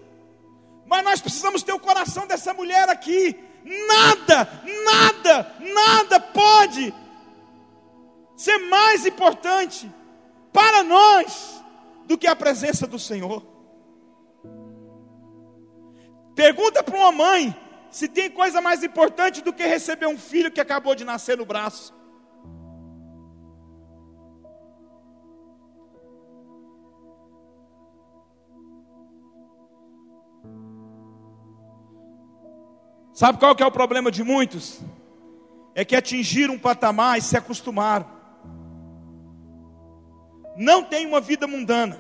Mas 0.86 1.04
nós 1.04 1.22
precisamos 1.22 1.62
ter 1.62 1.74
o 1.74 1.80
coração 1.80 2.26
dessa 2.26 2.54
mulher 2.54 2.90
aqui. 2.90 3.38
Nada, 3.64 4.50
nada, 4.86 5.56
nada 5.60 6.20
pode 6.20 6.94
ser 8.36 8.58
mais 8.58 9.06
importante 9.06 9.92
para 10.54 10.82
nós 10.84 11.62
do 12.06 12.18
que 12.18 12.26
a 12.26 12.36
presença 12.36 12.88
do 12.88 12.98
Senhor. 12.98 13.44
Pergunta 16.34 16.82
para 16.82 16.98
uma 16.98 17.12
mãe 17.12 17.56
se 17.92 18.08
tem 18.08 18.30
coisa 18.30 18.62
mais 18.62 18.84
importante 18.84 19.42
do 19.42 19.52
que 19.52 19.66
receber 19.66 20.08
um 20.08 20.18
filho 20.18 20.52
que 20.52 20.62
acabou 20.62 20.96
de 20.96 21.04
nascer 21.04 21.38
no 21.38 21.46
braço. 21.46 21.94
Sabe 33.20 33.38
qual 33.38 33.54
que 33.54 33.62
é 33.62 33.66
o 33.66 33.72
problema 33.72 34.10
de 34.10 34.24
muitos? 34.24 34.80
É 35.76 35.84
que 35.84 35.94
atingiram 35.94 36.54
um 36.54 36.58
patamar 36.60 37.18
e 37.18 37.22
se 37.22 37.36
acostumaram. 37.36 38.08
Não 40.56 40.84
tem 40.84 41.06
uma 41.06 41.20
vida 41.20 41.46
mundana. 41.46 42.00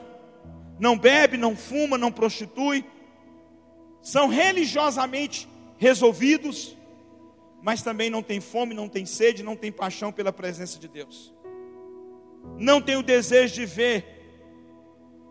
Não 0.79 0.97
bebe, 0.97 1.35
não 1.35 1.57
fuma, 1.57 1.97
não 1.97 2.09
prostitui. 2.09 2.85
São 4.01 4.29
religiosamente 4.29 5.48
resolvidos, 5.79 6.77
mas 7.61 7.81
também 7.81 8.09
não 8.09 8.21
tem 8.21 8.39
fome, 8.41 8.75
não 8.75 8.89
tem 8.89 9.05
sede, 9.05 9.41
não 9.41 9.55
tem 9.55 9.71
paixão 9.71 10.11
pela 10.11 10.31
presença 10.31 10.77
de 10.77 10.87
Deus. 10.87 11.33
Não 12.57 12.81
tem 12.81 12.97
o 12.97 13.03
desejo 13.03 13.55
de 13.55 13.65
ver 13.65 14.19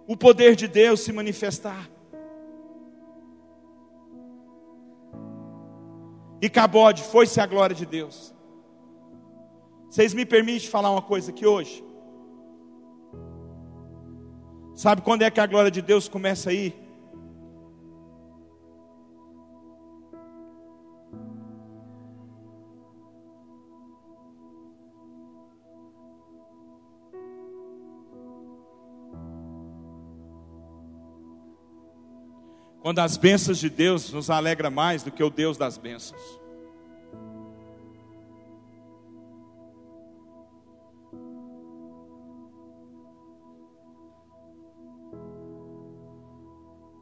o 0.06 0.16
poder 0.16 0.56
de 0.56 0.66
Deus 0.66 1.00
se 1.00 1.12
manifestar. 1.12 1.88
E 6.40 6.48
Cabode, 6.48 7.02
foi-se 7.02 7.40
a 7.40 7.46
glória 7.46 7.76
de 7.76 7.84
Deus. 7.84 8.34
Vocês 9.90 10.14
me 10.14 10.24
permitem 10.24 10.68
falar 10.68 10.90
uma 10.90 11.02
coisa 11.02 11.30
aqui 11.30 11.46
hoje? 11.46 11.84
Sabe 14.74 15.02
quando 15.02 15.22
é 15.22 15.30
que 15.30 15.40
a 15.40 15.46
glória 15.46 15.70
de 15.70 15.82
Deus 15.82 16.08
começa 16.08 16.50
a 16.50 16.52
ir? 16.54 16.87
Quando 32.88 33.00
as 33.00 33.18
bênçãos 33.18 33.58
de 33.58 33.68
Deus 33.68 34.10
nos 34.14 34.30
alegra 34.30 34.70
mais 34.70 35.02
do 35.02 35.10
que 35.10 35.22
o 35.22 35.28
Deus 35.28 35.58
das 35.58 35.76
bênçãos. 35.76 36.22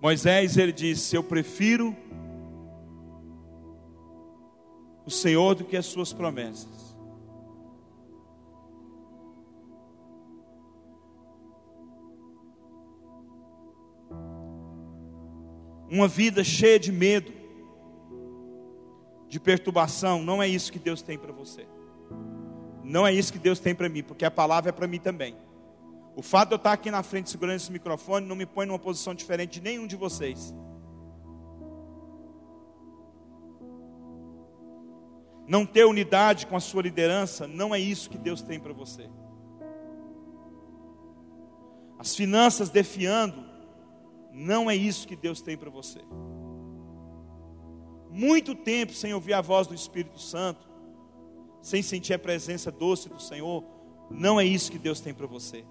Moisés 0.03 0.57
ele 0.57 0.73
disse: 0.73 1.15
Eu 1.15 1.23
prefiro 1.23 1.97
o 5.07 5.11
Senhor 5.13 5.55
do 5.55 5.63
que 5.63 5.77
as 5.77 5.87
suas 5.87 6.13
promessas. 6.13 6.86
Uma 15.91 16.09
vida 16.09 16.43
cheia 16.43 16.79
de 16.79 16.91
medo, 16.91 17.33
de 19.29 19.39
perturbação, 19.41 20.23
não 20.23 20.43
é 20.43 20.49
isso 20.49 20.73
que 20.73 20.79
Deus 20.79 21.03
tem 21.03 21.19
para 21.19 21.33
você. 21.33 21.67
Não 22.83 23.07
é 23.07 23.13
isso 23.13 23.33
que 23.33 23.39
Deus 23.39 23.59
tem 23.59 23.75
para 23.75 23.89
mim, 23.89 24.03
porque 24.03 24.25
a 24.25 24.31
palavra 24.31 24.71
é 24.71 24.73
para 24.73 24.87
mim 24.87 25.01
também. 25.01 25.37
O 26.15 26.23
fato 26.23 26.51
de 26.51 26.55
eu 26.55 26.57
estar 26.57 26.73
aqui 26.73 26.91
na 26.91 27.03
frente 27.03 27.29
segurando 27.29 27.57
esse 27.57 27.71
microfone 27.71 28.27
não 28.27 28.37
me 28.37 28.47
põe 28.47 28.65
numa 28.65 28.79
posição 28.79 29.15
diferente 29.15 29.55
de 29.55 29.61
nenhum 29.61 29.87
de 29.87 29.97
vocês. 29.97 30.55
Não 35.47 35.67
ter 35.67 35.85
unidade 35.85 36.47
com 36.47 36.57
a 36.57 36.61
sua 36.61 36.83
liderança 36.83 37.47
não 37.47 37.75
é 37.75 37.79
isso 37.79 38.11
que 38.11 38.19
Deus 38.19 38.43
tem 38.43 38.59
para 38.59 38.73
você. 38.73 39.09
As 41.99 42.15
finanças 42.15 42.69
defiando 42.69 43.45
não 44.37 44.71
é 44.71 44.77
isso 44.77 45.09
que 45.09 45.17
Deus 45.17 45.41
tem 45.41 45.57
para 45.57 45.71
você. 45.71 46.01
Muito 48.11 48.55
tempo 48.55 48.93
sem 48.93 49.15
ouvir 49.15 49.33
a 49.33 49.41
voz 49.41 49.67
do 49.67 49.75
Espírito 49.75 50.21
Santo, 50.21 50.69
sem 51.63 51.83
sentir 51.83 52.13
a 52.13 52.19
presença 52.19 52.71
doce 52.71 53.09
do 53.09 53.21
Senhor, 53.21 53.65
não 54.11 54.39
é 54.39 54.45
isso 54.45 54.71
que 54.71 54.79
Deus 54.79 55.01
tem 55.01 55.15
para 55.15 55.27
você. 55.27 55.65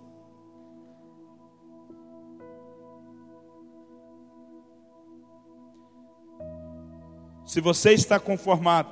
Se 7.45 7.61
você 7.61 7.93
está 7.93 8.20
conformado, 8.20 8.89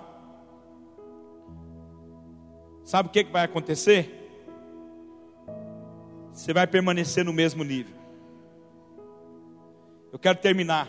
sabe 2.84 3.10
o 3.10 3.12
que 3.12 3.24
vai 3.24 3.44
acontecer? 3.44 4.20
Você 6.32 6.54
vai 6.54 6.68
permanecer 6.68 7.26
no 7.26 7.34
mesmo 7.34 7.64
nível. 7.64 8.03
Eu 10.14 10.20
quero 10.20 10.38
terminar. 10.38 10.88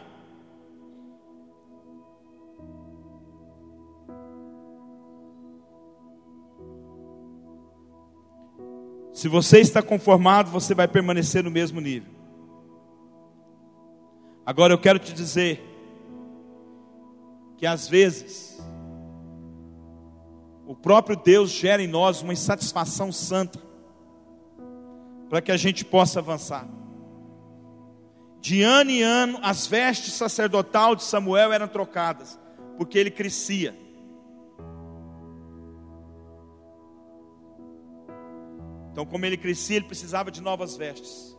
Se 9.14 9.26
você 9.26 9.60
está 9.60 9.82
conformado, 9.82 10.50
você 10.50 10.74
vai 10.74 10.86
permanecer 10.86 11.42
no 11.42 11.50
mesmo 11.50 11.80
nível. 11.80 12.12
Agora 14.44 14.74
eu 14.74 14.78
quero 14.78 14.98
te 14.98 15.14
dizer 15.14 15.58
que 17.56 17.64
às 17.64 17.88
vezes 17.88 18.62
o 20.66 20.76
próprio 20.76 21.16
Deus 21.16 21.50
gera 21.50 21.82
em 21.82 21.88
nós 21.88 22.20
uma 22.20 22.34
insatisfação 22.34 23.10
santa 23.10 23.58
para 25.30 25.40
que 25.40 25.50
a 25.50 25.56
gente 25.56 25.82
possa 25.82 26.18
avançar. 26.18 26.83
De 28.44 28.62
ano 28.62 28.90
em 28.90 29.02
ano, 29.02 29.38
as 29.40 29.66
vestes 29.66 30.12
sacerdotal 30.12 30.94
de 30.94 31.02
Samuel 31.02 31.50
eram 31.50 31.66
trocadas, 31.66 32.38
porque 32.76 32.98
ele 32.98 33.10
crescia. 33.10 33.74
Então, 38.92 39.06
como 39.06 39.24
ele 39.24 39.38
crescia, 39.38 39.76
ele 39.76 39.86
precisava 39.86 40.30
de 40.30 40.42
novas 40.42 40.76
vestes. 40.76 41.33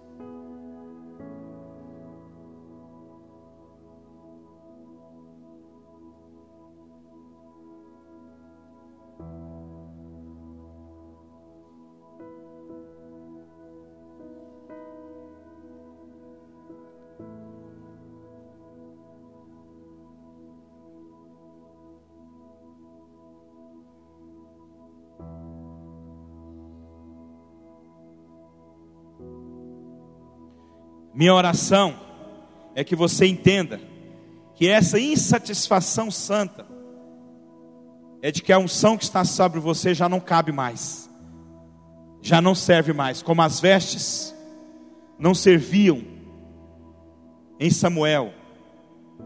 Minha 31.16 31.34
oração 31.34 31.96
é 32.76 32.84
que 32.84 32.94
você 32.94 33.26
entenda 33.26 33.80
que 34.54 34.68
essa 34.68 35.00
insatisfação 35.00 36.12
santa 36.12 36.68
é 38.22 38.30
de 38.32 38.42
que 38.42 38.52
a 38.52 38.60
unção 38.60 38.98
que 38.98 39.06
está 39.06 39.24
sobre 39.24 39.62
você 39.62 39.94
já 39.94 40.10
não 40.10 40.20
cabe 40.20 40.52
mais, 40.52 41.10
já 42.22 42.42
não 42.42 42.54
serve 42.54 42.92
mais, 42.92 43.22
como 43.22 43.42
as 43.42 43.62
vestes 43.62 44.36
não 45.18 45.34
serviam 45.34 46.04
em 47.62 47.70
Samuel, 47.70 48.34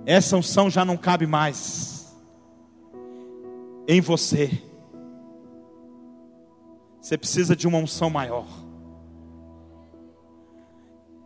essa 0.05 0.37
unção 0.37 0.69
já 0.69 0.85
não 0.85 0.95
cabe 0.95 1.25
mais 1.25 2.15
em 3.87 3.99
você. 3.99 4.61
Você 7.01 7.17
precisa 7.17 7.55
de 7.55 7.67
uma 7.67 7.79
unção 7.79 8.11
maior. 8.11 8.68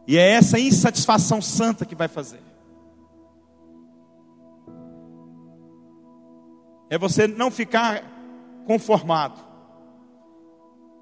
E 0.07 0.17
é 0.17 0.31
essa 0.31 0.59
insatisfação 0.59 1.41
santa 1.41 1.85
que 1.85 1.95
vai 1.95 2.07
fazer. 2.07 2.41
É 6.89 6.97
você 6.97 7.27
não 7.27 7.49
ficar 7.49 8.03
conformado 8.65 9.39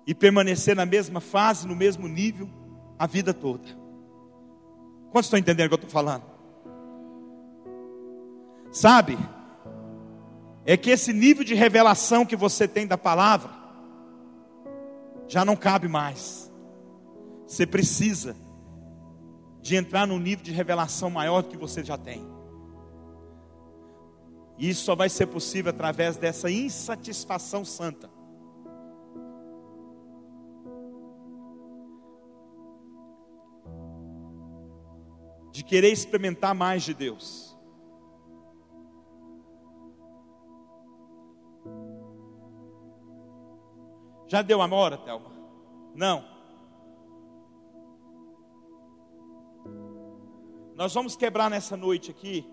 e 0.06 0.14
permanecer 0.14 0.76
na 0.76 0.86
mesma 0.86 1.20
fase, 1.20 1.68
no 1.68 1.76
mesmo 1.76 2.08
nível, 2.08 2.49
a 2.97 3.08
vida 3.08 3.34
toda. 3.34 3.68
Quantos 5.12 5.26
estão 5.26 5.39
entendendo 5.39 5.66
o 5.66 5.70
que 5.70 5.74
eu 5.74 5.88
estou 5.88 5.89
falando? 5.89 6.24
Sabe? 8.72 9.18
É 10.66 10.78
que 10.78 10.91
esse 10.91 11.12
nível 11.12 11.43
de 11.43 11.54
revelação 11.54 12.26
que 12.26 12.36
você 12.36 12.68
tem 12.68 12.88
da 12.88 12.97
palavra 12.97 13.52
já 15.28 15.43
não 15.43 15.56
cabe 15.56 15.88
mais. 15.88 16.52
Você 17.47 17.66
precisa 17.66 18.36
de 19.62 19.76
entrar 19.76 20.07
num 20.07 20.18
nível 20.18 20.43
de 20.43 20.51
revelação 20.51 21.09
maior 21.09 21.43
do 21.43 21.49
que 21.49 21.57
você 21.57 21.84
já 21.84 21.97
tem. 21.97 22.26
E 24.57 24.70
isso 24.70 24.84
só 24.84 24.95
vai 24.95 25.09
ser 25.09 25.28
possível 25.28 25.70
através 25.70 26.18
dessa 26.18 26.49
insatisfação 26.49 27.66
santa. 27.66 28.09
De 35.51 35.64
querer 35.64 35.91
experimentar 35.91 36.55
mais 36.55 36.84
de 36.84 36.93
Deus. 36.93 37.51
Já 44.28 44.41
deu 44.41 44.62
a 44.62 44.74
hora, 44.74 44.97
Thelma? 44.97 45.30
Não. 45.93 46.24
Nós 50.76 50.93
vamos 50.93 51.15
quebrar 51.15 51.49
nessa 51.49 51.76
noite 51.78 52.11
aqui, 52.11 52.49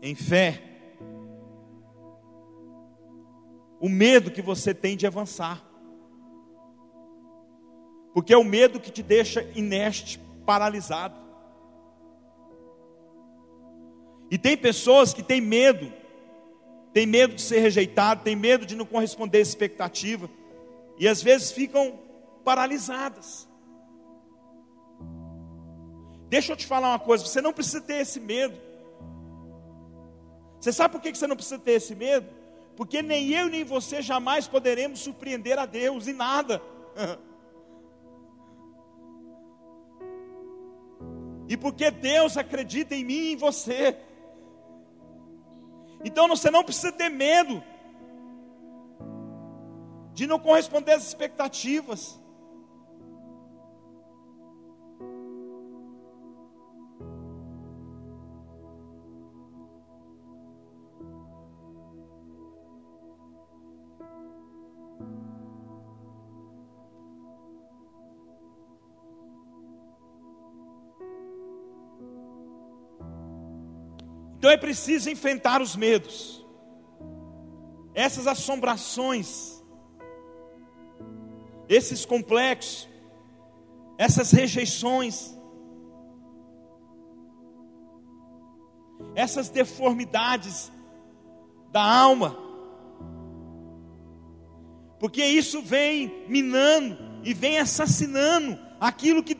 em 0.00 0.14
fé, 0.14 0.62
o 3.80 3.88
medo 3.88 4.30
que 4.30 4.40
você 4.40 4.72
tem 4.72 4.96
de 4.96 5.06
avançar, 5.06 5.62
porque 8.14 8.32
é 8.32 8.38
o 8.38 8.44
medo 8.44 8.80
que 8.80 8.90
te 8.90 9.02
deixa 9.02 9.42
inerte, 9.54 10.18
paralisado. 10.46 11.14
E 14.30 14.38
tem 14.38 14.56
pessoas 14.56 15.12
que 15.12 15.22
têm 15.22 15.40
medo, 15.40 15.92
tem 16.92 17.06
medo 17.06 17.34
de 17.34 17.42
ser 17.42 17.58
rejeitado, 17.58 18.22
tem 18.22 18.34
medo 18.34 18.64
de 18.64 18.74
não 18.74 18.86
corresponder 18.86 19.38
à 19.38 19.42
expectativa, 19.42 20.30
e 20.98 21.06
às 21.06 21.22
vezes 21.22 21.52
ficam 21.52 21.98
paralisadas. 22.44 23.46
Deixa 26.28 26.52
eu 26.52 26.56
te 26.56 26.66
falar 26.66 26.88
uma 26.90 26.98
coisa: 26.98 27.24
você 27.24 27.40
não 27.40 27.52
precisa 27.52 27.80
ter 27.80 28.00
esse 28.00 28.20
medo. 28.20 28.60
Você 30.60 30.72
sabe 30.72 30.92
por 30.92 31.00
que 31.00 31.14
você 31.14 31.26
não 31.26 31.36
precisa 31.36 31.58
ter 31.58 31.72
esse 31.72 31.94
medo? 31.94 32.28
Porque 32.76 33.00
nem 33.02 33.30
eu 33.30 33.48
nem 33.48 33.64
você 33.64 34.02
jamais 34.02 34.46
poderemos 34.48 35.00
surpreender 35.00 35.58
a 35.58 35.66
Deus 35.66 36.08
em 36.08 36.12
nada. 36.12 36.60
e 41.48 41.56
porque 41.56 41.90
Deus 41.90 42.36
acredita 42.36 42.94
em 42.94 43.04
mim 43.04 43.14
e 43.14 43.32
em 43.32 43.36
você. 43.36 43.96
Então 46.04 46.28
você 46.28 46.50
não 46.50 46.62
precisa 46.64 46.92
ter 46.92 47.08
medo 47.08 47.62
de 50.12 50.26
não 50.26 50.38
corresponder 50.38 50.92
às 50.92 51.06
expectativas. 51.06 52.20
Então 74.46 74.54
é 74.54 74.58
preciso 74.58 75.10
enfrentar 75.10 75.60
os 75.60 75.74
medos, 75.74 76.46
essas 77.92 78.28
assombrações, 78.28 79.60
esses 81.68 82.04
complexos, 82.04 82.88
essas 83.98 84.30
rejeições, 84.30 85.36
essas 89.16 89.48
deformidades 89.48 90.70
da 91.72 91.82
alma, 91.82 92.38
porque 95.00 95.26
isso 95.26 95.60
vem 95.60 96.24
minando 96.28 96.96
e 97.24 97.34
vem 97.34 97.58
assassinando 97.58 98.56
aquilo 98.78 99.24
que, 99.24 99.36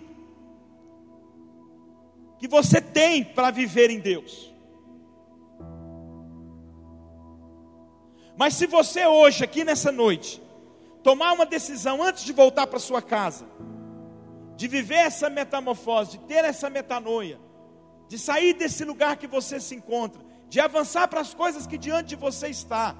que 2.40 2.48
você 2.48 2.80
tem 2.80 3.22
para 3.22 3.52
viver 3.52 3.88
em 3.88 4.00
Deus. 4.00 4.55
Mas 8.36 8.54
se 8.54 8.66
você 8.66 9.06
hoje, 9.06 9.42
aqui 9.42 9.64
nessa 9.64 9.90
noite, 9.90 10.42
tomar 11.02 11.32
uma 11.32 11.46
decisão 11.46 12.02
antes 12.02 12.24
de 12.24 12.32
voltar 12.32 12.66
para 12.66 12.78
sua 12.78 13.00
casa, 13.00 13.46
de 14.56 14.68
viver 14.68 14.96
essa 14.96 15.30
metamorfose, 15.30 16.12
de 16.12 16.18
ter 16.18 16.44
essa 16.44 16.68
metanoia, 16.68 17.40
de 18.08 18.18
sair 18.18 18.52
desse 18.52 18.84
lugar 18.84 19.16
que 19.16 19.26
você 19.26 19.58
se 19.58 19.74
encontra, 19.74 20.20
de 20.48 20.60
avançar 20.60 21.08
para 21.08 21.20
as 21.20 21.32
coisas 21.32 21.66
que 21.66 21.78
diante 21.78 22.10
de 22.10 22.16
você 22.16 22.48
está, 22.48 22.94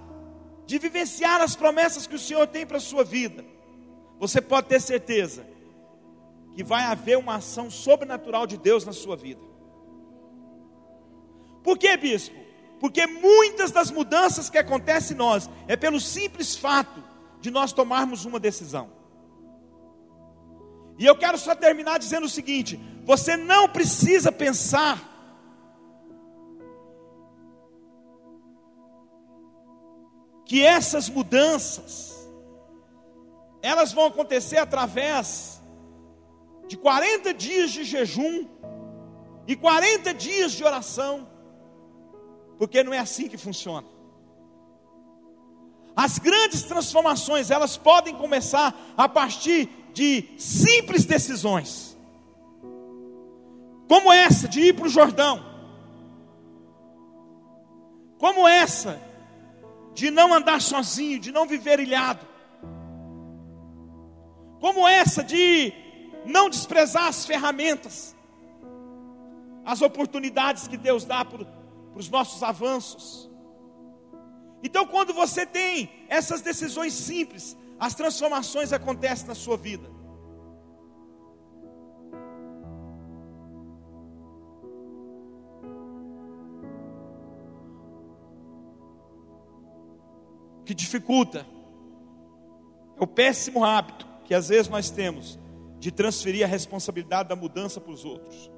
de 0.64 0.78
vivenciar 0.78 1.41
as 1.41 1.55
promessas 1.55 2.07
que 2.07 2.14
o 2.14 2.18
Senhor 2.18 2.47
tem 2.47 2.66
para 2.66 2.78
a 2.78 2.80
sua 2.80 3.05
vida, 3.05 3.45
você 4.18 4.41
pode 4.41 4.68
ter 4.68 4.80
certeza 4.80 5.47
que 6.55 6.64
vai 6.64 6.84
haver 6.84 7.18
uma 7.18 7.37
ação 7.37 7.70
sobrenatural 7.70 8.47
de 8.47 8.57
Deus 8.57 8.84
na 8.87 8.93
sua 8.93 9.14
vida. 9.14 9.43
Por 11.62 11.76
que, 11.76 11.95
bispo? 11.99 12.45
Porque 12.79 13.07
muitas 13.07 13.70
das 13.70 13.91
mudanças 13.91 14.51
que 14.51 14.59
acontecem 14.59 15.14
em 15.14 15.18
nós 15.18 15.49
é 15.66 15.77
pelo 15.77 16.01
simples 16.01 16.55
fato 16.57 17.03
de 17.41 17.51
nós 17.51 17.72
tomarmos 17.72 18.24
uma 18.24 18.39
decisão. 18.39 18.91
E 20.99 21.05
eu 21.05 21.16
quero 21.16 21.39
só 21.39 21.55
terminar 21.55 21.99
dizendo 21.99 22.24
o 22.24 22.29
seguinte: 22.29 22.81
você 23.05 23.37
não 23.37 23.68
precisa 23.68 24.31
pensar 24.31 24.99
que 30.45 30.64
essas 30.64 31.09
mudanças 31.09 32.14
elas 33.61 33.93
vão 33.93 34.07
acontecer 34.07 34.59
através 34.59 35.61
de 36.68 36.77
40 36.77 37.35
dias 37.35 37.70
de 37.72 37.85
jejum 37.85 38.47
e 39.47 39.57
40 39.57 40.14
dias 40.14 40.53
de 40.53 40.62
oração 40.62 41.29
porque 42.59 42.82
não 42.82 42.92
é 42.92 42.98
assim 42.98 43.28
que 43.28 43.36
funciona. 43.36 43.86
As 45.94 46.18
grandes 46.18 46.62
transformações, 46.62 47.50
elas 47.50 47.76
podem 47.76 48.14
começar 48.14 48.74
a 48.96 49.09
partir 49.09 49.68
de 49.94 50.28
simples 50.36 51.07
decisões. 51.07 51.96
Como 53.88 54.12
essa 54.12 54.46
de 54.46 54.61
ir 54.61 54.74
para 54.74 54.86
o 54.86 54.90
Jordão. 54.90 55.42
Como 58.18 58.46
essa 58.46 59.00
de 59.94 60.11
não 60.11 60.34
andar 60.34 60.61
sozinho, 60.61 61.18
de 61.18 61.32
não 61.32 61.46
viver 61.46 61.80
ilhado. 61.80 62.26
Como 64.61 64.86
essa 64.86 65.24
de 65.24 65.72
não 66.26 66.50
desprezar 66.50 67.07
as 67.07 67.24
ferramentas, 67.24 68.14
as 69.64 69.80
oportunidades 69.80 70.68
que 70.68 70.76
Deus 70.76 71.04
dá 71.04 71.24
por, 71.24 71.46
para 71.97 72.01
os 72.01 72.11
nossos 72.11 72.42
avanços. 72.42 73.30
Então, 74.62 74.86
quando 74.86 75.14
você 75.14 75.47
tem 75.47 75.90
essas 76.11 76.42
decisões 76.42 76.92
simples, 76.92 77.57
as 77.80 77.94
transformações 77.94 78.70
acontecem 78.70 79.26
na 79.26 79.34
sua 79.34 79.57
vida. 79.57 79.88
O 90.61 90.64
que 90.66 90.74
dificulta 90.74 91.47
é 92.99 93.03
o 93.03 93.07
péssimo 93.07 93.64
hábito 93.64 94.07
que 94.26 94.34
às 94.34 94.49
vezes 94.49 94.68
nós 94.68 94.90
temos 94.90 95.38
de 95.78 95.90
transferir 95.90 96.44
a 96.44 96.49
responsabilidade 96.49 97.30
da 97.30 97.36
mudança 97.36 97.80
para 97.80 97.92
os 97.92 98.05
outros. 98.05 98.55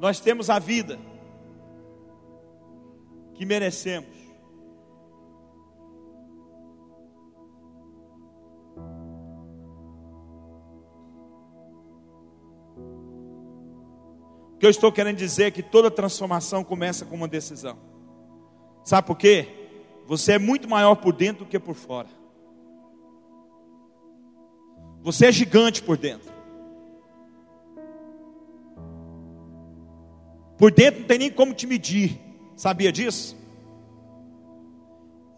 Nós 0.00 0.18
temos 0.18 0.48
a 0.48 0.58
vida 0.58 0.98
que 3.34 3.44
merecemos. 3.44 4.08
O 14.54 14.58
que 14.58 14.66
eu 14.66 14.70
estou 14.70 14.90
querendo 14.90 15.16
dizer 15.16 15.44
é 15.44 15.50
que 15.50 15.62
toda 15.62 15.90
transformação 15.90 16.64
começa 16.64 17.04
com 17.04 17.14
uma 17.14 17.28
decisão. 17.28 17.78
Sabe 18.82 19.06
por 19.06 19.16
quê? 19.16 19.48
Você 20.06 20.32
é 20.32 20.38
muito 20.38 20.66
maior 20.68 20.94
por 20.96 21.12
dentro 21.12 21.44
do 21.44 21.48
que 21.48 21.58
por 21.58 21.74
fora. 21.74 22.08
Você 25.02 25.26
é 25.26 25.32
gigante 25.32 25.82
por 25.82 25.98
dentro. 25.98 26.39
Por 30.60 30.70
dentro 30.70 31.00
não 31.00 31.06
tem 31.06 31.18
nem 31.18 31.30
como 31.30 31.54
te 31.54 31.66
medir. 31.66 32.20
Sabia 32.54 32.92
disso? 32.92 33.34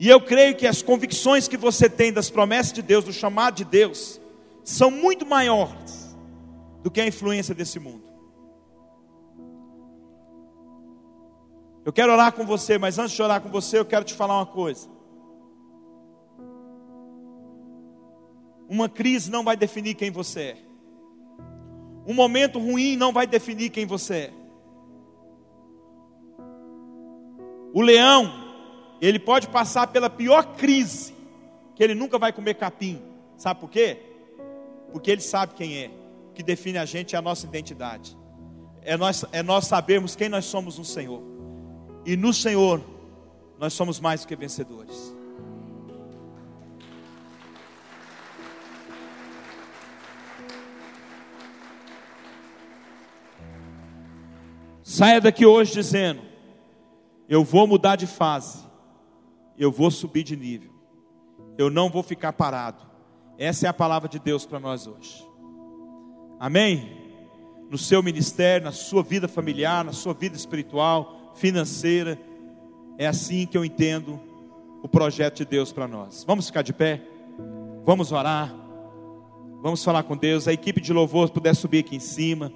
E 0.00 0.08
eu 0.08 0.20
creio 0.20 0.56
que 0.56 0.66
as 0.66 0.82
convicções 0.82 1.46
que 1.46 1.56
você 1.56 1.88
tem 1.88 2.12
das 2.12 2.28
promessas 2.28 2.72
de 2.72 2.82
Deus, 2.82 3.04
do 3.04 3.12
chamado 3.12 3.54
de 3.54 3.64
Deus, 3.64 4.20
são 4.64 4.90
muito 4.90 5.24
maiores 5.24 6.16
do 6.82 6.90
que 6.90 7.00
a 7.00 7.06
influência 7.06 7.54
desse 7.54 7.78
mundo. 7.78 8.02
Eu 11.84 11.92
quero 11.92 12.12
orar 12.12 12.32
com 12.32 12.44
você, 12.44 12.76
mas 12.76 12.98
antes 12.98 13.14
de 13.14 13.22
orar 13.22 13.40
com 13.40 13.48
você, 13.48 13.78
eu 13.78 13.84
quero 13.84 14.04
te 14.04 14.14
falar 14.14 14.36
uma 14.38 14.46
coisa. 14.46 14.88
Uma 18.68 18.88
crise 18.88 19.30
não 19.30 19.44
vai 19.44 19.56
definir 19.56 19.94
quem 19.94 20.10
você 20.10 20.40
é. 20.40 20.56
Um 22.08 22.14
momento 22.14 22.58
ruim 22.58 22.96
não 22.96 23.12
vai 23.12 23.24
definir 23.24 23.70
quem 23.70 23.86
você 23.86 24.14
é. 24.14 24.41
O 27.72 27.80
leão, 27.80 28.30
ele 29.00 29.18
pode 29.18 29.48
passar 29.48 29.86
pela 29.86 30.10
pior 30.10 30.56
crise, 30.56 31.14
que 31.74 31.82
ele 31.82 31.94
nunca 31.94 32.18
vai 32.18 32.32
comer 32.32 32.54
capim. 32.54 33.00
Sabe 33.36 33.60
por 33.60 33.70
quê? 33.70 33.98
Porque 34.92 35.10
ele 35.10 35.20
sabe 35.20 35.54
quem 35.54 35.78
é. 35.78 35.90
O 36.30 36.34
que 36.34 36.42
define 36.42 36.78
a 36.78 36.84
gente 36.84 37.14
é 37.14 37.18
a 37.18 37.22
nossa 37.22 37.46
identidade. 37.46 38.16
É 38.82 38.96
nós, 38.96 39.24
é 39.32 39.42
nós 39.42 39.66
sabermos 39.66 40.14
quem 40.14 40.28
nós 40.28 40.44
somos 40.44 40.78
no 40.78 40.84
Senhor. 40.84 41.22
E 42.04 42.16
no 42.16 42.32
Senhor, 42.32 42.82
nós 43.58 43.72
somos 43.72 44.00
mais 44.00 44.22
do 44.22 44.28
que 44.28 44.36
vencedores. 44.36 45.14
Saia 54.82 55.20
daqui 55.20 55.46
hoje 55.46 55.72
dizendo: 55.72 56.31
Eu 57.32 57.42
vou 57.42 57.66
mudar 57.66 57.96
de 57.96 58.06
fase, 58.06 58.58
eu 59.56 59.72
vou 59.72 59.90
subir 59.90 60.22
de 60.22 60.36
nível, 60.36 60.70
eu 61.56 61.70
não 61.70 61.88
vou 61.88 62.02
ficar 62.02 62.30
parado. 62.34 62.84
Essa 63.38 63.66
é 63.66 63.70
a 63.70 63.72
palavra 63.72 64.06
de 64.06 64.18
Deus 64.18 64.44
para 64.44 64.60
nós 64.60 64.86
hoje. 64.86 65.26
Amém? 66.38 66.94
No 67.70 67.78
seu 67.78 68.02
ministério, 68.02 68.66
na 68.66 68.70
sua 68.70 69.02
vida 69.02 69.26
familiar, 69.28 69.82
na 69.82 69.94
sua 69.94 70.12
vida 70.12 70.36
espiritual, 70.36 71.32
financeira, 71.34 72.20
é 72.98 73.06
assim 73.06 73.46
que 73.46 73.56
eu 73.56 73.64
entendo 73.64 74.20
o 74.82 74.86
projeto 74.86 75.38
de 75.38 75.46
Deus 75.46 75.72
para 75.72 75.88
nós. 75.88 76.24
Vamos 76.24 76.48
ficar 76.48 76.60
de 76.60 76.74
pé? 76.74 77.00
Vamos 77.82 78.12
orar? 78.12 78.54
Vamos 79.62 79.82
falar 79.82 80.02
com 80.02 80.18
Deus. 80.18 80.46
A 80.46 80.52
equipe 80.52 80.82
de 80.82 80.92
louvor 80.92 81.30
puder 81.30 81.56
subir 81.56 81.78
aqui 81.78 81.96
em 81.96 82.00
cima. 82.00 82.52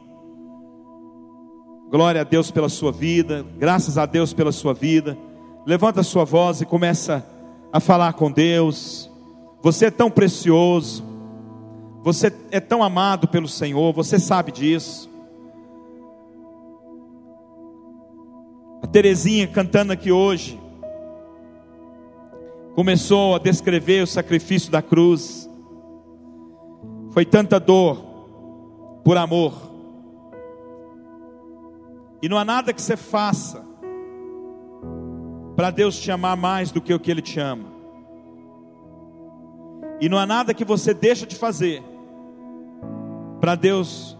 Glória 1.89 2.23
a 2.23 2.25
Deus 2.25 2.51
pela 2.51 2.69
sua 2.69 2.91
vida, 2.91 3.47
graças 3.57 3.97
a 3.97 4.07
Deus 4.07 4.33
pela 4.33 4.51
sua 4.51 4.75
vida. 4.75 5.17
Levanta 5.65 6.01
a 6.01 6.05
sua 6.05 6.25
voz 6.25 6.61
e 6.61 6.67
começa 6.67 7.25
a 7.73 7.79
falar 7.79 8.13
com 8.15 8.31
Deus. 8.31 9.09
Você 9.63 9.87
é 9.87 9.91
tão 9.91 10.11
precioso, 10.11 11.05
você 12.03 12.33
é 12.51 12.59
tão 12.59 12.83
amado 12.83 13.29
pelo 13.29 13.47
Senhor, 13.47 13.93
você 13.93 14.19
sabe 14.19 14.51
disso. 14.51 15.09
A 18.83 18.87
Terezinha 18.89 19.47
cantando 19.47 19.93
aqui 19.93 20.11
hoje, 20.11 20.59
começou 22.75 23.37
a 23.37 23.39
descrever 23.39 24.03
o 24.03 24.09
sacrifício 24.09 24.73
da 24.73 24.83
cruz. 24.83 25.49
Foi 27.13 27.25
tanta 27.25 27.61
dor 27.61 28.05
por 29.05 29.17
amor. 29.17 29.76
E 32.23 32.29
não 32.29 32.39
há 32.39 32.45
nada 32.45 32.73
que 32.73 32.81
você 32.81 32.97
faça 32.97 33.65
para 35.55 35.71
Deus 35.71 35.99
te 35.99 36.11
amar 36.11 36.37
mais 36.37 36.71
do 36.71 36.81
que 36.81 36.93
o 36.93 37.01
que 37.01 37.11
Ele 37.11 37.23
te 37.23 37.41
ama. 37.41 37.69
E 40.01 40.09
não 40.09 40.19
há 40.19 40.27
nada 40.27 40.53
que 40.53 40.65
você 40.65 40.93
deixa 40.93 41.27
de 41.27 41.37
fazer 41.37 41.83
para 43.41 43.55
Deus 43.55 44.17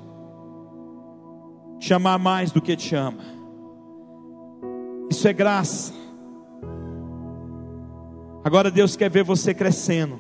te 1.79 1.93
amar 1.93 2.19
mais 2.19 2.51
do 2.51 2.63
que 2.63 2.75
te 2.77 2.95
ama. 2.95 3.23
Isso 5.11 5.29
é 5.29 5.33
graça. 5.33 5.93
Agora 8.43 8.71
Deus 8.71 8.97
quer 8.97 9.11
ver 9.11 9.25
você 9.25 9.53
crescendo. 9.53 10.19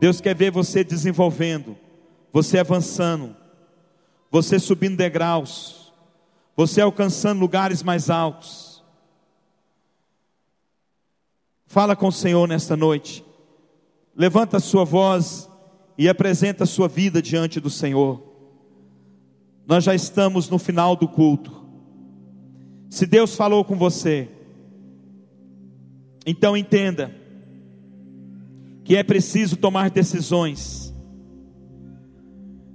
Deus 0.00 0.20
quer 0.20 0.34
ver 0.34 0.50
você 0.50 0.84
desenvolvendo, 0.84 1.76
você 2.32 2.58
avançando, 2.58 3.34
você 4.30 4.58
subindo 4.58 4.96
degraus 4.96 5.77
você 6.58 6.80
alcançando 6.80 7.38
lugares 7.38 7.84
mais 7.84 8.10
altos. 8.10 8.82
Fala 11.68 11.94
com 11.94 12.08
o 12.08 12.12
Senhor 12.12 12.48
nesta 12.48 12.76
noite. 12.76 13.24
Levanta 14.12 14.56
a 14.56 14.60
sua 14.60 14.84
voz 14.84 15.48
e 15.96 16.08
apresenta 16.08 16.64
a 16.64 16.66
sua 16.66 16.88
vida 16.88 17.22
diante 17.22 17.60
do 17.60 17.70
Senhor. 17.70 18.20
Nós 19.68 19.84
já 19.84 19.94
estamos 19.94 20.48
no 20.48 20.58
final 20.58 20.96
do 20.96 21.06
culto. 21.06 21.64
Se 22.90 23.06
Deus 23.06 23.36
falou 23.36 23.64
com 23.64 23.76
você, 23.76 24.28
então 26.26 26.56
entenda 26.56 27.14
que 28.82 28.96
é 28.96 29.04
preciso 29.04 29.56
tomar 29.56 29.90
decisões 29.90 30.92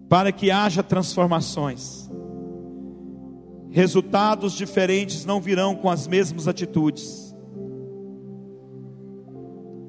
para 0.07 0.31
que 0.31 0.51
haja 0.51 0.81
transformações. 0.81 2.09
Resultados 3.74 4.53
diferentes 4.53 5.26
não 5.26 5.41
virão 5.41 5.74
com 5.74 5.89
as 5.89 6.07
mesmas 6.07 6.47
atitudes. 6.47 7.36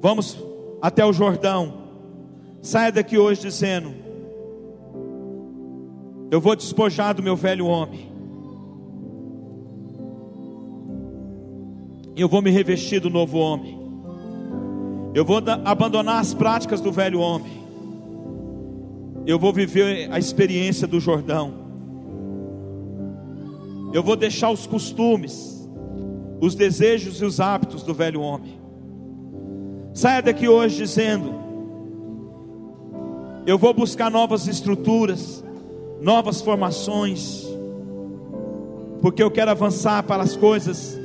Vamos 0.01 0.35
até 0.81 1.05
o 1.05 1.13
Jordão. 1.13 1.83
Saia 2.63 2.91
daqui 2.91 3.15
hoje 3.15 3.41
dizendo: 3.41 3.93
Eu 6.31 6.41
vou 6.41 6.55
despojar 6.55 7.13
do 7.13 7.21
meu 7.21 7.35
velho 7.35 7.67
homem. 7.67 8.11
Eu 12.17 12.27
vou 12.27 12.41
me 12.41 12.49
revestir 12.49 12.99
do 12.99 13.11
novo 13.11 13.37
homem. 13.37 13.77
Eu 15.13 15.23
vou 15.23 15.43
abandonar 15.63 16.21
as 16.21 16.33
práticas 16.33 16.81
do 16.81 16.91
velho 16.91 17.19
homem. 17.19 17.63
Eu 19.27 19.37
vou 19.37 19.53
viver 19.53 20.11
a 20.11 20.17
experiência 20.17 20.87
do 20.87 20.99
Jordão. 20.99 21.64
Eu 23.95 24.03
vou 24.03 24.17
deixar 24.17 24.51
os 24.51 24.67
costumes, 24.67 25.65
os 26.41 26.53
desejos 26.53 27.21
e 27.21 27.23
os 27.23 27.39
hábitos 27.39 27.81
do 27.81 27.93
velho 27.93 28.19
homem. 28.19 28.59
Saia 29.93 30.21
daqui 30.21 30.49
hoje 30.49 30.75
dizendo: 30.75 31.33
Eu 33.47 33.57
vou 33.57 33.73
buscar 33.73 34.11
novas 34.11 34.49
estruturas, 34.49 35.41
novas 36.01 36.41
formações, 36.41 37.47
porque 39.01 39.23
eu 39.23 39.31
quero 39.31 39.51
avançar 39.51 40.03
para 40.03 40.23
as 40.23 40.35
coisas 40.35 40.99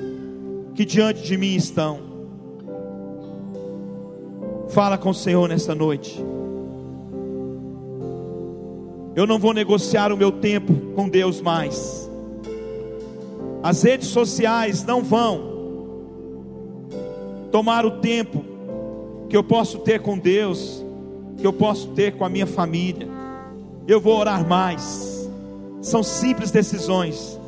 que 0.75 0.85
diante 0.85 1.23
de 1.23 1.37
mim 1.37 1.55
estão. 1.55 2.01
Fala 4.71 4.99
com 4.99 5.11
o 5.11 5.15
Senhor 5.15 5.49
nesta 5.49 5.77
noite. 5.77 6.21
Eu 9.15 9.29
não 9.29 9.39
vou 9.39 9.55
negociar 9.55 10.13
o 10.13 10.17
meu 10.17 10.33
tempo 10.33 10.75
com 10.97 11.09
Deus 11.09 11.41
mais. 11.41 12.10
As 13.63 13.83
redes 13.83 14.09
sociais 14.09 14.85
não 14.85 15.03
vão 15.03 15.51
tomar 17.53 17.85
o 17.85 18.01
tempo 18.01 18.45
que 19.29 19.37
eu 19.37 19.45
posso 19.45 19.79
ter 19.81 20.01
com 20.01 20.19
Deus, 20.19 20.85
que 21.37 21.47
eu 21.47 21.53
posso 21.53 21.89
ter 21.89 22.17
com 22.17 22.25
a 22.25 22.29
minha 22.29 22.47
família. 22.47 23.07
Eu 23.87 24.01
vou 24.01 24.19
orar 24.19 24.47
mais. 24.47 25.29
São 25.83 26.03
simples 26.03 26.51
decisões 26.51 27.39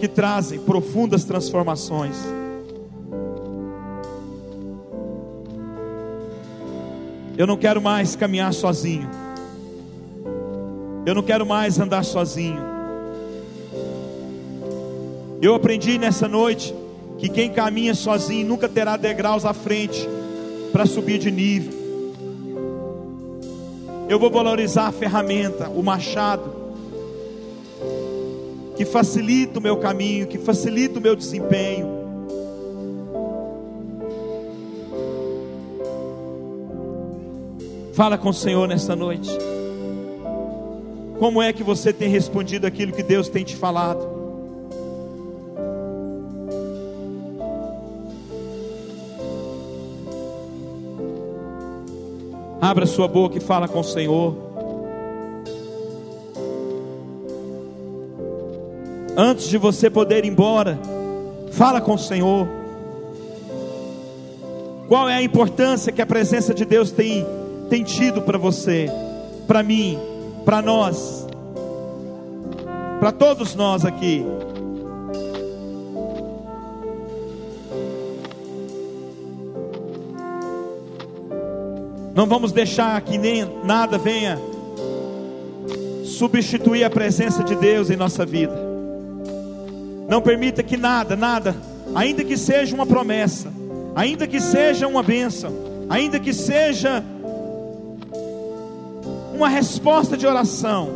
que 0.00 0.06
trazem 0.06 0.58
profundas 0.60 1.24
transformações. 1.24 2.16
Eu 7.36 7.46
não 7.46 7.56
quero 7.56 7.80
mais 7.80 8.16
caminhar 8.16 8.52
sozinho. 8.52 9.08
Eu 11.06 11.14
não 11.14 11.22
quero 11.22 11.46
mais 11.46 11.78
andar 11.78 12.04
sozinho. 12.04 12.77
Eu 15.40 15.54
aprendi 15.54 15.98
nessa 15.98 16.26
noite 16.26 16.74
que 17.18 17.28
quem 17.28 17.50
caminha 17.50 17.94
sozinho 17.94 18.46
nunca 18.46 18.68
terá 18.68 18.96
degraus 18.96 19.44
à 19.44 19.54
frente 19.54 20.08
para 20.72 20.84
subir 20.84 21.18
de 21.18 21.30
nível. 21.30 21.72
Eu 24.08 24.18
vou 24.18 24.30
valorizar 24.30 24.88
a 24.88 24.92
ferramenta, 24.92 25.68
o 25.68 25.82
machado, 25.82 26.50
que 28.76 28.84
facilita 28.84 29.60
o 29.60 29.62
meu 29.62 29.76
caminho, 29.76 30.26
que 30.26 30.38
facilita 30.38 30.98
o 30.98 31.02
meu 31.02 31.14
desempenho. 31.14 31.98
Fala 37.92 38.18
com 38.18 38.30
o 38.30 38.34
Senhor 38.34 38.66
nesta 38.66 38.96
noite. 38.96 39.30
Como 41.18 41.42
é 41.42 41.52
que 41.52 41.62
você 41.62 41.92
tem 41.92 42.08
respondido 42.08 42.66
aquilo 42.66 42.92
que 42.92 43.02
Deus 43.02 43.28
tem 43.28 43.44
te 43.44 43.54
falado? 43.54 44.17
Abra 52.60 52.86
sua 52.86 53.06
boca 53.06 53.38
e 53.38 53.40
fala 53.40 53.68
com 53.68 53.80
o 53.80 53.84
Senhor. 53.84 54.34
Antes 59.16 59.48
de 59.48 59.58
você 59.58 59.90
poder 59.90 60.24
ir 60.24 60.28
embora, 60.28 60.78
fala 61.52 61.80
com 61.80 61.94
o 61.94 61.98
Senhor. 61.98 62.48
Qual 64.88 65.08
é 65.08 65.14
a 65.16 65.22
importância 65.22 65.92
que 65.92 66.00
a 66.00 66.06
presença 66.06 66.54
de 66.54 66.64
Deus 66.64 66.90
tem, 66.90 67.26
tem 67.68 67.84
tido 67.84 68.22
para 68.22 68.38
você, 68.38 68.90
para 69.46 69.62
mim, 69.62 69.98
para 70.44 70.62
nós, 70.62 71.26
para 72.98 73.12
todos 73.12 73.54
nós 73.54 73.84
aqui? 73.84 74.24
Não 82.18 82.26
vamos 82.26 82.50
deixar 82.50 83.00
que 83.02 83.16
nem 83.16 83.48
nada 83.62 83.96
venha 83.96 84.40
substituir 86.04 86.82
a 86.82 86.90
presença 86.90 87.44
de 87.44 87.54
Deus 87.54 87.90
em 87.90 87.96
nossa 87.96 88.26
vida. 88.26 88.58
Não 90.08 90.20
permita 90.20 90.60
que 90.60 90.76
nada, 90.76 91.14
nada, 91.14 91.54
ainda 91.94 92.24
que 92.24 92.36
seja 92.36 92.74
uma 92.74 92.84
promessa, 92.84 93.52
ainda 93.94 94.26
que 94.26 94.40
seja 94.40 94.88
uma 94.88 95.00
bênção, 95.00 95.52
ainda 95.88 96.18
que 96.18 96.32
seja 96.32 97.04
uma 99.32 99.48
resposta 99.48 100.16
de 100.16 100.26
oração, 100.26 100.88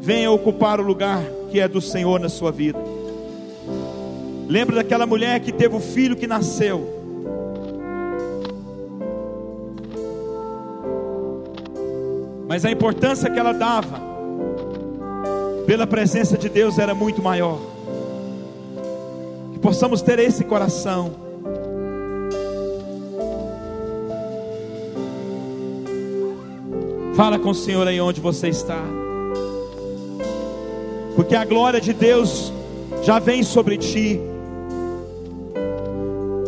venha 0.00 0.30
ocupar 0.30 0.78
o 0.78 0.84
lugar 0.84 1.20
que 1.50 1.58
é 1.58 1.66
do 1.66 1.80
Senhor 1.80 2.20
na 2.20 2.28
sua 2.28 2.52
vida. 2.52 2.78
Lembra 4.46 4.76
daquela 4.76 5.04
mulher 5.04 5.40
que 5.40 5.50
teve 5.50 5.74
o 5.74 5.80
filho 5.80 6.14
que 6.14 6.28
nasceu. 6.28 6.93
Mas 12.46 12.64
a 12.64 12.70
importância 12.70 13.30
que 13.30 13.38
ela 13.38 13.52
dava 13.52 14.00
pela 15.66 15.86
presença 15.86 16.36
de 16.36 16.48
Deus 16.48 16.78
era 16.78 16.94
muito 16.94 17.22
maior. 17.22 17.58
Que 19.52 19.58
possamos 19.58 20.02
ter 20.02 20.18
esse 20.18 20.44
coração. 20.44 21.12
Fala 27.14 27.38
com 27.38 27.50
o 27.50 27.54
Senhor 27.54 27.86
aí 27.86 28.00
onde 28.00 28.20
você 28.20 28.48
está. 28.48 28.82
Porque 31.14 31.34
a 31.34 31.44
glória 31.44 31.80
de 31.80 31.92
Deus 31.92 32.52
já 33.02 33.18
vem 33.18 33.42
sobre 33.42 33.78
ti. 33.78 34.20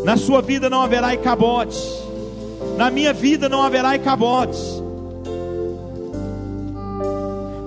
Na 0.04 0.16
sua 0.16 0.42
vida 0.42 0.68
não 0.68 0.82
haverá 0.82 1.14
icabote. 1.14 1.80
Na 2.76 2.90
minha 2.90 3.12
vida 3.12 3.48
não 3.48 3.62
haverá 3.62 3.94
icabote. 3.96 4.85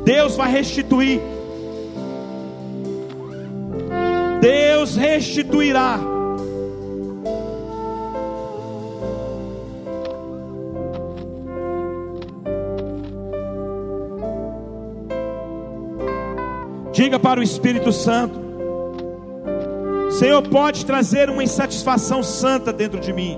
Deus 0.10 0.36
vai 0.36 0.49
restituir. 0.51 1.22
Deus 4.41 4.95
restituirá. 4.95 5.99
Diga 16.91 17.20
para 17.20 17.39
o 17.39 17.43
Espírito 17.43 17.91
Santo: 17.91 18.39
Senhor, 20.10 20.41
pode 20.41 20.88
trazer 20.88 21.30
uma 21.30 21.43
insatisfação 21.43 22.24
santa 22.24 22.74
dentro 22.74 22.99
de 22.99 23.14
mim. 23.14 23.38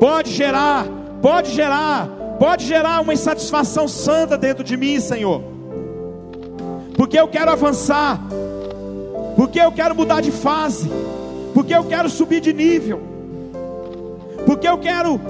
Pode 0.00 0.32
gerar, 0.32 0.84
pode 1.22 1.52
gerar, 1.52 2.19
pode 2.40 2.64
gerar 2.64 3.02
uma 3.02 3.12
insatisfação 3.12 3.86
santa 3.86 4.38
dentro 4.38 4.64
de 4.64 4.74
mim, 4.74 4.98
Senhor. 4.98 5.42
Porque 6.96 7.20
eu 7.20 7.28
quero 7.28 7.50
avançar, 7.50 8.18
porque 9.36 9.60
eu 9.60 9.70
quero 9.70 9.94
mudar 9.94 10.22
de 10.22 10.32
fase, 10.32 10.90
porque 11.52 11.74
eu 11.74 11.84
quero 11.84 12.08
subir 12.08 12.40
de 12.40 12.54
nível, 12.54 12.98
porque 14.46 14.66
eu 14.66 14.78
quero 14.78 15.20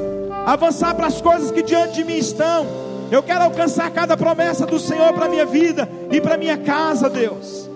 avançar 0.46 0.94
para 0.94 1.08
as 1.08 1.20
coisas 1.20 1.50
que 1.50 1.64
diante 1.64 1.94
de 1.94 2.04
mim 2.04 2.16
estão. 2.16 2.64
Eu 3.10 3.24
quero 3.24 3.42
alcançar 3.42 3.90
cada 3.90 4.16
promessa 4.16 4.64
do 4.64 4.78
Senhor 4.78 5.12
para 5.12 5.28
minha 5.28 5.44
vida 5.44 5.90
e 6.12 6.20
para 6.20 6.36
minha 6.36 6.58
casa, 6.58 7.10
Deus. 7.10 7.68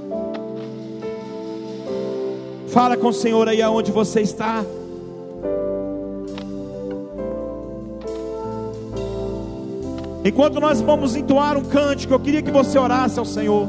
Fala 2.68 2.96
com 2.96 3.08
o 3.08 3.12
Senhor 3.12 3.48
aí 3.48 3.60
aonde 3.60 3.90
você 3.90 4.20
está. 4.20 4.64
Enquanto 10.24 10.58
nós 10.58 10.80
vamos 10.80 11.14
entoar 11.14 11.56
um 11.56 11.64
cântico, 11.64 12.14
eu 12.14 12.20
queria 12.20 12.42
que 12.42 12.50
você 12.50 12.78
orasse 12.78 13.18
ao 13.18 13.24
Senhor. 13.24 13.68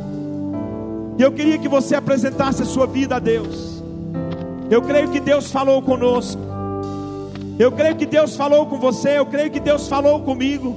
E 1.18 1.22
eu 1.22 1.32
queria 1.32 1.58
que 1.58 1.68
você 1.68 1.96
apresentasse 1.96 2.64
a 2.64 2.66
sua 2.66 2.88
vida 2.88 3.18
a 3.18 3.20
Deus. 3.20 3.84
Eu 4.70 4.82
creio 4.82 5.10
que 5.10 5.20
Deus 5.20 5.52
falou 5.52 5.82
conosco. 5.82 6.42
Eu 7.60 7.72
creio 7.72 7.96
que 7.96 8.06
Deus 8.06 8.36
falou 8.36 8.66
com 8.66 8.80
você. 8.80 9.20
Eu 9.20 9.26
creio 9.26 9.52
que 9.52 9.60
Deus 9.60 9.88
falou 9.88 10.22
comigo. 10.22 10.76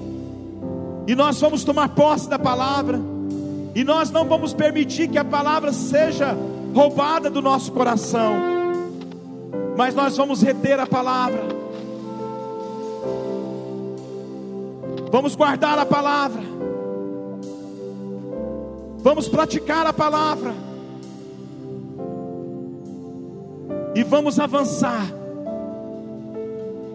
E 1.06 1.14
nós 1.14 1.40
vamos 1.40 1.64
tomar 1.64 1.90
posse 1.90 2.28
da 2.28 2.38
palavra. 2.38 3.00
E 3.74 3.84
nós 3.84 4.10
não 4.10 4.24
vamos 4.24 4.52
permitir 4.52 5.08
que 5.08 5.18
a 5.18 5.24
palavra 5.24 5.72
seja 5.72 6.36
roubada 6.74 7.30
do 7.30 7.40
nosso 7.40 7.72
coração, 7.72 8.34
mas 9.76 9.94
nós 9.94 10.16
vamos 10.16 10.42
reter 10.42 10.78
a 10.78 10.86
palavra, 10.86 11.42
vamos 15.10 15.34
guardar 15.34 15.78
a 15.78 15.86
palavra, 15.86 16.42
vamos 18.98 19.28
praticar 19.28 19.86
a 19.86 19.92
palavra, 19.92 20.54
e 23.94 24.02
vamos 24.02 24.38
avançar, 24.38 25.06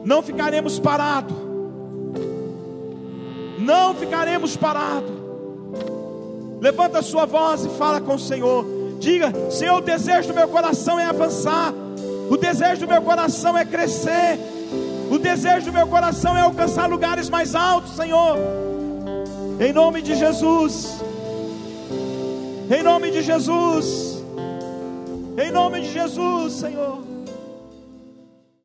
não 0.05 0.21
ficaremos 0.21 0.79
parados, 0.79 1.35
não 3.59 3.95
ficaremos 3.95 4.55
parados. 4.57 5.23
Levanta 6.63 6.99
a 6.99 7.03
sua 7.03 7.25
voz 7.25 7.65
e 7.65 7.69
fala 7.77 7.99
com 7.99 8.15
o 8.15 8.19
Senhor. 8.19 8.65
Diga: 8.97 9.33
Senhor, 9.51 9.77
o 9.77 9.81
desejo 9.81 10.29
do 10.29 10.33
meu 10.33 10.47
coração 10.47 10.97
é 10.97 11.03
avançar, 11.03 11.73
o 12.29 12.37
desejo 12.37 12.81
do 12.81 12.87
meu 12.87 13.01
coração 13.01 13.57
é 13.57 13.65
crescer, 13.65 14.39
o 15.11 15.17
desejo 15.17 15.67
do 15.67 15.73
meu 15.73 15.87
coração 15.87 16.37
é 16.37 16.41
alcançar 16.41 16.89
lugares 16.89 17.29
mais 17.29 17.55
altos, 17.55 17.95
Senhor. 17.95 18.37
Em 19.59 19.71
nome 19.71 20.01
de 20.01 20.15
Jesus, 20.15 21.01
em 22.69 22.81
nome 22.81 23.11
de 23.11 23.21
Jesus, 23.21 24.23
em 25.37 25.51
nome 25.51 25.81
de 25.81 25.91
Jesus, 25.91 26.53
Senhor. 26.53 27.12